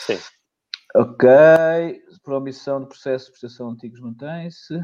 Sim. 0.00 0.18
Ok. 0.94 1.28
Promissão 2.22 2.80
de 2.80 2.86
processo 2.88 3.26
de 3.26 3.30
prestação 3.38 3.70
antigos 3.70 4.00
mantém-se. 4.00 4.78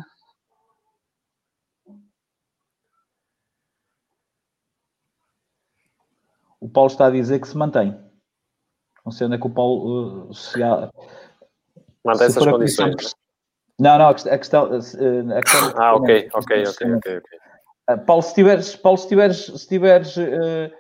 O 6.61 6.69
Paulo 6.69 6.91
está 6.91 7.07
a 7.07 7.11
dizer 7.11 7.41
que 7.41 7.49
se 7.49 7.57
mantém. 7.57 7.97
Não 9.05 9.13
sei 9.13 9.27
onde 9.27 9.37
é 9.37 9.39
que 9.39 9.47
o 9.47 9.51
Paulo 9.51 10.29
uh, 10.29 10.35
se 10.35 10.63
há. 10.63 10.91
Mantém 12.05 12.27
essas 12.27 12.45
condições. 12.45 13.15
Não, 13.79 13.99
não, 13.99 14.09
a 14.09 14.15
questão. 14.15 14.65
A 14.67 14.79
questão 14.79 15.73
ah, 15.77 15.95
ok, 15.95 16.29
ok, 16.35 16.65
ok, 16.67 16.95
ok. 16.95 17.17
Uh, 17.89 17.99
Paulo, 18.05 18.23
se 18.23 18.35
tiveres, 18.35 18.77
Paulo, 18.77 18.99
se 18.99 19.09
tiveres, 19.09 19.45
se 19.47 19.69
tiveres 19.69 20.17
uh, 20.17 20.71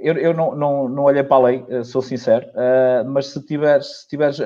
eu, 0.00 0.14
eu 0.16 0.34
não, 0.34 0.54
não, 0.54 0.88
não 0.88 1.02
olhei 1.04 1.22
para 1.22 1.36
a 1.36 1.46
lei, 1.46 1.64
uh, 1.68 1.84
sou 1.84 2.02
sincero, 2.02 2.46
uh, 2.50 3.08
mas 3.08 3.26
se 3.26 3.44
tiveres, 3.44 4.02
se 4.02 4.08
tiveres 4.08 4.38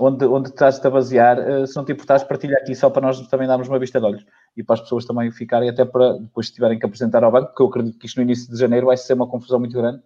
onde, 0.00 0.24
onde 0.26 0.48
estás 0.48 0.84
a 0.84 0.90
basear, 0.90 1.36
se 1.66 1.76
não 1.76 1.84
te 1.84 1.92
importares, 1.92 2.24
partilha 2.24 2.56
aqui 2.58 2.74
só 2.74 2.90
para 2.90 3.06
nós 3.06 3.26
também 3.28 3.46
darmos 3.46 3.68
uma 3.68 3.78
vista 3.78 4.00
de 4.00 4.06
olhos 4.06 4.24
e 4.56 4.62
para 4.62 4.74
as 4.74 4.80
pessoas 4.80 5.04
também 5.04 5.30
ficarem, 5.30 5.68
até 5.68 5.84
para 5.84 6.14
depois 6.14 6.46
se 6.46 6.54
tiverem 6.54 6.78
que 6.78 6.86
apresentar 6.86 7.24
ao 7.24 7.32
banco, 7.32 7.48
porque 7.48 7.62
eu 7.62 7.66
acredito 7.66 7.98
que 7.98 8.06
isto 8.06 8.16
no 8.16 8.22
início 8.22 8.50
de 8.50 8.58
janeiro 8.58 8.86
vai 8.86 8.96
ser 8.96 9.14
uma 9.14 9.26
confusão 9.26 9.58
muito 9.58 9.76
grande 9.76 9.98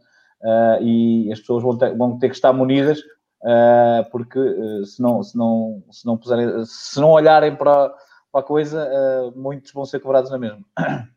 uh, 0.42 0.82
e 0.82 1.30
as 1.32 1.40
pessoas 1.40 1.62
vão 1.62 1.76
ter, 1.76 1.96
vão 1.96 2.18
ter 2.18 2.28
que 2.28 2.34
estar 2.34 2.52
munidas, 2.52 2.98
uh, 3.00 4.08
porque 4.10 4.38
uh, 4.38 4.84
se, 4.86 5.02
não, 5.02 5.22
se, 5.22 5.36
não, 5.36 5.82
se, 5.90 6.06
não 6.06 6.16
puserem, 6.16 6.64
se 6.64 7.00
não 7.00 7.10
olharem 7.10 7.54
para, 7.54 7.94
para 8.32 8.40
a 8.40 8.42
coisa, 8.42 8.88
muitos 9.36 9.72
vão 9.72 9.84
ser 9.84 10.00
cobrados 10.00 10.30
na 10.30 10.38
mesma. 10.38 10.64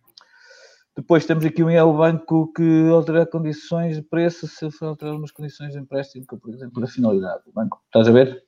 Depois 0.94 1.26
temos 1.26 1.46
aqui 1.46 1.64
um 1.64 1.70
El 1.70 1.94
Banco 1.94 2.52
que 2.52 2.90
altera 2.90 3.26
condições 3.26 3.96
de 3.96 4.02
preço 4.02 4.46
se 4.46 4.70
for 4.72 4.88
alterar 4.88 5.16
umas 5.16 5.32
condições 5.32 5.72
de 5.72 5.80
empréstimo, 5.80 6.26
por 6.26 6.54
exemplo, 6.54 6.82
da 6.82 6.88
finalidade 6.88 7.46
do 7.46 7.52
banco. 7.54 7.82
Estás 7.86 8.10
a 8.10 8.12
ver? 8.12 8.44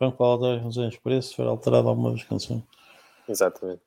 O 0.00 0.04
banco 0.04 0.22
alterar 0.22 0.62
condições 0.62 0.92
de 0.92 1.00
preço 1.00 1.30
se 1.30 1.36
for 1.36 1.48
alterado 1.48 1.88
alguma 1.88 2.12
das 2.12 2.22
condições. 2.22 2.62
Exatamente. 3.28 3.82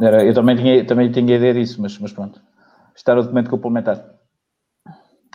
Era, 0.00 0.24
eu 0.24 0.34
também 0.34 0.56
tinha, 0.56 0.86
também 0.86 1.10
tinha 1.10 1.36
ideia 1.36 1.54
disso, 1.54 1.80
mas, 1.80 1.98
mas 1.98 2.12
pronto. 2.12 2.40
Está 2.94 3.14
no 3.14 3.22
documento 3.22 3.50
complementar. 3.50 4.14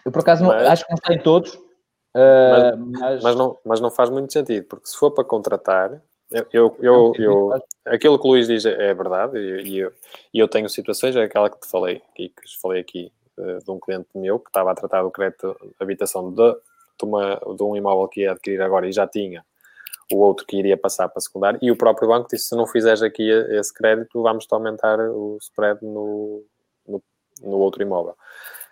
Eu, 0.06 0.12
por 0.12 0.22
acaso, 0.22 0.44
não, 0.44 0.52
acho 0.52 0.86
que 0.86 0.92
não 0.92 0.98
está 0.98 1.14
em 1.14 1.20
todos. 1.20 1.54
Uh, 1.54 2.78
mas, 2.78 3.00
mas... 3.00 3.24
Mas, 3.24 3.36
não, 3.36 3.58
mas 3.66 3.82
não 3.82 3.92
faz 3.92 4.10
muito 4.10 4.34
sentido, 4.34 4.66
porque 4.68 4.88
se 4.88 4.98
for 4.98 5.12
para 5.12 5.24
contratar, 5.24 6.02
eu, 6.30 6.46
eu, 6.52 6.78
eu, 6.80 7.14
eu 7.18 7.62
aquilo 7.86 8.20
que 8.20 8.28
o 8.28 8.32
Luís 8.32 8.48
diz 8.48 8.66
é, 8.66 8.94
verdade, 8.94 9.38
e 9.40 9.80
eu, 9.80 9.94
eu, 10.34 10.48
tenho 10.48 10.70
situações, 10.70 11.16
é 11.16 11.24
aquela 11.24 11.50
que 11.50 11.60
te 11.60 11.68
falei, 11.68 12.02
que 12.16 12.34
falei 12.62 12.82
aqui, 12.82 13.12
uh, 13.38 13.64
de 13.64 13.72
um 13.72 13.80
cliente 13.80 14.10
meu 14.16 14.40
que 14.40 14.50
estava 14.50 14.72
a 14.72 14.76
tratar 14.76 15.04
do 15.04 15.12
crédito 15.12 15.56
de 15.62 15.76
habitação 15.80 16.32
de, 16.34 16.54
de, 16.54 17.06
uma, 17.06 17.36
de 17.36 17.64
um 17.64 17.76
imóvel 17.76 18.08
que 18.08 18.22
ia 18.22 18.32
adquirir 18.32 18.62
agora 18.62 18.88
e 18.88 18.92
já 18.92 19.08
tinha 19.08 19.46
o 20.12 20.18
outro 20.18 20.46
que 20.46 20.58
iria 20.58 20.78
passar 20.78 21.08
para 21.10 21.22
secundário, 21.22 21.60
e 21.62 21.72
o 21.72 21.76
próprio 21.76 22.08
banco 22.08 22.28
disse: 22.30 22.48
se 22.48 22.56
não 22.56 22.68
fizeres 22.68 23.02
aqui 23.02 23.30
esse 23.30 23.74
crédito, 23.74 24.22
vamos-te 24.22 24.54
aumentar 24.54 25.00
o 25.00 25.38
spread 25.42 25.80
no, 25.84 26.44
no, 26.88 27.04
no 27.42 27.58
outro 27.58 27.82
imóvel. 27.82 28.16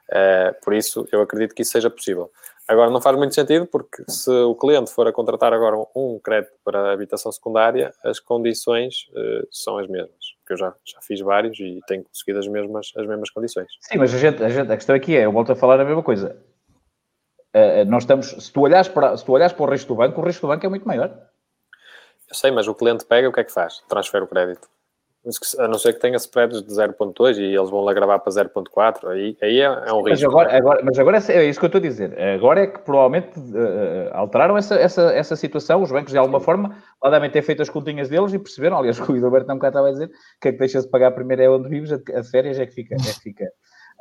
Uh, 0.10 0.54
por 0.64 0.74
isso, 0.74 1.08
eu 1.12 1.22
acredito 1.22 1.54
que 1.54 1.62
isso 1.62 1.72
seja 1.72 1.90
possível. 1.90 2.32
Agora, 2.68 2.92
não 2.92 3.02
faz 3.02 3.18
muito 3.18 3.34
sentido, 3.34 3.66
porque 3.66 4.04
se 4.08 4.30
o 4.30 4.54
cliente 4.54 4.92
for 4.92 5.08
a 5.08 5.12
contratar 5.12 5.54
agora 5.54 5.76
um 5.96 6.20
crédito 6.24 6.54
para 6.64 6.94
habitação 6.94 7.32
secundária, 7.32 7.92
as 8.04 8.20
condições 8.20 9.08
uh, 9.10 9.48
são 9.52 9.80
as 9.80 9.88
mesmas. 9.88 10.20
Eu 10.48 10.58
já, 10.58 10.76
já 10.86 11.00
fiz 11.02 11.20
vários 11.20 11.60
e 11.60 11.80
tenho 11.88 12.04
conseguido 12.04 12.40
as 12.40 12.48
mesmas, 12.48 12.92
as 12.96 13.08
mesmas 13.08 13.30
condições. 13.30 13.68
Sim, 13.82 13.98
mas 13.98 14.14
a, 14.14 14.18
gente, 14.18 14.44
a, 14.44 14.50
gente, 14.50 14.72
a 14.72 14.76
questão 14.76 14.96
aqui 14.96 15.16
é, 15.16 15.26
eu 15.26 15.32
volto 15.32 15.52
a 15.52 15.56
falar 15.56 15.80
a 15.80 15.86
mesma 15.86 16.04
coisa. 16.04 16.40
Uh, 17.56 17.86
nós 17.88 18.04
estamos, 18.04 18.28
se 18.28 18.52
tu, 18.52 18.62
olhares 18.62 18.88
para, 18.88 19.18
se 19.18 19.26
tu 19.26 19.32
para 19.34 19.64
o 19.64 19.66
resto 19.66 19.88
do 19.88 19.96
banco, 19.96 20.22
o 20.22 20.24
resto 20.24 20.42
do 20.42 20.48
banco 20.48 20.66
é 20.66 20.70
muito 20.70 20.88
maior. 20.88 21.29
Eu 22.30 22.36
sei, 22.36 22.52
mas 22.52 22.68
o 22.68 22.76
cliente 22.76 23.06
pega, 23.06 23.28
o 23.28 23.34
que 23.34 23.40
é 23.40 23.44
que 23.44 23.52
faz? 23.52 23.82
Transfere 23.88 24.24
o 24.24 24.28
crédito 24.28 24.68
a 25.60 25.68
não 25.68 25.78
ser 25.78 25.94
que 25.94 26.00
tenha 26.00 26.16
spreads 26.16 26.64
de 26.64 26.70
0.2 26.70 27.38
e 27.38 27.56
eles 27.56 27.70
vão 27.70 27.82
lá 27.82 27.94
gravar 27.94 28.20
para 28.20 28.32
0.4, 28.32 29.10
aí, 29.10 29.38
aí 29.42 29.60
é, 29.60 29.64
é 29.64 29.94
um 29.94 30.02
risco. 30.02 30.10
Mas 30.10 30.24
agora, 30.24 30.58
agora, 30.58 30.82
mas 30.84 31.00
agora 31.00 31.18
é, 31.18 31.34
é 31.34 31.46
isso 31.46 31.60
que 31.60 31.66
eu 31.66 31.68
estou 31.68 31.80
a 31.80 31.82
dizer. 31.82 32.18
Agora 32.20 32.62
é 32.62 32.68
que 32.68 32.80
provavelmente 32.80 33.38
uh, 33.38 34.10
alteraram 34.14 34.58
essa, 34.58 34.76
essa, 34.76 35.14
essa 35.14 35.36
situação, 35.36 35.82
os 35.82 35.92
bancos 35.92 36.14
de 36.14 36.18
alguma 36.18 36.40
Sim. 36.40 36.46
forma 36.46 36.78
lá 37.04 37.10
devem 37.10 37.30
ter 37.30 37.42
feito 37.42 37.62
as 37.62 37.70
continhas 37.70 38.08
deles 38.08 38.34
e 38.34 38.40
perceberam, 38.40 38.78
aliás, 38.78 38.98
o 39.00 39.26
Alberto 39.26 39.48
não 39.48 39.58
estava 39.58 39.90
a 39.90 39.92
dizer, 39.92 40.10
que 40.42 40.48
é 40.48 40.52
que 40.54 40.58
deixa-se 40.58 40.90
pagar 40.90 41.12
primeiro 41.12 41.42
é 41.42 41.50
onde 41.50 41.68
vives, 41.68 41.92
a, 41.92 42.00
a 42.18 42.24
férias 42.24 42.58
é 42.58 42.66
que 42.66 42.74
fica. 42.74 42.96
É 42.96 42.98
que 42.98 43.20
fica. 43.20 43.46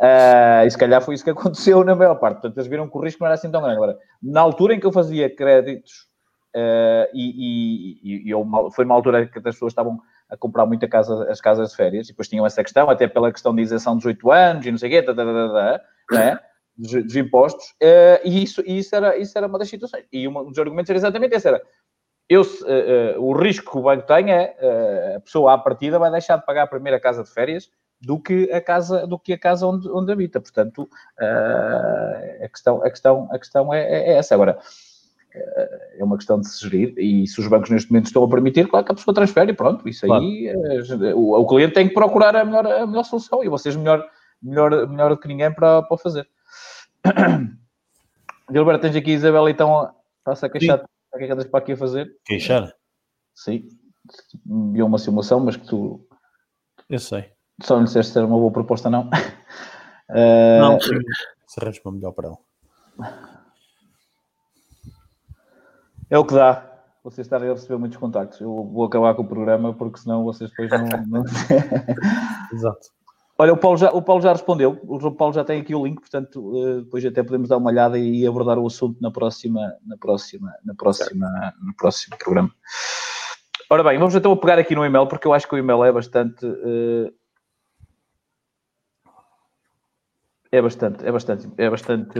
Uh, 0.00 0.64
e 0.64 0.70
se 0.70 0.78
calhar 0.78 1.02
foi 1.02 1.16
isso 1.16 1.24
que 1.24 1.30
aconteceu 1.30 1.82
na 1.82 1.96
maior 1.96 2.14
parte. 2.14 2.34
Portanto, 2.34 2.56
eles 2.56 2.68
viram 2.68 2.88
que 2.88 2.96
o 2.96 3.00
risco 3.00 3.20
não 3.20 3.26
era 3.26 3.34
assim 3.34 3.50
tão 3.50 3.60
grande. 3.60 3.76
Agora, 3.76 3.96
na 4.22 4.40
altura 4.40 4.74
em 4.74 4.80
que 4.80 4.86
eu 4.86 4.92
fazia 4.92 5.28
créditos, 5.34 6.06
uh, 6.56 7.08
e, 7.14 7.98
e, 8.02 8.30
e 8.30 8.70
foi 8.72 8.84
uma 8.84 8.94
altura 8.94 9.26
que 9.26 9.38
as 9.38 9.44
pessoas 9.44 9.72
estavam 9.72 10.00
a 10.28 10.36
comprar 10.36 10.66
muita 10.66 10.86
casa, 10.86 11.30
as 11.30 11.40
casas 11.40 11.70
de 11.70 11.76
férias, 11.76 12.06
e 12.06 12.10
depois 12.12 12.28
tinham 12.28 12.46
essa 12.46 12.62
questão, 12.62 12.90
até 12.90 13.08
pela 13.08 13.32
questão 13.32 13.54
de 13.54 13.62
isenção 13.62 13.96
dos 13.96 14.04
8 14.04 14.30
anos 14.30 14.66
e 14.66 14.70
não 14.70 14.78
sei 14.78 14.88
o 14.88 14.92
quê, 14.92 15.02
tá, 15.02 15.14
tá, 15.14 15.24
tá, 15.24 15.80
né? 16.12 16.40
dos, 16.76 16.92
dos 17.04 17.16
impostos, 17.16 17.70
uh, 17.82 18.20
e, 18.24 18.42
isso, 18.42 18.62
isso, 18.66 18.94
era, 18.94 19.16
isso 19.16 19.36
era 19.36 19.46
uma 19.46 19.58
das 19.58 19.68
situações. 19.68 20.04
E 20.12 20.28
uma, 20.28 20.42
um 20.42 20.50
dos 20.50 20.58
argumentos 20.58 20.88
era 20.90 20.98
exatamente 20.98 21.34
esse, 21.34 21.48
era 21.48 21.62
eu, 22.28 22.42
uh, 22.42 23.20
o 23.20 23.32
risco 23.32 23.72
que 23.72 23.78
o 23.78 23.82
banco 23.82 24.06
tem 24.06 24.30
é 24.30 25.14
a 25.16 25.20
pessoa 25.20 25.54
à 25.54 25.58
partida 25.58 25.98
vai 25.98 26.10
deixar 26.10 26.36
de 26.36 26.44
pagar 26.44 26.64
a 26.64 26.66
primeira 26.66 27.00
casa 27.00 27.24
de 27.24 27.30
férias 27.30 27.70
do 28.00 28.20
que 28.20 28.52
a 28.52 28.60
casa, 28.60 29.06
do 29.06 29.18
que 29.18 29.32
a 29.32 29.38
casa 29.38 29.66
onde, 29.66 29.88
onde 29.88 30.12
habita. 30.12 30.40
Portanto, 30.40 30.88
a 31.18 32.48
questão, 32.48 32.84
a 32.84 32.90
questão, 32.90 33.28
a 33.32 33.38
questão 33.38 33.74
é, 33.74 33.80
é 33.80 34.12
essa. 34.18 34.34
Agora, 34.34 34.58
é 35.34 36.04
uma 36.04 36.16
questão 36.16 36.40
de 36.40 36.48
se 36.48 36.62
gerir 36.62 36.94
e 36.96 37.26
se 37.26 37.40
os 37.40 37.46
bancos 37.48 37.70
neste 37.70 37.90
momento 37.90 38.06
estão 38.06 38.24
a 38.24 38.28
permitir, 38.28 38.68
claro 38.68 38.84
que 38.84 38.92
a 38.92 38.94
pessoa 38.94 39.14
transfere 39.14 39.52
e 39.52 39.54
pronto, 39.54 39.88
isso 39.88 40.06
claro. 40.06 40.22
aí 40.22 40.52
o, 41.14 41.38
o, 41.38 41.46
cliente 41.46 41.74
tem 41.74 41.88
que 41.88 41.94
procurar 41.94 42.34
a 42.34 42.44
melhor, 42.44 42.66
a 42.66 42.86
melhor 42.86 43.04
solução 43.04 43.44
e 43.44 43.48
vocês 43.48 43.76
melhor, 43.76 44.06
melhor, 44.42 44.88
melhor 44.88 45.10
do 45.10 45.18
que 45.18 45.28
ninguém 45.28 45.52
para, 45.52 45.82
para 45.82 45.98
fazer. 45.98 46.28
Gilberto, 48.50 48.82
tens 48.82 48.96
aqui 48.96 49.10
a 49.10 49.14
Isabela 49.14 49.50
então 49.50 49.92
está-se 50.18 50.46
a 50.46 50.48
queixar, 50.48 50.84
o 51.12 51.18
que 51.18 51.24
é 51.24 51.26
que 51.26 51.32
andas 51.32 51.46
para 51.46 51.58
aqui 51.60 51.72
a 51.72 51.76
fazer? 51.76 52.10
Queixar? 52.24 52.72
Sim, 53.34 53.68
viu 54.72 54.86
uma 54.86 54.98
simulação, 54.98 55.40
mas 55.40 55.56
que 55.56 55.66
tu... 55.66 56.06
Eu 56.88 56.98
sei. 56.98 57.30
Só 57.62 57.76
não 57.76 57.84
disseste 57.84 58.12
se 58.12 58.18
era 58.18 58.26
uma 58.26 58.38
boa 58.38 58.52
proposta, 58.52 58.88
não? 58.88 59.10
uh... 60.10 60.60
Não, 60.60 60.80
se 60.80 61.60
arranja 61.60 61.80
melhor 61.86 62.12
para 62.12 62.28
ela. 62.28 62.38
É 66.10 66.18
o 66.18 66.24
que 66.24 66.34
dá. 66.34 66.64
Vocês 67.04 67.26
estarem 67.26 67.48
a 67.48 67.52
receber 67.52 67.78
muitos 67.78 67.98
contactos. 67.98 68.40
Eu 68.40 68.52
vou 68.72 68.84
acabar 68.84 69.14
com 69.14 69.22
o 69.22 69.28
programa 69.28 69.72
porque 69.74 69.98
senão 69.98 70.24
vocês 70.24 70.50
depois 70.50 70.70
não. 70.70 70.88
não... 71.06 71.24
Exato. 72.52 72.88
Olha, 73.40 73.52
o 73.52 73.56
Paulo, 73.56 73.76
já, 73.76 73.90
o 73.90 74.02
Paulo 74.02 74.20
já 74.20 74.32
respondeu. 74.32 74.80
O 74.82 75.12
Paulo 75.12 75.32
já 75.32 75.44
tem 75.44 75.60
aqui 75.60 75.74
o 75.74 75.86
link, 75.86 76.00
portanto, 76.00 76.52
eh, 76.56 76.80
depois 76.80 77.04
até 77.04 77.22
podemos 77.22 77.48
dar 77.48 77.58
uma 77.58 77.70
olhada 77.70 77.96
e 77.96 78.26
abordar 78.26 78.58
o 78.58 78.66
assunto 78.66 79.00
na 79.00 79.12
próxima, 79.12 79.60
na 79.86 79.96
próxima, 79.96 80.52
na 80.64 80.74
próxima, 80.74 81.54
no 81.62 81.74
próximo 81.76 82.16
programa. 82.18 82.50
Ora 83.70 83.84
bem, 83.84 83.96
vamos 83.96 84.14
então 84.16 84.36
pegar 84.36 84.58
aqui 84.58 84.74
no 84.74 84.84
e-mail, 84.84 85.06
porque 85.06 85.28
eu 85.28 85.32
acho 85.32 85.46
que 85.46 85.54
o 85.54 85.58
e-mail 85.58 85.84
é 85.84 85.92
bastante. 85.92 86.44
Uh, 86.44 87.12
é 90.50 90.60
bastante, 90.60 91.06
é 91.06 91.12
bastante, 91.12 91.48
é 91.58 91.70
bastante 91.70 92.18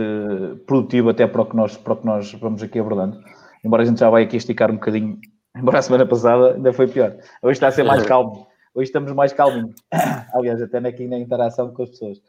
produtivo 0.65 1.09
até 1.09 1.27
para 1.27 1.41
o 1.41 1.45
que 1.45 1.55
nós, 1.55 1.75
para 1.75 1.93
o 1.93 1.97
que 1.97 2.05
nós 2.05 2.31
vamos 2.33 2.63
aqui 2.63 2.79
abordando 2.79 3.19
embora 3.63 3.83
a 3.83 3.85
gente 3.85 3.99
já 3.99 4.09
vai 4.09 4.23
aqui 4.23 4.37
esticar 4.37 4.71
um 4.71 4.75
bocadinho, 4.75 5.19
embora 5.55 5.79
a 5.79 5.81
semana 5.81 6.05
passada 6.05 6.53
ainda 6.53 6.73
foi 6.73 6.87
pior. 6.87 7.15
Hoje 7.41 7.53
está 7.53 7.67
a 7.67 7.71
ser 7.71 7.83
mais 7.83 8.05
calmo. 8.05 8.47
Hoje 8.73 8.89
estamos 8.89 9.11
mais 9.11 9.33
calminhos. 9.33 9.75
Aliás, 10.33 10.61
até 10.61 10.77
aqui 10.77 11.07
na 11.07 11.17
interação 11.17 11.73
com 11.73 11.83
as 11.83 11.89
pessoas. 11.89 12.21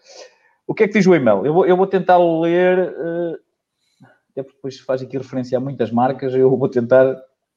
O 0.67 0.75
que 0.75 0.85
é 0.85 0.87
que 0.87 0.95
diz 0.95 1.07
o 1.07 1.15
e-mail? 1.15 1.45
Eu 1.45 1.53
vou, 1.53 1.67
eu 1.67 1.77
vou 1.77 1.87
tentar 1.87 2.17
ler, 2.19 2.79
uh, 2.79 3.39
até 4.31 4.43
porque 4.43 4.57
depois 4.57 4.79
faz 4.81 5.03
aqui 5.03 5.19
referência 5.19 5.59
a 5.59 5.61
muitas 5.61 5.91
marcas, 5.91 6.35
eu 6.35 6.57
vou 6.57 6.69
tentar 6.69 7.17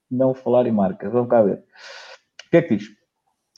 não 0.10 0.34
falar 0.34 0.66
em 0.68 0.72
marcas. 0.72 1.12
Vamos 1.12 1.30
cá 1.30 1.42
ver. 1.42 1.64
O 2.46 2.50
que 2.50 2.58
é 2.58 2.62
que 2.62 2.76
diz? 2.76 2.88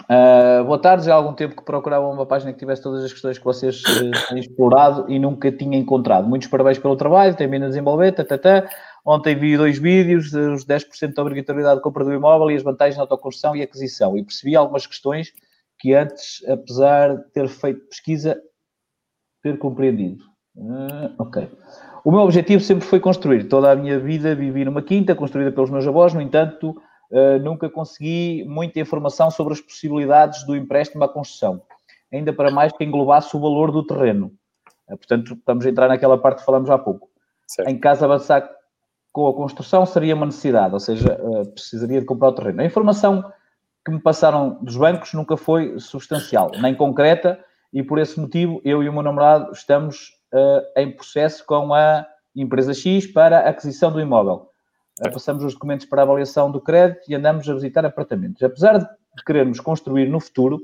Uh, 0.03 0.63
boa 0.66 0.78
tarde, 0.78 1.05
já 1.05 1.13
há 1.13 1.16
algum 1.16 1.34
tempo 1.34 1.55
que 1.55 1.63
procurava 1.63 2.05
uma 2.07 2.26
página 2.26 2.53
que 2.53 2.59
tivesse 2.59 2.82
todas 2.82 3.03
as 3.03 3.11
questões 3.11 3.38
que 3.38 3.43
vocês 3.45 3.82
uh, 3.82 4.11
têm 4.30 4.39
explorado 4.39 5.09
e 5.09 5.18
nunca 5.18 5.51
tinha 5.51 5.78
encontrado. 5.78 6.28
Muitos 6.28 6.47
parabéns 6.47 6.78
pelo 6.78 6.95
trabalho, 6.95 7.36
tem 7.36 7.49
vindo 7.49 7.66
a 7.66 7.70
desenvolver, 7.70 8.11
tatatá. 8.11 8.70
Ontem 9.06 9.36
vi 9.36 9.56
dois 9.56 9.78
vídeos, 9.78 10.34
os 10.34 10.66
10% 10.66 11.14
de 11.14 11.22
obrigatoriedade 11.22 11.76
de 11.76 11.84
compra 11.84 12.03
do 12.03 12.12
imóvel 12.12 12.49
e 12.49 12.56
as 12.56 12.64
vantagens 12.64 12.95
de 12.95 13.01
autoconstrução 13.01 13.56
e 13.56 13.62
aquisição. 13.62 14.18
E 14.18 14.24
percebi 14.24 14.56
algumas 14.56 14.88
questões 14.88 15.32
que 15.80 15.93
antes, 15.93 16.43
apesar 16.49 17.16
de 17.16 17.32
ter 17.32 17.47
feito 17.47 17.88
pesquisa, 17.88 18.41
ter 19.43 19.60
compreendido. 19.60 20.24
Uh, 20.56 21.14
ok. 21.20 21.47
O 22.03 22.12
meu 22.12 22.22
objetivo 22.22 22.64
sempre 22.64 22.88
foi 22.88 22.99
construir. 22.99 23.47
Toda 23.47 23.72
a 23.72 23.76
minha 23.76 23.99
vida 23.99 24.34
vivi 24.34 24.66
numa 24.66 24.82
quinta, 24.82 25.14
construída 25.14 25.51
pelos 25.51 25.70
meus 25.70 25.86
avós, 25.86 26.12
no 26.14 26.22
entanto, 26.22 26.72
uh, 27.12 27.38
nunca 27.43 27.70
consegui 27.70 28.43
muita 28.47 28.80
informação 28.80 29.30
sobre 29.30 29.53
as 29.53 29.62
possibilidades 29.62 30.43
do 30.47 30.56
empréstimo 30.56 31.03
à 31.03 31.10
construção. 31.10 31.62
Ainda 32.12 32.34
para 32.34 32.49
mais 32.49 32.74
que 32.74 32.84
englobasse 32.84 33.36
o 33.38 33.39
valor 33.39 33.72
do 33.72 33.86
terreno. 33.86 34.32
Uh, 34.89 34.97
portanto, 34.97 35.36
estamos 35.36 35.64
a 35.64 35.70
entrar 35.70 35.88
naquela 35.89 36.18
parte 36.18 36.39
que 36.39 36.45
falamos 36.45 36.72
há 36.72 36.78
pouco. 36.80 37.08
Certo. 37.45 37.70
Em 37.70 37.78
caso 37.78 37.99
de 37.99 38.06
avançar 38.06 38.49
com 39.16 39.30
a 39.30 39.34
construção 39.34 39.86
seria 39.86 40.13
uma 40.13 40.26
necessidade, 40.26 40.74
ou 40.74 40.80
seja, 40.80 41.13
eh, 41.13 41.45
precisaria 41.45 42.01
de 42.01 42.05
comprar 42.05 42.28
o 42.28 42.34
terreno. 42.34 42.59
A 42.59 42.66
informação 42.66 43.24
que 43.86 43.89
me 43.89 44.01
passaram 44.01 44.57
dos 44.61 44.76
bancos 44.76 45.13
nunca 45.13 45.38
foi 45.38 45.80
substancial, 45.80 46.51
nem 46.61 46.76
concreta, 46.76 47.39
e 47.72 47.82
por 47.82 47.97
esse 47.97 48.20
motivo 48.20 48.59
eu 48.66 48.84
e 48.84 48.89
o 48.89 48.91
meu 48.91 49.01
namorado 49.01 49.53
estamos 49.53 50.09
uh, 50.34 50.61
em 50.82 50.91
processo 50.91 51.45
com 51.45 51.74
a 51.74 52.05
empresa 52.36 52.74
X 52.74 53.07
para 53.07 53.39
a 53.39 53.49
aquisição 53.51 53.89
do 53.89 54.01
imóvel. 54.01 54.49
Uh, 54.99 55.09
passamos 55.13 55.45
os 55.45 55.53
documentos 55.53 55.86
para 55.86 56.01
a 56.01 56.03
avaliação 56.03 56.51
do 56.51 56.59
crédito 56.59 57.09
e 57.09 57.16
andamos 57.16 57.47
a 57.47 57.53
visitar 57.53 57.86
apartamentos. 57.86 58.43
Apesar 58.43 58.80
de 58.80 59.24
querermos 59.26 59.61
construir 59.61 60.09
no 60.09 60.20
futuro, 60.20 60.59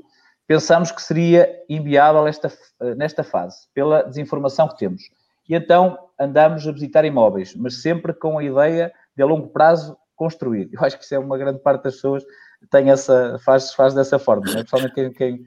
pensamos 0.46 0.92
que 0.92 1.00
seria 1.00 1.48
inviável 1.70 2.26
esta, 2.26 2.52
nesta 2.98 3.24
fase, 3.24 3.66
pela 3.72 4.02
desinformação 4.02 4.68
que 4.68 4.76
temos 4.76 5.04
e 5.48 5.54
então 5.54 5.98
andamos 6.18 6.66
a 6.66 6.72
visitar 6.72 7.04
imóveis, 7.04 7.54
mas 7.56 7.82
sempre 7.82 8.12
com 8.12 8.38
a 8.38 8.44
ideia 8.44 8.92
de 9.16 9.22
a 9.22 9.26
longo 9.26 9.48
prazo 9.48 9.96
construir. 10.14 10.70
Eu 10.72 10.84
acho 10.84 10.98
que 10.98 11.04
isso 11.04 11.14
é 11.14 11.18
uma 11.18 11.36
grande 11.36 11.58
parte 11.60 11.84
das 11.84 11.94
pessoas 11.94 12.24
tem 12.70 12.90
essa, 12.90 13.38
faz, 13.44 13.74
faz 13.74 13.94
dessa 13.94 14.18
forma, 14.18 14.44
né? 14.46 14.56
principalmente 14.58 14.94
quem, 14.94 15.12
quem, 15.12 15.44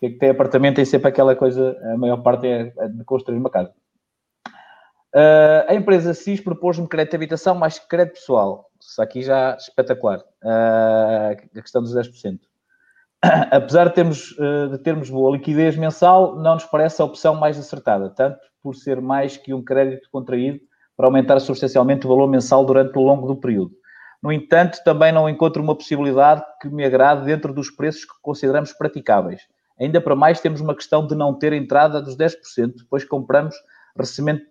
quem, 0.00 0.18
tem 0.18 0.30
apartamento 0.30 0.76
tem 0.76 0.84
sempre 0.84 1.08
aquela 1.08 1.34
coisa, 1.34 1.76
a 1.92 1.96
maior 1.96 2.18
parte 2.18 2.46
é 2.46 2.88
de 2.88 3.04
construir 3.04 3.38
uma 3.38 3.50
casa. 3.50 3.72
Uh, 5.14 5.64
a 5.66 5.74
empresa 5.74 6.12
CIS 6.12 6.40
propôs-me 6.40 6.86
crédito 6.86 7.12
de 7.12 7.16
habitação 7.16 7.54
mais 7.54 7.78
crédito 7.78 8.14
pessoal. 8.14 8.70
Isso 8.80 9.00
aqui 9.00 9.22
já 9.22 9.56
espetacular. 9.56 10.20
Uh, 10.44 11.32
a 11.32 11.62
questão 11.62 11.82
dos 11.82 11.94
10%. 11.94 12.38
Apesar 13.50 13.88
de 13.88 13.94
termos, 13.94 14.32
uh, 14.32 14.68
de 14.70 14.78
termos 14.78 15.08
boa 15.08 15.34
liquidez 15.34 15.76
mensal, 15.76 16.36
não 16.36 16.54
nos 16.54 16.64
parece 16.66 17.00
a 17.00 17.06
opção 17.06 17.34
mais 17.34 17.58
acertada, 17.58 18.10
tanto 18.10 18.38
por 18.68 18.76
ser 18.76 19.00
mais 19.00 19.38
que 19.38 19.54
um 19.54 19.64
crédito 19.64 20.10
contraído 20.12 20.60
para 20.94 21.06
aumentar 21.06 21.40
substancialmente 21.40 22.04
o 22.04 22.08
valor 22.10 22.28
mensal 22.28 22.66
durante 22.66 22.98
o 22.98 23.00
longo 23.00 23.26
do 23.26 23.34
período. 23.34 23.70
No 24.22 24.30
entanto, 24.30 24.78
também 24.84 25.10
não 25.10 25.26
encontro 25.26 25.62
uma 25.62 25.74
possibilidade 25.74 26.44
que 26.60 26.68
me 26.68 26.84
agrade 26.84 27.24
dentro 27.24 27.50
dos 27.54 27.70
preços 27.70 28.04
que 28.04 28.12
consideramos 28.20 28.74
praticáveis. 28.74 29.40
Ainda 29.80 30.02
para 30.02 30.14
mais, 30.14 30.42
temos 30.42 30.60
uma 30.60 30.74
questão 30.74 31.06
de 31.06 31.14
não 31.14 31.32
ter 31.32 31.54
entrada 31.54 32.02
dos 32.02 32.14
10%, 32.14 32.34
pois 32.90 33.06
compramos 33.06 33.54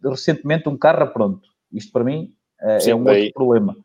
recentemente 0.04 0.68
um 0.68 0.76
carro 0.76 1.04
a 1.04 1.08
pronto. 1.08 1.48
Isto 1.72 1.92
para 1.92 2.04
mim 2.04 2.34
uh, 2.64 2.82
Sim, 2.82 2.90
é 2.90 2.96
um 2.96 3.04
bem. 3.04 3.26
outro 3.26 3.34
problema. 3.36 3.78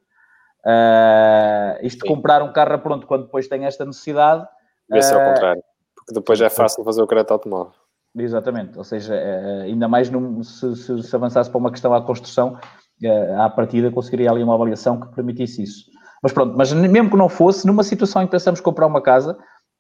Uh, 0.65 1.85
isto 1.87 2.05
de 2.05 2.09
comprar 2.09 2.43
um 2.43 2.55
carro 2.55 2.73
a 2.73 2.79
pronto 2.79 3.07
quando 3.07 3.25
depois 3.25 3.49
tem 3.49 3.67
esta 3.67 3.85
necessidade. 3.85 4.49
Vê-se 4.89 5.13
uh, 5.13 5.19
ao 5.19 5.29
contrário, 5.29 5.63
porque 5.95 6.15
depois 6.15 6.41
é 6.41 6.49
fácil 6.49 6.83
fazer 6.85 7.03
o 7.03 7.07
crédito 7.07 7.33
automóvel. 7.33 7.82
Exatamente, 8.15 8.77
ou 8.77 8.85
seja, 8.85 9.15
eh, 9.15 9.63
ainda 9.63 9.89
mais 9.89 10.11
num, 10.11 10.43
se, 10.43 10.77
se, 10.77 11.03
se, 11.03 11.17
avançasse 11.17 11.49
para 11.49 11.59
uma 11.59 11.71
questão 11.71 11.95
à 11.95 12.03
construção, 12.03 12.59
eh, 13.03 13.35
à 13.37 13.49
partida 13.49 13.91
conseguiria 13.91 14.31
ali 14.31 14.43
uma 14.43 14.55
avaliação 14.55 15.01
que 15.01 15.15
permitisse 15.15 15.63
isso. 15.63 15.91
Mas 16.23 16.33
pronto, 16.33 16.55
mas 16.57 16.73
mesmo 16.73 17.11
que 17.11 17.17
não 17.17 17.29
fosse, 17.29 17.67
numa 17.67 17.83
situação 17.83 18.23
em 18.23 18.27
que 18.27 18.31
pensamos 18.31 18.61
comprar 18.61 18.87
uma 18.87 19.03
casa, 19.03 19.37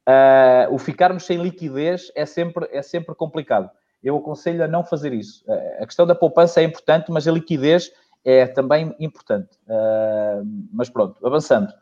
uh, 0.09 0.75
o 0.75 0.79
ficarmos 0.79 1.25
sem 1.25 1.41
liquidez 1.41 2.11
é 2.17 2.27
sempre, 2.27 2.69
é 2.73 2.83
sempre 2.83 3.15
complicado. 3.15 3.71
Eu 4.03 4.17
aconselho 4.17 4.65
a 4.65 4.69
não 4.69 4.83
fazer 4.83 5.13
isso. 5.13 5.45
Uh, 5.47 5.83
a 5.83 5.87
questão 5.87 6.05
da 6.05 6.17
poupança 6.17 6.61
é 6.61 6.65
importante, 6.65 7.13
mas 7.13 7.29
a 7.29 7.33
liquidez 7.33 7.93
é 8.25 8.47
também 8.47 8.93
importante. 8.99 9.57
Uh, 9.69 10.45
mas 10.73 10.91
pronto, 10.91 11.25
avançando. 11.25 11.73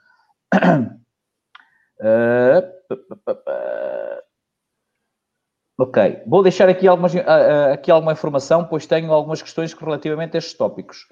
Ok, 5.80 6.20
vou 6.26 6.42
deixar 6.42 6.68
aqui, 6.68 6.86
algumas, 6.86 7.14
uh, 7.14 7.72
aqui 7.72 7.90
alguma 7.90 8.12
informação, 8.12 8.66
pois 8.66 8.84
tenho 8.84 9.10
algumas 9.10 9.40
questões 9.40 9.72
relativamente 9.72 10.36
a 10.36 10.38
estes 10.38 10.52
tópicos. 10.52 11.06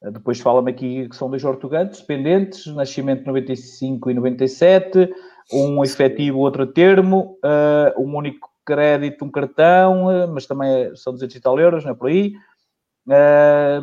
Uh, 0.00 0.10
depois 0.10 0.40
fala-me 0.40 0.70
aqui 0.70 1.06
que 1.10 1.14
são 1.14 1.28
dois 1.28 1.44
ortogantes 1.44 2.00
dependentes, 2.00 2.64
nascimento 2.68 3.26
95 3.26 4.10
e 4.10 4.14
97, 4.14 5.14
um 5.52 5.84
efetivo, 5.84 6.38
outro 6.38 6.66
termo, 6.66 7.36
um 7.98 8.16
único 8.16 8.48
crédito, 8.64 9.26
um 9.26 9.30
cartão, 9.30 10.06
mas 10.32 10.46
também 10.46 10.94
são 10.96 11.12
200 11.12 11.36
e 11.36 11.40
tal 11.40 11.60
euros, 11.60 11.84
não 11.84 11.92
é 11.92 11.94
por 11.94 12.08
aí, 12.08 12.32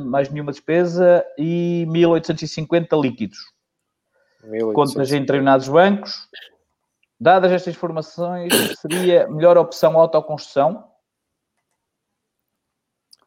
mais 0.05 0.29
nenhuma 0.31 0.51
despesa 0.51 1.23
e 1.37 1.85
1850 1.87 2.95
líquidos. 2.95 3.37
1850. 4.43 4.73
Contas 4.73 5.11
em 5.11 5.21
determinados 5.21 5.67
bancos, 5.67 6.29
Dadas 7.25 7.51
estas 7.51 7.73
informações, 7.73 8.53
seria 8.79 9.27
melhor 9.27 9.57
opção 9.57 9.99
autoconstrução? 9.99 10.83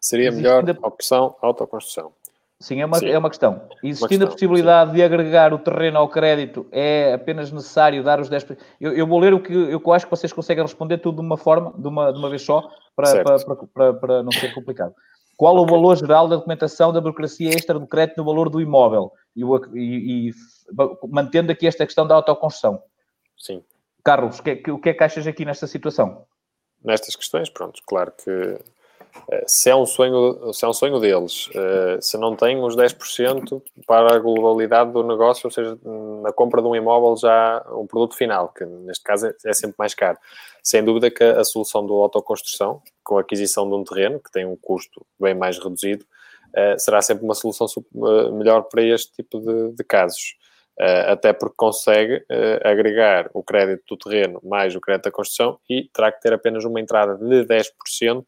Seria 0.00 0.30
melhor 0.30 0.62
Existindo... 0.62 0.86
opção 0.86 1.34
autoconstrução. 1.42 2.12
Sim, 2.60 2.80
é 2.80 2.86
uma, 2.86 2.96
Sim. 3.00 3.08
é 3.08 3.18
uma 3.18 3.28
questão. 3.28 3.60
Existindo 3.82 4.04
uma 4.04 4.08
questão, 4.08 4.28
a 4.28 4.30
possibilidade 4.30 4.90
sim. 4.90 4.96
de 4.98 5.02
agregar 5.02 5.52
o 5.52 5.58
terreno 5.58 5.98
ao 5.98 6.08
crédito, 6.08 6.64
é 6.70 7.12
apenas 7.14 7.50
necessário 7.50 8.04
dar 8.04 8.20
os 8.20 8.30
10%. 8.30 8.56
Eu, 8.80 8.92
eu 8.92 9.04
vou 9.04 9.18
ler 9.18 9.34
o 9.34 9.42
que 9.42 9.52
eu, 9.52 9.92
acho 9.92 10.06
que 10.06 10.10
vocês 10.12 10.32
conseguem 10.32 10.62
responder 10.62 10.98
tudo 10.98 11.16
de 11.16 11.26
uma 11.26 11.36
forma, 11.36 11.74
de 11.76 11.88
uma, 11.88 12.12
de 12.12 12.20
uma 12.20 12.30
vez 12.30 12.42
só, 12.42 12.70
para, 12.94 13.24
para, 13.24 13.56
para, 13.66 13.94
para, 13.94 14.22
não 14.22 14.30
ser 14.30 14.54
complicado. 14.54 14.94
qual 15.36 15.56
o 15.56 15.66
valor 15.66 15.96
geral 15.96 16.28
da 16.28 16.36
documentação 16.36 16.92
da 16.92 17.00
burocracia 17.00 17.48
extra 17.48 17.76
do 17.76 17.86
crédito 17.88 18.18
no 18.18 18.24
valor 18.24 18.48
do 18.48 18.60
imóvel? 18.60 19.10
E, 19.34 19.42
e, 19.74 20.28
e 20.28 20.34
mantendo 21.08 21.50
aqui 21.50 21.66
esta 21.66 21.84
questão 21.84 22.06
da 22.06 22.14
autoconstrução. 22.14 22.80
Sim. 23.36 23.60
Carlos, 24.08 24.40
que, 24.40 24.50
é, 24.52 24.72
o 24.72 24.78
que 24.78 24.88
é 24.88 24.94
que 24.94 25.04
achas 25.04 25.26
aqui 25.26 25.44
nesta 25.44 25.66
situação? 25.66 26.24
Nestas 26.82 27.14
questões, 27.14 27.50
pronto, 27.50 27.82
claro 27.86 28.10
que 28.12 28.58
eh, 29.30 29.44
se 29.46 29.68
é 29.68 29.76
um 29.76 29.84
sonho, 29.84 30.50
se 30.54 30.64
é 30.64 30.68
um 30.68 30.72
sonho 30.72 30.98
deles, 30.98 31.50
eh, 31.54 31.98
se 32.00 32.16
não 32.16 32.34
têm 32.34 32.58
os 32.58 32.74
10% 32.74 33.62
para 33.86 34.16
a 34.16 34.18
globalidade 34.18 34.92
do 34.92 35.02
negócio, 35.02 35.46
ou 35.46 35.50
seja, 35.50 35.78
na 36.22 36.32
compra 36.32 36.62
de 36.62 36.68
um 36.68 36.74
imóvel 36.74 37.18
já 37.18 37.62
um 37.70 37.86
produto 37.86 38.16
final, 38.16 38.48
que 38.48 38.64
neste 38.64 39.04
caso 39.04 39.26
é, 39.26 39.34
é 39.44 39.52
sempre 39.52 39.76
mais 39.78 39.92
caro. 39.92 40.16
Sem 40.62 40.82
dúvida 40.82 41.10
que 41.10 41.22
a 41.22 41.44
solução 41.44 41.84
do 41.84 41.92
autoconstrução, 41.92 42.80
com 43.04 43.18
a 43.18 43.20
aquisição 43.20 43.68
de 43.68 43.74
um 43.74 43.84
terreno, 43.84 44.20
que 44.20 44.32
tem 44.32 44.46
um 44.46 44.56
custo 44.56 45.04
bem 45.20 45.34
mais 45.34 45.58
reduzido, 45.58 46.06
eh, 46.56 46.78
será 46.78 47.02
sempre 47.02 47.24
uma 47.24 47.34
solução 47.34 47.66
melhor 48.32 48.62
para 48.62 48.82
este 48.82 49.12
tipo 49.12 49.38
de, 49.38 49.72
de 49.72 49.84
casos. 49.84 50.38
Até 50.80 51.32
porque 51.32 51.56
consegue 51.56 52.24
agregar 52.64 53.28
o 53.34 53.42
crédito 53.42 53.82
do 53.88 53.96
terreno 53.96 54.40
mais 54.44 54.74
o 54.76 54.80
crédito 54.80 55.04
da 55.04 55.10
construção 55.10 55.58
e 55.68 55.88
terá 55.92 56.12
que 56.12 56.20
ter 56.20 56.32
apenas 56.32 56.64
uma 56.64 56.80
entrada 56.80 57.16
de 57.16 57.44
10% 57.44 58.24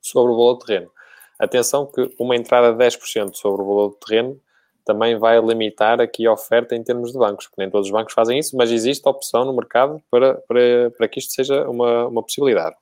sobre 0.00 0.32
o 0.32 0.36
valor 0.36 0.54
do 0.54 0.64
terreno. 0.64 0.90
Atenção 1.38 1.86
que 1.86 2.14
uma 2.18 2.36
entrada 2.36 2.72
de 2.72 2.78
10% 2.78 3.34
sobre 3.34 3.62
o 3.62 3.66
valor 3.66 3.88
do 3.88 3.96
terreno 3.96 4.40
também 4.84 5.16
vai 5.16 5.40
limitar 5.40 6.00
aqui 6.00 6.26
a 6.26 6.32
oferta 6.32 6.76
em 6.76 6.82
termos 6.82 7.10
de 7.10 7.18
bancos, 7.18 7.46
porque 7.46 7.62
nem 7.62 7.70
todos 7.70 7.88
os 7.88 7.92
bancos 7.92 8.12
fazem 8.12 8.38
isso, 8.38 8.56
mas 8.56 8.70
existe 8.70 9.08
opção 9.08 9.44
no 9.44 9.54
mercado 9.54 10.00
para, 10.10 10.34
para, 10.46 10.90
para 10.96 11.08
que 11.08 11.18
isto 11.18 11.32
seja 11.32 11.68
uma, 11.68 12.06
uma 12.06 12.22
possibilidade. 12.22 12.76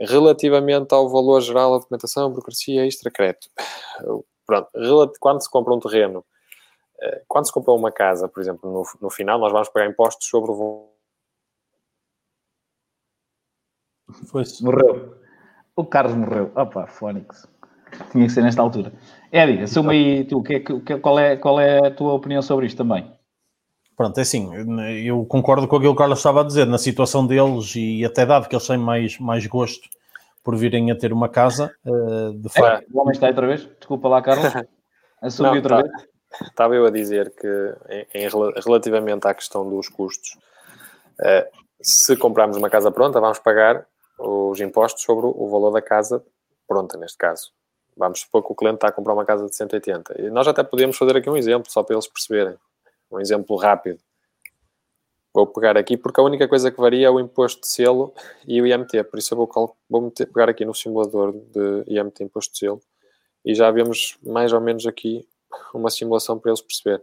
Relativamente 0.00 0.92
ao 0.92 1.08
valor 1.08 1.40
geral 1.40 1.72
da 1.72 1.78
documentação, 1.78 2.28
burocracia, 2.28 2.84
extra-crédito. 2.84 3.48
Pronto, 4.44 4.68
quando 5.20 5.40
se 5.40 5.48
compra 5.48 5.72
um 5.72 5.78
terreno, 5.78 6.24
eh, 6.24 6.31
quando 7.26 7.46
se 7.46 7.52
compra 7.52 7.72
uma 7.72 7.90
casa, 7.90 8.28
por 8.28 8.40
exemplo, 8.40 8.70
no, 8.70 8.82
no 9.00 9.10
final, 9.10 9.38
nós 9.38 9.52
vamos 9.52 9.68
pagar 9.68 9.88
impostos 9.88 10.28
sobre 10.28 10.50
o. 10.50 10.88
Foi-se. 14.30 14.62
Morreu. 14.62 15.16
O 15.74 15.84
Carlos 15.84 16.14
morreu. 16.14 16.52
Opa, 16.54 16.86
Fónix. 16.86 17.48
Tinha 18.10 18.26
que 18.26 18.32
ser 18.32 18.42
nesta 18.42 18.62
altura. 18.62 18.92
Edi, 19.30 19.62
assume 19.62 19.90
aí 19.90 20.24
tu, 20.24 20.42
que, 20.42 20.60
que, 20.60 20.98
qual, 20.98 21.18
é, 21.18 21.36
qual 21.36 21.60
é 21.60 21.86
a 21.86 21.90
tua 21.90 22.12
opinião 22.12 22.42
sobre 22.42 22.66
isto 22.66 22.78
também? 22.78 23.10
Pronto, 23.96 24.18
é 24.18 24.22
assim, 24.22 24.50
eu 25.04 25.24
concordo 25.26 25.68
com 25.68 25.76
aquilo 25.76 25.92
que 25.92 25.96
o 25.96 25.98
Carlos 25.98 26.18
estava 26.18 26.40
a 26.40 26.44
dizer, 26.44 26.66
na 26.66 26.78
situação 26.78 27.26
deles 27.26 27.74
e 27.76 28.04
até 28.04 28.24
dado 28.24 28.48
que 28.48 28.54
eles 28.54 28.66
têm 28.66 28.78
mais, 28.78 29.18
mais 29.18 29.46
gosto 29.46 29.88
por 30.42 30.56
virem 30.56 30.90
a 30.90 30.96
ter 30.96 31.12
uma 31.12 31.28
casa, 31.28 31.72
eh, 31.84 32.32
de 32.34 32.48
facto... 32.48 32.82
É, 32.82 32.86
o 32.92 33.00
homem 33.00 33.12
está 33.12 33.28
outra 33.28 33.46
vez? 33.46 33.68
Desculpa 33.78 34.08
lá, 34.08 34.20
Carlos. 34.20 34.52
Assumiu 35.22 35.54
outra 35.54 35.76
tá, 35.76 35.82
vez? 35.82 36.11
Estava 36.40 36.74
eu 36.74 36.86
a 36.86 36.90
dizer 36.90 37.30
que, 37.34 37.74
em, 37.88 38.06
em, 38.14 38.28
relativamente 38.64 39.26
à 39.26 39.34
questão 39.34 39.68
dos 39.68 39.88
custos, 39.88 40.36
eh, 41.20 41.50
se 41.82 42.16
comprarmos 42.16 42.56
uma 42.56 42.70
casa 42.70 42.90
pronta, 42.90 43.20
vamos 43.20 43.38
pagar 43.38 43.86
os 44.18 44.60
impostos 44.60 45.02
sobre 45.02 45.26
o 45.26 45.48
valor 45.48 45.72
da 45.72 45.82
casa 45.82 46.24
pronta, 46.66 46.96
neste 46.96 47.18
caso. 47.18 47.52
Vamos 47.96 48.20
supor 48.20 48.42
que 48.42 48.52
o 48.52 48.54
cliente 48.54 48.76
está 48.76 48.88
a 48.88 48.92
comprar 48.92 49.14
uma 49.14 49.24
casa 49.24 49.46
de 49.46 49.54
180. 49.54 50.20
E 50.20 50.30
nós 50.30 50.48
até 50.48 50.62
podemos 50.62 50.96
fazer 50.96 51.16
aqui 51.16 51.28
um 51.28 51.36
exemplo, 51.36 51.70
só 51.70 51.82
para 51.82 51.94
eles 51.94 52.06
perceberem. 52.06 52.56
Um 53.10 53.20
exemplo 53.20 53.56
rápido. 53.56 53.98
Vou 55.34 55.46
pegar 55.46 55.76
aqui, 55.76 55.96
porque 55.96 56.20
a 56.20 56.24
única 56.24 56.46
coisa 56.46 56.70
que 56.70 56.80
varia 56.80 57.06
é 57.06 57.10
o 57.10 57.18
imposto 57.18 57.62
de 57.62 57.68
selo 57.68 58.14
e 58.46 58.60
o 58.60 58.66
IMT. 58.66 59.04
Por 59.04 59.18
isso 59.18 59.34
eu 59.34 59.38
vou, 59.38 59.76
vou 59.88 60.02
meter, 60.02 60.26
pegar 60.26 60.48
aqui 60.48 60.64
no 60.64 60.74
simulador 60.74 61.32
de 61.32 61.84
IMT 61.86 62.24
imposto 62.24 62.52
de 62.52 62.58
selo 62.58 62.80
e 63.44 63.54
já 63.54 63.70
vemos 63.70 64.18
mais 64.22 64.52
ou 64.52 64.60
menos 64.60 64.86
aqui 64.86 65.26
uma 65.74 65.90
simulação 65.90 66.38
para 66.38 66.50
eles 66.50 66.60
perceber. 66.60 67.02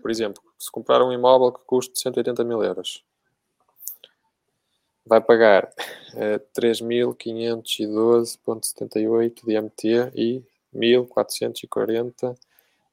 Por 0.00 0.10
exemplo, 0.10 0.42
se 0.58 0.70
comprar 0.70 1.02
um 1.02 1.12
imóvel 1.12 1.52
que 1.52 1.60
custe 1.66 2.00
180 2.00 2.42
mil 2.44 2.62
euros, 2.62 3.04
vai 5.04 5.20
pagar 5.20 5.64
uh, 5.64 6.40
3.512,78 6.58 9.44
de 9.44 9.60
MT 9.60 10.12
e 10.14 10.42
1.440 10.74 12.38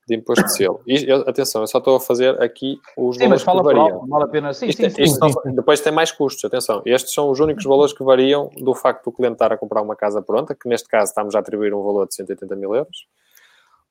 de 0.08 0.16
imposto 0.16 0.46
de 0.46 0.54
selo. 0.54 0.82
E, 0.86 1.10
eu, 1.10 1.22
atenção, 1.28 1.62
eu 1.62 1.68
só 1.68 1.80
estou 1.80 1.96
a 1.96 2.00
fazer 2.00 2.40
aqui 2.42 2.80
os 2.96 3.16
sim, 3.16 3.24
valores 3.24 3.30
mas 3.30 3.42
fala 3.42 3.62
que 3.62 3.66
variam. 3.66 3.98
Alto, 3.98 4.08
vale 4.08 4.24
a 4.24 4.28
pena. 4.28 4.54
Sim, 4.54 4.68
isto, 4.68 4.78
sim, 4.78 4.86
é, 4.86 4.90
sim, 4.90 5.08
sim, 5.08 5.18
sim. 5.18 5.56
Depois 5.56 5.82
tem 5.82 5.92
mais 5.92 6.12
custos, 6.12 6.46
atenção. 6.46 6.82
Estes 6.86 7.14
são 7.14 7.30
os 7.30 7.40
únicos 7.40 7.64
valores 7.64 7.92
que 7.92 8.04
variam 8.04 8.52
do 8.58 8.76
facto 8.76 9.06
do 9.06 9.12
cliente 9.12 9.34
estar 9.34 9.52
a 9.52 9.58
comprar 9.58 9.82
uma 9.82 9.96
casa 9.96 10.22
pronta, 10.22 10.54
que 10.54 10.70
neste 10.70 10.88
caso 10.88 11.10
estamos 11.10 11.36
a 11.36 11.40
atribuir 11.40 11.74
um 11.74 11.84
valor 11.84 12.08
de 12.08 12.14
180 12.16 12.56
mil 12.56 12.76
euros, 12.76 13.08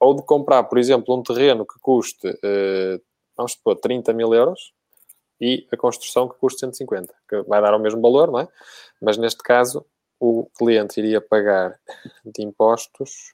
ou 0.05 0.15
de 0.15 0.23
comprar, 0.23 0.65
por 0.65 0.77
exemplo, 0.77 1.17
um 1.17 1.23
terreno 1.23 1.65
que 1.65 1.79
custe, 1.81 2.29
uh, 2.29 3.03
vamos 3.35 3.53
supor, 3.53 3.77
30 3.77 4.13
mil 4.13 4.35
euros, 4.35 4.75
e 5.41 5.67
a 5.73 5.77
construção 5.79 6.29
que 6.29 6.39
custa 6.39 6.61
150, 6.61 7.13
que 7.27 7.43
vai 7.43 7.61
dar 7.63 7.75
o 7.75 7.79
mesmo 7.79 8.03
valor, 8.03 8.31
não 8.31 8.41
é? 8.41 8.49
Mas 9.01 9.17
neste 9.17 9.43
caso, 9.43 9.85
o 10.21 10.47
cliente 10.59 11.01
iria 11.01 11.23
pagar 11.23 11.81
de 12.23 12.43
impostos. 12.43 13.33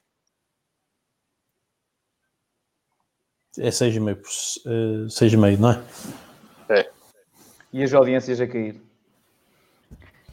É 3.57 3.67
6,5, 3.69 4.21
6,5, 5.07 5.59
não 5.59 5.71
é? 5.71 5.83
É. 6.79 6.89
E 7.73 7.83
as 7.83 7.93
audiências 7.93 8.39
a 8.39 8.47
cair? 8.47 8.81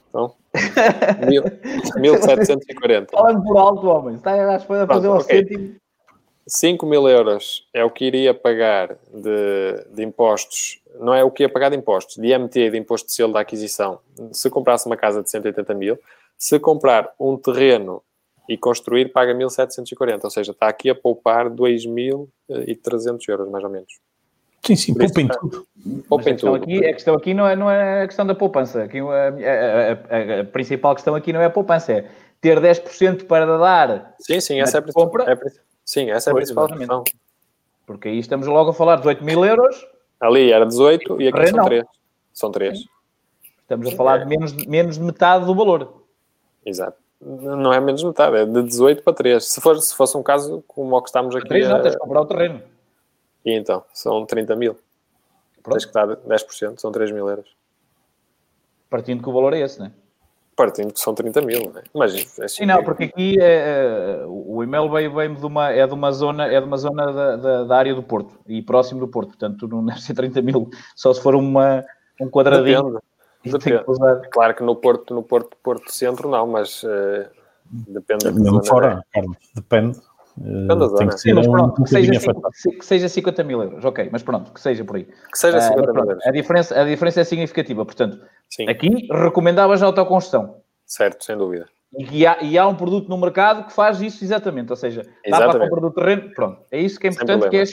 Então, 0.09 0.36
1740. 1.99 3.11
Falando 3.11 3.43
por 3.43 3.57
alto, 3.59 3.89
homem. 3.89 4.14
Está 4.14 4.55
a 4.55 4.61
fazer 4.61 5.09
o 5.09 5.16
okay. 5.16 5.39
cêntimo. 5.39 5.88
5 6.49 6.86
mil 6.86 7.07
euros 7.07 7.68
é 7.74 7.84
o 7.84 7.90
que 7.90 8.07
iria 8.07 8.32
pagar 8.32 8.96
de, 9.12 9.84
de, 9.94 10.03
impostos, 10.03 10.80
não 10.99 11.12
é 11.12 11.22
o 11.22 11.30
que 11.30 11.42
ia 11.42 11.49
pagar 11.49 11.68
de 11.68 11.76
impostos, 11.76 12.16
de 12.16 12.28
IMT, 12.28 12.70
de 12.70 12.78
imposto 12.78 13.07
de 13.07 13.12
selo 13.12 13.34
da 13.34 13.40
aquisição, 13.40 14.01
se 14.32 14.49
comprasse 14.49 14.86
uma 14.86 14.96
casa 14.96 15.22
de 15.22 15.30
180 15.30 15.74
mil. 15.74 15.99
Se 16.38 16.59
comprar 16.59 17.12
um 17.20 17.36
terreno 17.36 18.03
e 18.49 18.57
construir, 18.57 19.12
paga 19.12 19.34
1.740, 19.34 20.20
ou 20.24 20.30
seja, 20.30 20.53
está 20.53 20.68
aqui 20.68 20.88
a 20.88 20.94
poupar 20.94 21.51
2.300 21.51 23.28
euros, 23.28 23.51
mais 23.51 23.64
ou 23.64 23.70
menos. 23.70 23.99
Sim, 24.64 24.76
sim, 24.76 24.94
poupem 24.94 25.28
tudo. 25.28 25.66
Poupem 26.09 26.36
tudo. 26.36 26.55
Aqui, 26.55 26.78
a 26.84 26.92
questão 26.92 27.14
aqui 27.14 27.34
não 27.34 27.46
é, 27.46 27.57
não 27.57 27.70
é 27.70 28.03
a 28.03 28.07
questão 28.07 28.26
da 28.26 28.34
poupança. 28.34 28.84
Aqui, 28.84 29.01
a, 29.01 29.05
a, 29.05 30.38
a, 30.38 30.40
a 30.40 30.44
principal 30.44 30.94
questão 30.94 31.14
aqui 31.14 31.32
não 31.32 31.40
é 31.40 31.46
a 31.46 31.51
poupança, 31.51 31.92
é 31.92 32.11
ter 32.40 32.59
10% 32.61 33.24
para 33.24 33.59
dar. 33.59 34.14
Sim, 34.20 34.40
sim, 34.40 34.61
essa 34.61 34.76
é 34.76 34.80
a 34.80 34.82
principal. 34.82 35.07
Compra, 35.07 35.32
é 35.32 35.36
Sim, 35.89 36.11
essa 36.11 36.28
é 36.28 36.32
a 36.32 36.34
principal 36.34 36.68
questão. 36.68 37.03
Porque 37.86 38.09
aí 38.09 38.18
estamos 38.18 38.47
logo 38.47 38.72
a 38.72 38.74
falar 38.74 38.97
de 38.97 39.03
18 39.05 39.24
mil 39.24 39.43
euros. 39.43 39.89
Ali 40.20 40.53
era 40.53 40.66
18 40.66 41.22
e 41.22 41.28
aqui 41.28 41.47
são 41.47 41.64
3. 41.64 41.84
São 42.34 42.53
3. 42.53 42.84
Estamos 43.62 43.95
a 43.95 43.97
falar 43.97 44.18
de 44.18 44.26
menos, 44.26 44.53
menos 44.66 44.99
de 44.99 45.03
metade 45.03 45.47
do 45.47 45.55
valor. 45.55 46.03
Exato. 46.62 46.99
Não 47.18 47.72
é 47.72 47.80
menos 47.80 48.03
de 48.03 48.07
metade, 48.07 48.36
é 48.36 48.45
de 48.45 48.62
18 48.64 49.03
para 49.03 49.14
3. 49.14 49.43
Se, 49.43 49.62
for, 49.62 49.80
se 49.80 49.95
fosse 49.95 50.14
um 50.14 50.22
caso 50.22 50.62
como 50.68 50.95
o 50.95 51.01
que 51.01 51.09
estamos 51.09 51.34
aqui. 51.34 51.49
3 51.49 51.68
não, 51.70 51.80
tens 51.80 51.93
de 51.93 51.99
comprar 51.99 52.20
o 52.20 52.26
terreno. 52.26 52.62
E 53.43 53.55
então, 53.55 53.82
são 53.95 54.26
30 54.26 54.57
mil. 54.57 54.76
Pronto. 55.62 55.72
Tens 55.72 55.86
que 55.86 55.93
dar 55.95 56.07
10%, 56.07 56.78
são 56.78 56.93
3 56.93 57.11
mil 57.12 57.26
euros. 57.26 57.57
Partindo 58.91 59.22
que 59.22 59.28
o 59.30 59.32
valor 59.32 59.55
é 59.55 59.61
esse, 59.61 59.78
não 59.78 59.86
é? 59.86 59.93
Partindo 60.59 60.92
que 60.92 60.98
são 60.98 61.14
30 61.14 61.40
mil, 61.42 61.72
né? 61.72 61.84
mas 61.94 62.12
é 62.16 62.44
assim, 62.44 62.62
Sim, 62.62 62.66
não, 62.66 62.82
porque 62.82 63.04
aqui 63.04 63.40
é, 63.40 64.22
é, 64.22 64.24
o 64.26 64.61
e-mail 64.64 64.90
veio, 64.90 65.14
veio 65.14 65.36
de 65.36 65.46
uma, 65.46 65.70
é 65.70 65.86
de 65.86 65.94
uma 65.94 66.11
zona, 66.11 66.48
é 66.48 66.61
de 66.61 66.66
uma 66.66 66.76
zona 66.76 67.12
da, 67.12 67.36
da, 67.36 67.64
da, 67.64 67.76
área 67.76 67.94
do 67.94 68.02
Porto 68.02 68.36
e 68.44 68.61
próximo 68.61 68.98
do 68.98 69.06
Porto, 69.06 69.28
portanto 69.28 69.68
não 69.68 69.84
deve 69.86 70.02
ser 70.02 70.14
30 70.14 70.42
mil, 70.42 70.68
só 70.96 71.14
se 71.14 71.22
for 71.22 71.36
uma, 71.36 71.84
um 72.20 72.28
quadradinho. 72.28 73.00
Depende. 73.44 73.84
depende. 73.84 74.20
Que 74.22 74.28
claro 74.30 74.52
que 74.56 74.64
no 74.64 74.74
Porto, 74.74 75.14
no 75.14 75.22
Porto, 75.22 75.56
Porto 75.62 75.92
Centro 75.92 76.28
não, 76.28 76.48
mas 76.48 76.82
uh, 76.82 77.28
depende 77.70 78.28
da 78.28 78.62
fora, 78.64 79.00
Carlos, 79.14 79.36
depende. 79.54 80.00
Uh, 80.41 80.95
tem 80.95 81.09
que 81.09 81.18
ser 81.18 81.34
Sim, 81.34 81.51
um 81.51 81.72
que, 81.72 81.89
seja, 81.89 82.20
que 82.78 82.84
seja 82.84 83.09
50 83.09 83.45
mil 83.45 83.62
euros, 83.62 83.84
ok, 83.84 84.09
mas 84.12 84.22
pronto, 84.22 84.53
que 84.53 84.61
seja 84.61 84.84
por 84.84 84.97
aí. 84.97 85.05
Que 85.05 85.39
seja 85.39 85.61
50 85.61 85.91
uh, 85.91 85.95
mil 85.95 86.05
euros. 86.05 86.26
A 86.26 86.30
diferença, 86.30 86.80
a 86.80 86.84
diferença 86.84 87.20
é 87.20 87.24
significativa, 87.24 87.84
portanto, 87.84 88.20
Sim. 88.49 88.68
aqui 88.68 89.09
recomendavas 89.11 89.82
a 89.82 89.86
autoconstrução. 89.86 90.61
Certo, 90.86 91.24
sem 91.24 91.36
dúvida. 91.36 91.66
E 91.97 92.26
há, 92.26 92.43
e 92.43 92.57
há, 92.59 92.66
um 92.68 92.74
produto 92.74 93.09
no 93.09 93.16
mercado 93.16 93.64
que 93.64 93.72
faz 93.72 94.01
isso 94.01 94.22
exatamente, 94.22 94.70
ou 94.70 94.76
seja, 94.76 95.03
dá 95.28 95.39
para 95.39 95.64
a 95.64 95.68
compra 95.68 95.80
do 95.80 95.91
terreno, 95.91 96.30
pronto. 96.34 96.62
É 96.70 96.78
isso 96.78 97.01
que 97.01 97.07
é 97.07 97.11
importante, 97.11 97.49
que 97.49 97.57
é, 97.57 97.64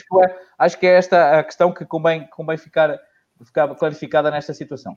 acho 0.58 0.78
que 0.78 0.86
é 0.86 0.96
esta 0.96 1.38
a 1.38 1.44
questão 1.44 1.72
que 1.72 1.84
convém, 1.84 2.26
convém 2.28 2.56
ficar, 2.56 2.98
ficar 3.44 3.72
clarificada 3.74 4.30
nesta 4.30 4.54
situação. 4.54 4.96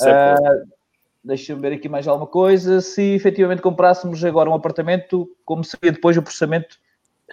Uh, 0.00 0.80
Deixa-me 1.22 1.60
ver 1.60 1.74
aqui 1.74 1.88
mais 1.88 2.08
alguma 2.08 2.26
coisa. 2.26 2.80
Se 2.80 3.14
efetivamente 3.14 3.60
comprássemos 3.60 4.24
agora 4.24 4.48
um 4.48 4.54
apartamento, 4.54 5.28
como 5.44 5.62
seria 5.62 5.92
depois 5.92 6.16
o 6.16 6.22
processamento 6.22 6.78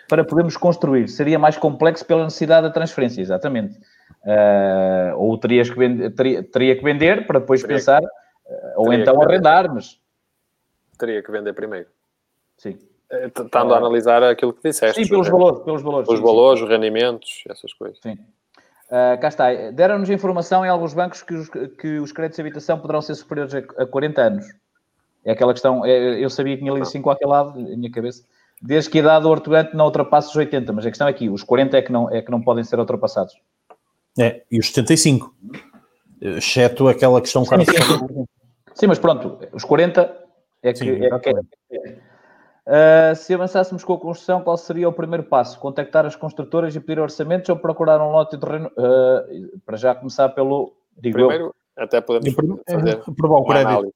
para 0.07 0.23
podermos 0.23 0.57
construir. 0.57 1.07
Seria 1.07 1.37
mais 1.37 1.57
complexo 1.57 2.05
pela 2.05 2.23
necessidade 2.23 2.67
da 2.67 2.73
transferência, 2.73 3.21
exatamente. 3.21 3.77
Uh, 4.23 5.15
ou 5.17 5.37
terias 5.37 5.69
que 5.69 5.77
vender, 5.77 6.09
teria, 6.11 6.43
teria, 6.43 6.75
que 6.75 6.83
vender 6.83 7.25
para 7.27 7.39
depois 7.39 7.61
teria 7.61 7.75
pensar, 7.75 8.01
que, 8.01 8.05
uh, 8.05 8.73
ou 8.77 8.93
então 8.93 9.21
arrendar, 9.21 9.73
mas... 9.73 9.99
Teria 10.97 11.21
que 11.21 11.31
vender 11.31 11.53
primeiro. 11.53 11.87
Sim. 12.57 12.77
Estando 13.09 13.73
a 13.73 13.77
analisar 13.77 14.23
aquilo 14.23 14.51
que 14.53 14.67
disseste. 14.67 15.03
Sim, 15.03 15.09
pelos 15.09 15.29
valores. 15.29 15.61
Pelos 15.61 15.81
valores, 15.81 16.09
os 16.09 16.19
valores, 16.19 16.61
os 16.61 16.69
rendimentos, 16.69 17.43
essas 17.47 17.71
coisas. 17.73 17.99
Sim. 18.01 18.17
Uh, 18.87 19.19
cá 19.19 19.27
está. 19.27 19.71
Deram-nos 19.71 20.09
informação 20.09 20.65
em 20.65 20.69
alguns 20.69 20.93
bancos 20.93 21.21
que 21.21 21.33
os, 21.33 21.49
que 21.49 21.99
os 21.99 22.11
créditos 22.11 22.37
de 22.37 22.41
habitação 22.41 22.79
poderão 22.79 23.01
ser 23.01 23.15
superiores 23.15 23.53
a, 23.53 23.59
a 23.83 23.85
40 23.85 24.21
anos. 24.21 24.45
É 25.23 25.31
aquela 25.31 25.53
questão, 25.53 25.85
é, 25.85 26.23
eu 26.23 26.29
sabia 26.29 26.55
que 26.55 26.61
tinha 26.61 26.71
lido 26.71 26.83
assim 26.83 27.01
com 27.01 27.09
aquele 27.09 27.29
lado, 27.29 27.59
na 27.59 27.75
minha 27.75 27.91
cabeça. 27.91 28.23
Desde 28.61 28.89
que 28.89 28.97
a 28.97 29.01
idade 29.01 29.23
do 29.23 29.29
hortogante 29.29 29.75
não 29.75 29.85
ultrapasse 29.85 30.29
os 30.29 30.35
80, 30.35 30.73
mas 30.73 30.85
a 30.85 30.89
questão 30.89 31.07
é 31.07 31.11
aqui, 31.11 31.29
os 31.29 31.43
40 31.43 31.77
é 31.77 31.81
que 31.81 31.91
não, 31.91 32.09
é 32.09 32.21
que 32.21 32.31
não 32.31 32.41
podem 32.41 32.63
ser 32.63 32.79
ultrapassados. 32.79 33.33
É, 34.19 34.43
e 34.51 34.59
os 34.59 34.67
75. 34.67 35.33
Exceto 36.19 36.87
aquela 36.87 37.21
questão... 37.21 37.45
Sim, 37.45 37.55
sim, 37.63 38.25
sim. 38.73 38.87
mas 38.87 38.97
pronto, 38.97 39.37
os 39.53 39.63
40 39.63 40.25
é 40.63 40.73
que... 40.73 40.79
Sim, 40.79 41.05
é 41.05 41.19
que 41.19 41.29
é, 41.29 42.07
Uh, 42.67 43.15
se 43.15 43.33
avançássemos 43.33 43.81
com 43.85 43.93
a 43.93 43.97
construção, 43.97 44.41
qual 44.41 44.57
seria 44.57 44.89
o 44.89 44.91
primeiro 44.91 45.23
passo? 45.23 45.57
Contactar 45.57 46.05
as 46.05 46.17
construtoras 46.17 46.75
e 46.75 46.81
pedir 46.81 46.99
orçamentos 46.99 47.47
ou 47.47 47.55
procurar 47.55 48.01
um 48.01 48.11
lote 48.11 48.35
de 48.35 48.41
terreno? 48.45 48.69
Uh, 48.77 49.57
para 49.65 49.77
já 49.77 49.95
começar 49.95 50.27
pelo. 50.29 50.75
Digo 50.97 51.15
Primeiro, 51.15 51.45
eu. 51.45 51.83
até 51.83 52.01
podemos 52.01 52.35
fazer 52.69 53.01
uma 53.07 53.55
análise, 53.57 53.93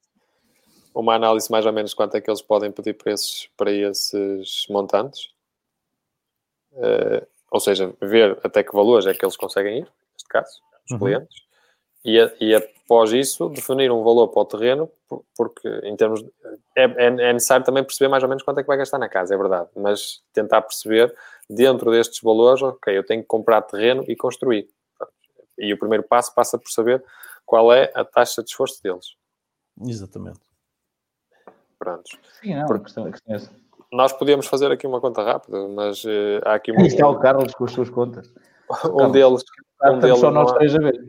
uma 0.94 1.14
análise 1.14 1.50
mais 1.50 1.66
ou 1.66 1.72
menos 1.72 1.94
quanto 1.94 2.16
é 2.16 2.20
que 2.20 2.30
eles 2.30 2.42
podem 2.42 2.70
pedir 2.70 2.94
preços 2.94 3.48
para 3.56 3.70
esses 3.70 4.66
montantes. 4.68 5.30
Uh, 6.72 7.26
ou 7.50 7.60
seja, 7.60 7.92
ver 8.00 8.38
até 8.42 8.62
que 8.62 8.72
valores 8.72 9.06
é 9.06 9.12
que 9.12 9.24
eles 9.24 9.36
conseguem 9.36 9.80
ir, 9.80 9.92
neste 10.14 10.28
caso, 10.28 10.60
os 10.86 10.92
uhum. 10.92 10.98
clientes 10.98 11.42
e, 12.04 12.18
e 12.40 12.54
após 12.54 13.12
isso 13.12 13.48
definir 13.48 13.90
um 13.90 14.02
valor 14.02 14.28
para 14.28 14.42
o 14.42 14.44
terreno, 14.44 14.90
porque 15.36 15.68
em 15.84 15.96
termos 15.96 16.22
de, 16.22 16.30
é, 16.76 16.84
é, 16.84 17.06
é, 17.06 17.32
necessário 17.32 17.64
também 17.64 17.84
perceber 17.84 18.08
mais 18.08 18.22
ou 18.22 18.28
menos 18.28 18.42
quanto 18.42 18.58
é 18.58 18.62
que 18.62 18.66
vai 18.66 18.76
gastar 18.76 18.98
na 18.98 19.08
casa, 19.08 19.34
é 19.34 19.38
verdade, 19.38 19.68
mas 19.76 20.22
tentar 20.32 20.62
perceber 20.62 21.14
dentro 21.48 21.90
destes 21.90 22.20
valores, 22.20 22.62
ok, 22.62 22.96
eu 22.96 23.04
tenho 23.04 23.22
que 23.22 23.28
comprar 23.28 23.62
terreno 23.62 24.04
e 24.08 24.16
construir. 24.16 24.68
E 25.58 25.72
o 25.72 25.78
primeiro 25.78 26.02
passo 26.02 26.34
passa 26.34 26.58
por 26.58 26.70
saber 26.70 27.04
qual 27.46 27.72
é 27.72 27.92
a 27.94 28.04
taxa 28.04 28.42
de 28.42 28.50
esforço 28.50 28.82
deles. 28.82 29.14
Exatamente. 29.86 30.40
Prontos. 31.82 32.18
Sim, 32.40 32.54
não, 32.54 32.66
porque, 32.66 32.82
a 32.82 32.84
questão, 32.84 33.06
é 33.06 33.34
essa. 33.34 33.50
Nós 33.90 34.12
podíamos 34.12 34.46
fazer 34.46 34.70
aqui 34.70 34.86
uma 34.86 35.00
conta 35.00 35.22
rápida, 35.22 35.68
mas 35.68 36.04
uh, 36.04 36.40
há 36.44 36.54
aqui 36.54 36.72
uma. 36.72 36.86
Isto 36.86 37.02
é 37.02 37.06
o 37.06 37.18
Carlos 37.18 37.54
com 37.54 37.64
as 37.64 37.72
suas 37.72 37.90
contas. 37.90 38.32
um 38.92 39.10
deles. 39.10 39.42
Um 39.84 39.98
deles 39.98 40.18
só 40.18 40.30
nós 40.30 40.52
três 40.52 40.74
a 40.74 40.78
ver 40.78 41.00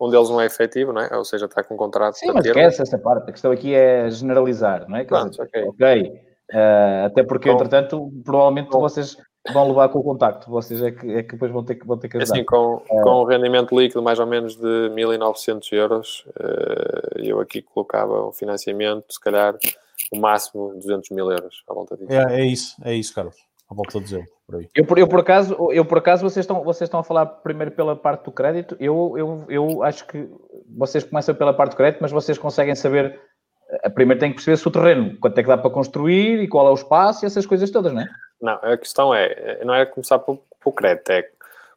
um 0.00 0.08
deles 0.08 0.30
não 0.30 0.40
é 0.40 0.46
efetivo, 0.46 0.92
não 0.92 1.02
é? 1.02 1.14
Ou 1.14 1.24
seja, 1.24 1.44
está 1.44 1.62
com 1.62 1.74
um 1.74 1.76
contrato 1.76 2.14
Sim, 2.14 2.32
mas 2.32 2.42
ter... 2.42 2.50
esquece 2.50 2.82
essa 2.82 2.98
parte. 2.98 3.28
A 3.28 3.32
questão 3.32 3.52
aqui 3.52 3.74
é 3.74 4.08
generalizar, 4.10 4.88
não 4.88 4.96
é? 4.96 5.04
Pronto, 5.04 5.40
ok. 5.42 5.64
okay. 5.64 6.02
Uh, 6.50 7.06
até 7.06 7.22
porque, 7.22 7.50
entretanto, 7.50 8.10
provavelmente 8.24 8.70
com... 8.70 8.80
vocês 8.80 9.16
vão 9.52 9.68
levar 9.68 9.90
com 9.90 9.98
o 9.98 10.02
contacto. 10.02 10.50
Vocês 10.50 10.82
é 10.82 10.90
que, 10.90 11.06
é 11.12 11.22
que 11.22 11.32
depois 11.32 11.52
vão 11.52 11.62
ter 11.62 11.74
que, 11.74 11.86
vão 11.86 11.98
ter 11.98 12.08
que 12.08 12.16
ajudar. 12.16 12.34
Assim, 12.34 12.44
com, 12.44 12.76
uh... 12.76 13.02
com 13.02 13.22
um 13.22 13.24
rendimento 13.24 13.78
líquido 13.78 14.02
mais 14.02 14.18
ou 14.18 14.26
menos 14.26 14.56
de 14.56 14.90
1.900 14.90 15.72
euros, 15.72 16.24
eu 17.16 17.38
aqui 17.38 17.60
colocava 17.60 18.22
o 18.22 18.32
financiamento, 18.32 19.12
se 19.12 19.20
calhar, 19.20 19.54
o 20.12 20.18
máximo 20.18 20.74
200 20.74 21.10
mil 21.10 21.30
euros 21.30 21.62
à 21.68 21.74
volta 21.74 21.96
disso. 21.96 22.12
É, 22.12 22.40
é 22.40 22.44
isso, 22.44 22.76
é 22.84 22.94
isso, 22.94 23.14
Carlos 23.14 23.50
à 23.70 23.74
volta 23.74 24.00
de 24.00 24.26
por 24.46 24.56
aí. 24.56 24.68
Eu, 24.74 24.84
eu, 24.96 25.08
por 25.08 25.20
acaso, 25.20 25.56
eu 25.70 25.84
por 25.84 25.98
acaso 25.98 26.22
vocês 26.22 26.42
estão, 26.42 26.62
vocês 26.64 26.88
estão 26.88 27.00
a 27.00 27.04
falar 27.04 27.24
primeiro 27.26 27.70
pela 27.70 27.94
parte 27.94 28.24
do 28.24 28.32
crédito. 28.32 28.76
Eu, 28.80 29.14
eu, 29.16 29.44
eu 29.48 29.82
acho 29.84 30.06
que 30.06 30.28
vocês 30.76 31.04
começam 31.04 31.34
pela 31.34 31.54
parte 31.54 31.72
do 31.72 31.76
crédito, 31.76 32.00
mas 32.00 32.10
vocês 32.10 32.36
conseguem 32.36 32.74
saber. 32.74 33.18
Eh, 33.70 33.88
primeiro 33.88 34.18
tem 34.18 34.30
que 34.30 34.36
perceber 34.36 34.56
se 34.56 34.66
o 34.66 34.72
terreno, 34.72 35.16
quanto 35.20 35.38
é 35.38 35.42
que 35.42 35.48
dá 35.48 35.56
para 35.56 35.70
construir 35.70 36.42
e 36.42 36.48
qual 36.48 36.66
é 36.66 36.70
o 36.70 36.74
espaço 36.74 37.24
e 37.24 37.26
essas 37.26 37.46
coisas 37.46 37.70
todas, 37.70 37.92
não 37.92 38.02
é? 38.02 38.08
Não, 38.42 38.54
a 38.54 38.76
questão 38.76 39.14
é, 39.14 39.64
não 39.64 39.74
é 39.74 39.86
começar 39.86 40.18
pelo, 40.18 40.42
pelo 40.62 40.74
crédito, 40.74 41.10
é 41.10 41.22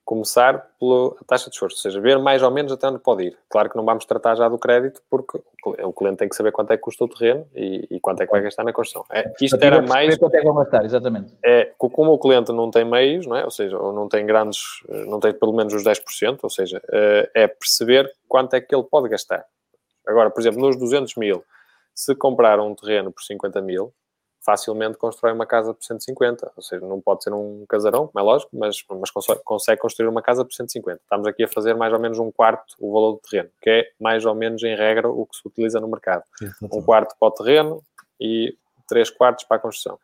começar 0.05 0.67
pela 0.79 1.15
taxa 1.25 1.49
de 1.49 1.55
esforço, 1.55 1.77
ou 1.77 1.81
seja, 1.81 2.01
ver 2.01 2.19
mais 2.19 2.43
ou 2.43 2.51
menos 2.51 2.71
até 2.71 2.87
onde 2.87 2.99
pode 2.99 3.23
ir. 3.23 3.37
Claro 3.49 3.69
que 3.69 3.77
não 3.77 3.85
vamos 3.85 4.05
tratar 4.05 4.35
já 4.35 4.49
do 4.49 4.57
crédito, 4.57 5.01
porque 5.09 5.39
o 5.65 5.93
cliente 5.93 6.17
tem 6.17 6.29
que 6.29 6.35
saber 6.35 6.51
quanto 6.51 6.71
é 6.71 6.77
que 6.77 6.83
custa 6.83 7.05
o 7.05 7.07
terreno 7.07 7.47
e, 7.55 7.87
e 7.89 7.99
quanto 7.99 8.21
é 8.21 8.25
que 8.25 8.31
vai 8.31 8.41
gastar 8.41 8.63
na 8.63 8.73
construção. 8.73 9.05
É, 9.11 9.31
isto 9.41 9.57
era 9.61 9.81
mais... 9.81 10.17
Quanto 10.17 10.35
é 10.35 10.41
que 10.41 10.45
vai 10.45 10.63
gastar, 10.63 10.85
exatamente. 10.85 11.33
É, 11.43 11.71
como 11.77 12.11
o 12.11 12.19
cliente 12.19 12.51
não 12.51 12.69
tem 12.69 12.83
meios, 12.83 13.25
não 13.25 13.37
é? 13.37 13.45
ou 13.45 13.51
seja, 13.51 13.77
ou 13.77 13.93
não 13.93 14.09
tem 14.09 14.25
grandes, 14.25 14.59
não 15.07 15.19
tem 15.19 15.33
pelo 15.33 15.53
menos 15.53 15.73
os 15.73 15.83
10%, 15.83 16.39
ou 16.43 16.49
seja, 16.49 16.81
é, 16.91 17.31
é 17.33 17.47
perceber 17.47 18.11
quanto 18.27 18.55
é 18.55 18.61
que 18.61 18.75
ele 18.75 18.83
pode 18.83 19.07
gastar. 19.07 19.45
Agora, 20.05 20.29
por 20.29 20.41
exemplo, 20.41 20.59
nos 20.59 20.77
200 20.77 21.15
mil, 21.15 21.43
se 21.95 22.13
comprar 22.15 22.59
um 22.59 22.75
terreno 22.75 23.11
por 23.11 23.21
50 23.21 23.61
mil, 23.61 23.93
facilmente 24.45 24.97
constrói 24.97 25.31
uma 25.31 25.45
casa 25.45 25.73
por 25.73 25.83
150. 25.83 26.51
Ou 26.55 26.63
seja, 26.63 26.85
não 26.85 26.99
pode 26.99 27.23
ser 27.23 27.33
um 27.33 27.65
casarão, 27.67 28.07
como 28.07 28.19
é 28.19 28.21
lógico, 28.21 28.51
mas, 28.53 28.83
mas 28.89 29.09
consegue 29.43 29.79
construir 29.79 30.07
uma 30.07 30.21
casa 30.21 30.43
por 30.43 30.53
150. 30.53 30.99
Estamos 31.01 31.27
aqui 31.27 31.43
a 31.43 31.47
fazer 31.47 31.75
mais 31.75 31.93
ou 31.93 31.99
menos 31.99 32.19
um 32.19 32.31
quarto 32.31 32.75
o 32.79 32.93
valor 32.93 33.13
do 33.13 33.19
terreno, 33.19 33.49
que 33.61 33.69
é 33.69 33.89
mais 33.99 34.25
ou 34.25 34.35
menos 34.35 34.61
em 34.63 34.75
regra 34.75 35.09
o 35.09 35.25
que 35.25 35.35
se 35.35 35.47
utiliza 35.47 35.79
no 35.79 35.87
mercado. 35.87 36.23
Um 36.61 36.81
quarto 36.81 37.15
para 37.19 37.27
o 37.27 37.31
terreno 37.31 37.83
e 38.19 38.55
três 38.87 39.09
quartos 39.09 39.45
para 39.45 39.57
a 39.57 39.59
construção. 39.59 39.97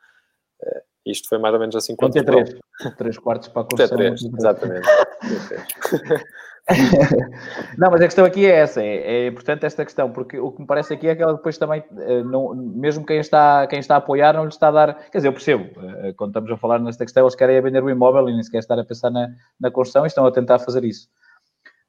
Uh, 0.62 0.82
isto 1.06 1.28
foi 1.28 1.38
mais 1.38 1.54
ou 1.54 1.60
menos 1.60 1.76
assim. 1.76 1.96
Quanto 1.96 2.18
é 2.18 2.24
três? 2.24 2.56
Três 2.98 3.18
quartos 3.18 3.50
para 3.50 3.62
a 3.62 3.66
construção. 3.66 3.98
Três, 3.98 4.22
exatamente. 4.24 4.88
não, 7.78 7.89
mas 7.91 8.01
a 8.01 8.05
questão 8.05 8.26
aqui 8.26 8.45
é 8.45 8.55
essa, 8.57 8.82
é, 8.82 9.26
é, 9.26 9.28
importante 9.28 9.65
esta 9.65 9.84
questão, 9.84 10.11
porque 10.11 10.39
o 10.39 10.51
que 10.51 10.61
me 10.61 10.67
parece 10.67 10.93
aqui 10.93 11.07
é 11.07 11.15
que 11.15 11.22
ela 11.24 11.34
depois 11.34 11.57
também, 11.57 11.84
eh, 11.97 12.24
não, 12.24 12.53
mesmo 12.55 13.05
quem 13.05 13.20
está, 13.20 13.65
quem 13.67 13.80
está 13.80 13.95
a 13.95 13.97
apoiar, 13.97 14.34
não 14.34 14.43
lhe 14.43 14.49
está 14.49 14.67
a 14.67 14.72
dar. 14.72 14.93
Quer 15.09 15.17
dizer, 15.17 15.28
eu 15.30 15.34
percebo, 15.34 15.63
eh, 16.03 16.13
quando 16.13 16.30
estamos 16.30 16.51
a 16.51 16.57
falar 16.57 16.80
nesta 16.80 17.03
questão, 17.03 17.24
eles 17.24 17.36
querem 17.36 17.59
vender 17.61 17.84
o 17.84 17.89
imóvel 17.89 18.30
e 18.30 18.34
nem 18.34 18.43
sequer 18.43 18.59
estar 18.59 18.78
a 18.78 18.86
pensar 18.86 19.09
na, 19.09 19.30
na 19.59 19.72
construção 19.72 20.05
e 20.05 20.07
estão 20.07 20.26
a 20.26 20.32
tentar 20.32 20.59
fazer 20.59 20.84
isso. 20.84 21.09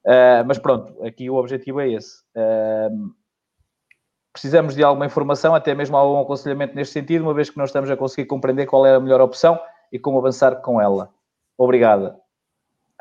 Uh, 0.05 0.41
mas 0.47 0.57
pronto, 0.57 1.03
aqui 1.05 1.29
o 1.29 1.35
objetivo 1.35 1.79
é 1.79 1.91
esse. 1.91 2.23
Uh, 2.35 3.13
precisamos 4.33 4.75
de 4.75 4.83
alguma 4.83 5.05
informação, 5.05 5.53
até 5.53 5.75
mesmo 5.75 5.95
algum 5.95 6.19
aconselhamento 6.19 6.75
neste 6.75 6.93
sentido, 6.93 7.21
uma 7.21 7.33
vez 7.33 7.49
que 7.49 7.57
não 7.57 7.65
estamos 7.65 7.89
a 7.91 7.97
conseguir 7.97 8.25
compreender 8.27 8.65
qual 8.65 8.85
é 8.85 8.95
a 8.95 8.99
melhor 8.99 9.21
opção 9.21 9.59
e 9.91 9.99
como 9.99 10.17
avançar 10.17 10.55
com 10.61 10.81
ela. 10.81 11.13
Obrigada. 11.57 12.20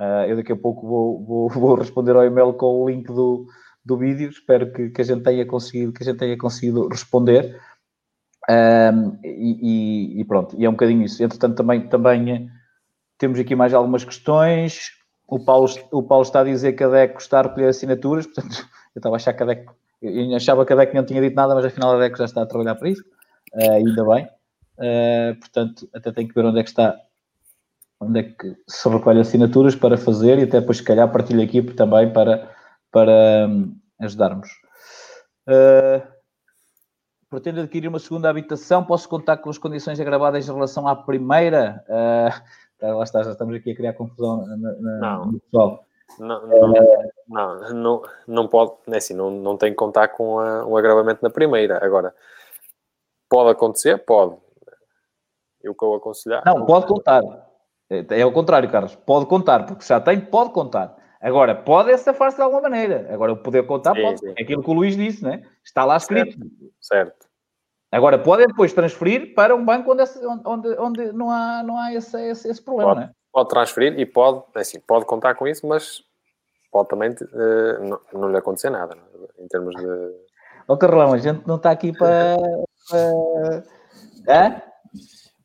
Uh, 0.01 0.25
eu 0.27 0.37
daqui 0.37 0.51
a 0.51 0.57
pouco 0.57 0.87
vou, 0.87 1.23
vou, 1.23 1.49
vou, 1.61 1.75
responder 1.75 2.17
ao 2.17 2.25
e-mail 2.25 2.55
com 2.55 2.83
o 2.83 2.89
link 2.89 3.07
do, 3.07 3.47
do 3.85 3.99
vídeo. 3.99 4.31
Espero 4.31 4.73
que, 4.73 4.89
que, 4.89 5.03
a 5.03 5.05
gente 5.05 5.23
tenha 5.23 5.45
conseguido, 5.45 5.93
que 5.93 6.03
a 6.03 6.07
gente 6.07 6.19
tenha 6.19 6.39
conseguido 6.39 6.89
responder. 6.89 7.61
Um, 8.49 9.19
e, 9.23 10.21
e, 10.21 10.25
pronto, 10.25 10.57
e 10.59 10.65
é 10.65 10.69
um 10.69 10.73
bocadinho 10.73 11.03
isso. 11.03 11.23
Entretanto, 11.23 11.55
também, 11.55 11.87
também 11.87 12.33
eh, 12.33 12.47
temos 13.19 13.39
aqui 13.39 13.55
mais 13.55 13.75
algumas 13.75 14.03
questões. 14.03 14.91
O 15.29 15.39
Paulo, 15.39 15.69
o 15.93 16.03
Paulo 16.03 16.23
está 16.23 16.41
a 16.41 16.45
dizer 16.45 16.73
que 16.73 16.83
a 16.83 16.89
DECO 16.89 17.21
está 17.21 17.41
a 17.41 17.43
recolher 17.43 17.69
assinaturas, 17.69 18.27
portanto, 18.33 18.67
eu 18.95 18.99
estava 18.99 19.17
a 19.17 19.19
achar 19.19 19.35
que 19.35 19.43
a 19.43 19.47
DECO, 19.47 19.77
eu 20.01 20.35
achava 20.35 20.65
que 20.65 20.73
a 20.73 20.77
DECO 20.77 20.97
não 20.97 21.05
tinha 21.05 21.21
dito 21.21 21.37
nada, 21.37 21.55
mas 21.55 21.67
afinal 21.67 21.95
a 21.95 22.01
DECO 22.01 22.17
já 22.17 22.25
está 22.25 22.43
a 22.43 22.47
trabalhar 22.47 22.75
para 22.75 22.89
isso, 22.89 23.05
uh, 23.55 23.73
ainda 23.73 24.05
bem. 24.05 24.27
Uh, 24.79 25.39
portanto, 25.39 25.89
até 25.95 26.11
tenho 26.11 26.27
que 26.27 26.35
ver 26.35 26.47
onde 26.47 26.59
é 26.59 26.63
que 26.63 26.71
está 26.71 26.97
onde 28.01 28.21
é 28.21 28.23
que 28.23 28.57
se 28.67 28.89
recolhe 28.89 29.21
assinaturas 29.21 29.77
para 29.77 29.99
fazer 29.99 30.39
e 30.39 30.45
até 30.45 30.61
depois, 30.61 30.79
se 30.79 30.83
calhar, 30.85 31.11
partilho 31.13 31.43
aqui 31.43 31.63
também 31.63 32.11
para, 32.11 32.51
para 32.91 33.47
um, 33.49 33.77
ajudarmos. 34.01 34.49
Uh, 35.47 36.03
pretendo 37.29 37.61
adquirir 37.61 37.89
uma 37.89 37.99
segunda 37.99 38.31
habitação, 38.31 38.85
posso 38.85 39.09
contar 39.09 39.37
com 39.37 39.51
as 39.51 39.59
condições 39.59 40.01
agravadas 40.01 40.49
em 40.49 40.53
relação 40.53 40.89
à 40.89 40.97
primeira? 40.97 41.85
Uh, 41.89 42.95
lá 42.97 43.05
está, 43.05 43.23
já 43.23 43.33
estamos 43.33 43.55
aqui 43.55 43.73
a 43.73 43.77
criar 43.77 43.93
confusão 43.93 44.47
na, 44.47 44.57
na, 44.57 44.99
não. 44.99 45.27
no 45.33 45.41
pessoal. 45.41 45.85
Não, 46.19 46.47
não, 46.47 46.73
uh, 46.73 47.11
não, 47.29 47.75
não, 47.75 48.03
não, 48.27 48.49
pode, 48.49 48.73
é 48.89 48.97
assim, 48.97 49.15
não, 49.15 49.31
não 49.31 49.57
tem 49.57 49.71
que 49.71 49.77
contar 49.77 50.09
com 50.09 50.41
a, 50.41 50.67
um 50.67 50.77
agravamento 50.77 51.23
na 51.23 51.31
primeira. 51.31 51.85
Agora, 51.85 52.15
pode 53.29 53.51
acontecer? 53.51 53.99
Pode. 53.99 54.37
Eu 55.63 55.75
que 55.75 55.85
eu 55.85 55.95
aconselhar. 55.95 56.43
Não, 56.47 56.65
pode 56.65 56.87
contar. 56.87 57.23
É, 57.91 58.21
é 58.21 58.27
o 58.27 58.33
contrário, 58.33 58.71
Carlos. 58.71 58.95
Pode 58.95 59.27
contar, 59.27 59.67
porque 59.67 59.85
já 59.85 60.01
tem, 60.01 60.21
pode 60.21 60.53
contar. 60.53 60.97
Agora, 61.21 61.55
pode 61.55 61.97
safar-se 61.99 62.37
de 62.37 62.43
alguma 62.43 62.63
maneira. 62.63 63.09
Agora, 63.13 63.33
o 63.33 63.37
poder 63.37 63.67
contar 63.67 63.95
sim, 63.95 64.03
pode. 64.03 64.21
Sim. 64.21 64.35
É 64.39 64.43
aquilo 64.43 64.63
que 64.63 64.71
o 64.71 64.73
Luís 64.73 64.97
disse, 64.97 65.23
né? 65.23 65.43
Está 65.63 65.85
lá 65.85 65.97
escrito. 65.97 66.39
Certo. 66.39 66.75
certo. 66.81 67.31
Agora, 67.93 68.19
podem 68.19 68.47
depois 68.47 68.73
transferir 68.73 69.35
para 69.35 69.55
um 69.55 69.65
banco 69.65 69.91
onde, 69.91 70.05
onde, 70.47 70.69
onde 70.79 71.13
não 71.13 71.31
há, 71.31 71.63
não 71.63 71.77
há 71.77 71.93
esse, 71.93 72.17
esse, 72.29 72.49
esse 72.49 72.63
problema, 72.63 72.95
pode, 72.95 73.07
né? 73.07 73.13
Pode 73.33 73.49
transferir 73.49 73.99
e 73.99 74.07
pode, 74.07 74.45
é 74.57 74.61
assim, 74.61 74.79
pode 74.81 75.05
contar 75.07 75.35
com 75.35 75.47
isso, 75.47 75.67
mas 75.67 76.01
pode 76.71 76.89
também 76.89 77.11
uh, 77.11 77.85
não, 77.85 78.01
não 78.21 78.31
lhe 78.31 78.37
acontecer 78.37 78.71
nada, 78.71 78.95
né? 78.95 79.03
em 79.41 79.49
termos 79.49 79.75
de... 79.75 79.87
Ó, 80.69 80.75
oh, 80.75 80.79
Carlão, 80.79 81.13
a 81.13 81.19
gente 81.19 81.45
não 81.49 81.57
está 81.57 81.73
aqui 81.73 81.93
para... 81.93 82.37
para... 82.89 83.65
Hã? 84.29 84.63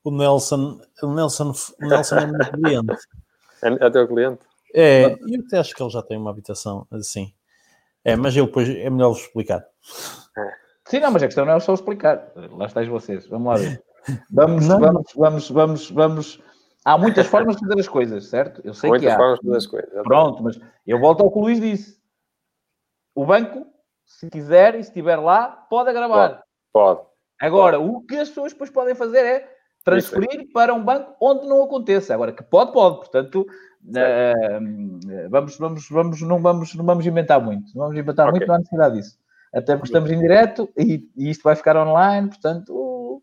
O 0.05 0.11
Nelson, 0.11 0.79
o 1.01 1.13
Nelson, 1.13 1.51
o 1.81 1.87
Nelson 1.87 2.15
é 2.17 2.27
meu 2.27 2.51
cliente. 2.51 2.95
É, 3.63 3.85
é 3.85 3.89
teu 3.89 4.07
cliente? 4.07 4.39
É, 4.73 5.05
eu 5.05 5.41
até 5.47 5.57
acho 5.57 5.73
que 5.73 5.81
ele 5.81 5.89
já 5.89 6.03
tem 6.03 6.17
uma 6.17 6.29
habitação 6.29 6.85
assim. 6.91 7.33
É, 8.03 8.15
mas 8.15 8.37
eu 8.37 8.45
depois 8.45 8.69
é 8.69 8.89
melhor 8.89 9.09
vos 9.09 9.21
explicar. 9.21 9.65
Sim, 10.87 10.99
não, 10.99 11.11
mas 11.11 11.23
a 11.23 11.25
questão 11.25 11.43
não 11.43 11.53
é 11.53 11.59
só 11.59 11.73
explicar. 11.73 12.31
Lá 12.35 12.67
estáis 12.67 12.87
vocês. 12.87 13.25
Vamos 13.27 13.47
lá 13.47 13.55
ver. 13.55 13.83
Vamos, 14.29 14.67
vamos, 14.67 15.13
vamos, 15.15 15.49
vamos, 15.49 15.89
vamos. 15.89 16.43
Há 16.85 16.95
muitas 16.99 17.25
formas 17.25 17.55
de 17.55 17.61
fazer 17.61 17.79
as 17.79 17.87
coisas, 17.87 18.27
certo? 18.27 18.61
Eu 18.63 18.75
sei 18.75 18.91
muitas 18.91 19.07
que 19.07 19.11
há. 19.11 19.17
formas 19.17 19.39
de 19.39 19.45
fazer 19.45 19.57
as 19.57 19.65
coisas. 19.65 20.03
Pronto, 20.03 20.43
mas 20.43 20.59
eu 20.85 20.99
volto 20.99 21.23
ao 21.23 21.31
que 21.31 21.39
o 21.39 21.41
Luís 21.41 21.59
disse. 21.59 21.99
O 23.15 23.25
banco, 23.25 23.65
se 24.05 24.29
quiser 24.29 24.75
e 24.75 24.83
se 24.83 24.89
estiver 24.89 25.15
lá, 25.15 25.47
pode 25.47 25.91
gravar. 25.91 26.43
Pode. 26.71 26.99
pode. 26.99 27.07
Agora, 27.41 27.79
pode. 27.79 27.89
o 27.89 28.01
que 28.01 28.17
as 28.17 28.29
pessoas 28.29 28.53
depois 28.53 28.69
podem 28.69 28.93
fazer 28.93 29.25
é 29.25 29.54
transferir 29.85 30.51
para 30.51 30.73
um 30.73 30.83
banco 30.83 31.15
onde 31.21 31.47
não 31.47 31.63
aconteça. 31.63 32.13
Agora, 32.13 32.33
que 32.33 32.43
pode, 32.43 32.73
pode. 32.73 32.97
Portanto, 32.97 33.45
uh, 33.85 35.29
vamos, 35.29 35.57
vamos, 35.57 35.87
vamos, 35.89 36.21
não 36.21 36.41
vamos, 36.41 36.75
não 36.75 36.83
vamos 36.83 37.05
inventar 37.05 37.39
muito. 37.39 37.67
Não 37.75 37.83
vamos 37.83 37.97
inventar 37.97 38.27
okay. 38.27 38.39
muito, 38.39 38.47
não 38.47 38.55
há 38.55 38.57
necessidade 38.57 38.95
disso. 38.95 39.17
Até 39.53 39.75
porque 39.75 39.87
estamos 39.87 40.11
em 40.11 40.19
direto 40.19 40.67
e, 40.77 41.07
e 41.15 41.29
isto 41.29 41.43
vai 41.43 41.55
ficar 41.55 41.77
online, 41.77 42.27
portanto... 42.27 42.73
Uh, 42.73 43.21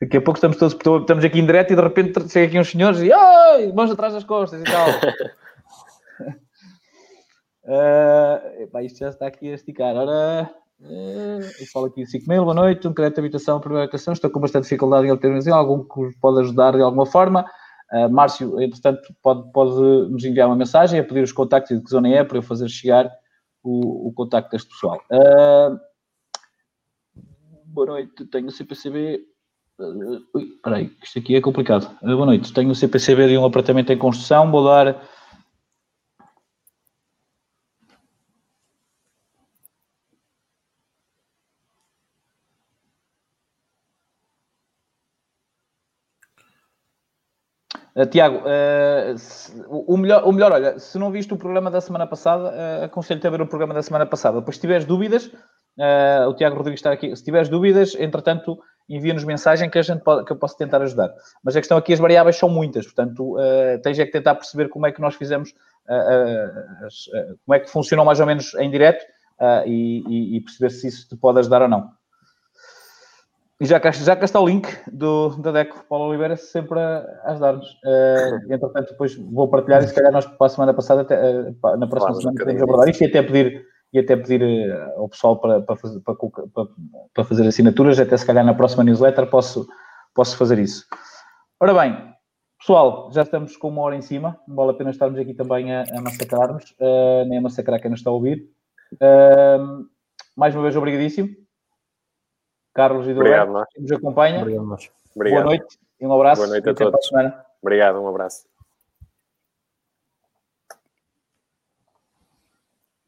daqui 0.00 0.16
a 0.16 0.20
pouco 0.20 0.36
estamos 0.36 0.56
todos 0.56 0.74
estamos 0.74 1.24
aqui 1.24 1.38
em 1.38 1.46
direto 1.46 1.72
e 1.72 1.76
de 1.76 1.82
repente 1.82 2.28
chega 2.28 2.46
aqui 2.46 2.58
uns 2.58 2.70
senhores 2.70 3.00
e 3.00 3.12
Oi, 3.12 3.72
mãos 3.72 3.90
atrás 3.90 4.12
das 4.12 4.24
costas 4.24 4.60
e 4.60 4.64
tal. 4.64 4.88
uh, 7.64 8.62
epá, 8.62 8.82
isto 8.82 8.98
já 8.98 9.08
está 9.08 9.28
aqui 9.28 9.50
a 9.50 9.54
esticar. 9.54 9.94
Ora, 9.94 10.50
eu 10.84 11.66
falo 11.72 11.86
aqui 11.86 12.04
5 12.04 12.28
mil, 12.28 12.44
boa 12.44 12.54
noite, 12.54 12.88
um 12.88 12.92
crédito 12.92 13.14
de 13.14 13.20
habitação, 13.20 13.60
primeira 13.60 13.84
habitação, 13.84 14.12
estou 14.12 14.30
com 14.30 14.40
bastante 14.40 14.64
dificuldade 14.64 15.06
em 15.06 15.12
obter 15.12 15.30
algum 15.52 15.84
que 15.84 16.18
pode 16.20 16.40
ajudar 16.40 16.72
de 16.72 16.82
alguma 16.82 17.06
forma. 17.06 17.46
Uh, 17.92 18.08
Márcio, 18.10 18.60
entretanto, 18.60 19.14
pode, 19.22 19.52
pode 19.52 20.10
nos 20.10 20.24
enviar 20.24 20.48
uma 20.48 20.56
mensagem 20.56 20.98
a 20.98 21.04
pedir 21.04 21.22
os 21.22 21.32
contactos 21.32 21.76
de 21.76 21.84
que 21.84 21.90
zona 21.90 22.08
é 22.08 22.24
para 22.24 22.38
eu 22.38 22.42
fazer 22.42 22.68
chegar 22.68 23.10
o, 23.62 24.08
o 24.08 24.12
contacto 24.12 24.50
deste 24.50 24.70
pessoal. 24.70 25.00
Uh, 25.10 25.78
boa 27.66 27.86
noite, 27.86 28.24
tenho 28.26 28.48
o 28.48 28.50
CPCB. 28.50 29.20
Uh, 29.78 30.20
ui, 30.34 30.48
peraí, 30.64 30.90
isto 31.02 31.18
aqui 31.18 31.36
é 31.36 31.40
complicado. 31.40 31.96
Boa 32.02 32.26
noite, 32.26 32.52
tenho 32.52 32.70
o 32.70 32.74
CPCB 32.74 33.28
de 33.28 33.38
um 33.38 33.44
apartamento 33.44 33.92
em 33.92 33.98
construção. 33.98 34.50
Vou 34.50 34.64
dar 34.64 35.00
Uh, 47.94 48.06
Tiago, 48.06 48.38
uh, 48.38 49.18
se, 49.18 49.52
o, 49.68 49.96
melhor, 49.96 50.24
o 50.24 50.32
melhor, 50.32 50.52
olha, 50.52 50.78
se 50.78 50.98
não 50.98 51.10
viste 51.10 51.32
o 51.34 51.36
programa 51.36 51.70
da 51.70 51.80
semana 51.80 52.06
passada, 52.06 52.50
uh, 52.50 52.84
aconselho-te 52.84 53.26
a 53.26 53.30
ver 53.30 53.42
o 53.42 53.46
programa 53.46 53.74
da 53.74 53.82
semana 53.82 54.06
passada. 54.06 54.38
Depois, 54.38 54.56
se 54.56 54.62
tiveres 54.62 54.86
dúvidas, 54.86 55.30
o 56.28 56.34
Tiago 56.34 56.56
Rodrigues 56.56 56.80
está 56.80 56.92
aqui. 56.92 57.14
Se 57.14 57.24
tiveres 57.24 57.48
dúvidas, 57.48 57.94
entretanto, 57.94 58.58
envia-nos 58.88 59.24
mensagem 59.24 59.70
que, 59.70 59.78
a 59.78 59.82
gente 59.82 60.02
pode, 60.02 60.24
que 60.24 60.32
eu 60.32 60.36
posso 60.36 60.56
tentar 60.56 60.82
ajudar. 60.82 61.10
Mas 61.42 61.56
a 61.56 61.60
questão 61.60 61.78
aqui, 61.78 61.92
as 61.92 61.98
variáveis 61.98 62.36
são 62.36 62.48
muitas, 62.48 62.84
portanto, 62.84 63.36
tens 63.82 63.98
é 63.98 64.04
que 64.04 64.12
tentar 64.12 64.34
perceber 64.34 64.68
como 64.68 64.86
é 64.86 64.92
que 64.92 65.00
nós 65.00 65.14
fizemos, 65.14 65.54
como 67.46 67.54
é 67.54 67.60
que 67.60 67.70
funcionou 67.70 68.04
mais 68.04 68.20
ou 68.20 68.26
menos 68.26 68.54
em 68.56 68.70
direto 68.70 69.02
e, 69.64 70.04
e, 70.06 70.36
e 70.36 70.40
perceber 70.42 70.68
se 70.70 70.88
isso 70.88 71.08
te 71.08 71.16
pode 71.16 71.38
ajudar 71.38 71.62
ou 71.62 71.68
não. 71.68 71.90
E 73.62 73.64
já 73.64 73.78
cá, 73.78 73.92
já 73.92 74.16
cá 74.16 74.24
está 74.24 74.40
o 74.40 74.46
link 74.48 74.68
do, 74.90 75.36
da 75.36 75.52
DECO, 75.52 75.84
Paulo 75.88 76.08
Oliveira, 76.08 76.36
sempre 76.36 76.80
a, 76.80 77.06
ajudar-nos. 77.26 77.68
Uh, 77.84 78.42
entretanto, 78.52 78.90
depois 78.90 79.14
vou 79.14 79.46
partilhar 79.46 79.84
e 79.84 79.86
se 79.86 79.94
calhar 79.94 80.10
nós 80.10 80.26
para 80.26 80.46
a 80.48 80.50
semana 80.50 80.74
passada, 80.74 81.02
até, 81.02 81.14
uh, 81.16 81.76
na 81.76 81.86
próxima 81.86 82.12
semana, 82.16 82.38
podemos 82.40 82.60
abordar 82.60 82.88
isto 82.88 83.02
e 83.02 83.06
até 83.06 83.22
pedir, 83.22 83.64
e 83.92 84.00
até 84.00 84.16
pedir 84.16 84.42
uh, 84.42 85.02
ao 85.02 85.08
pessoal 85.08 85.36
para, 85.36 85.60
para, 85.60 85.76
fazer, 85.76 86.00
para, 86.00 86.16
para, 87.14 87.24
fazer 87.24 87.46
assinaturas, 87.46 88.00
até 88.00 88.16
se 88.16 88.26
calhar 88.26 88.44
na 88.44 88.52
próxima 88.52 88.82
newsletter 88.82 89.28
posso, 89.28 89.64
posso 90.12 90.36
fazer 90.36 90.58
isso. 90.58 90.84
Ora 91.60 91.72
bem, 91.72 91.96
pessoal, 92.58 93.12
já 93.12 93.22
estamos 93.22 93.56
com 93.56 93.68
uma 93.68 93.82
hora 93.82 93.94
em 93.94 94.02
cima, 94.02 94.40
não 94.48 94.56
vale 94.56 94.72
a 94.72 94.74
pena 94.74 94.90
estarmos 94.90 95.20
aqui 95.20 95.34
também 95.34 95.72
a, 95.72 95.84
a 95.84 96.00
massacrar-nos, 96.00 96.74
nem 97.28 97.38
a 97.38 97.40
massacrar 97.40 97.80
quem 97.80 97.92
nos 97.92 98.00
está 98.00 98.10
a 98.10 98.12
ouvir. 98.12 98.42
mais 100.36 100.52
uma 100.52 100.64
vez, 100.64 100.74
obrigadíssimo. 100.74 101.41
Carlos 102.74 103.06
e 103.06 103.14
Duarte, 103.14 103.74
que 103.74 103.80
nos 103.82 103.92
acompanha. 103.92 104.40
Obrigado, 104.40 104.78
Obrigado. 105.14 105.42
Boa 105.42 105.56
noite 105.56 105.78
e 106.00 106.06
um 106.06 106.12
abraço. 106.12 106.42
Boa 106.42 106.50
noite 106.50 106.68
a 106.68 106.74
todos. 106.74 107.10
Obrigado, 107.62 108.00
um 108.00 108.08
abraço. 108.08 108.51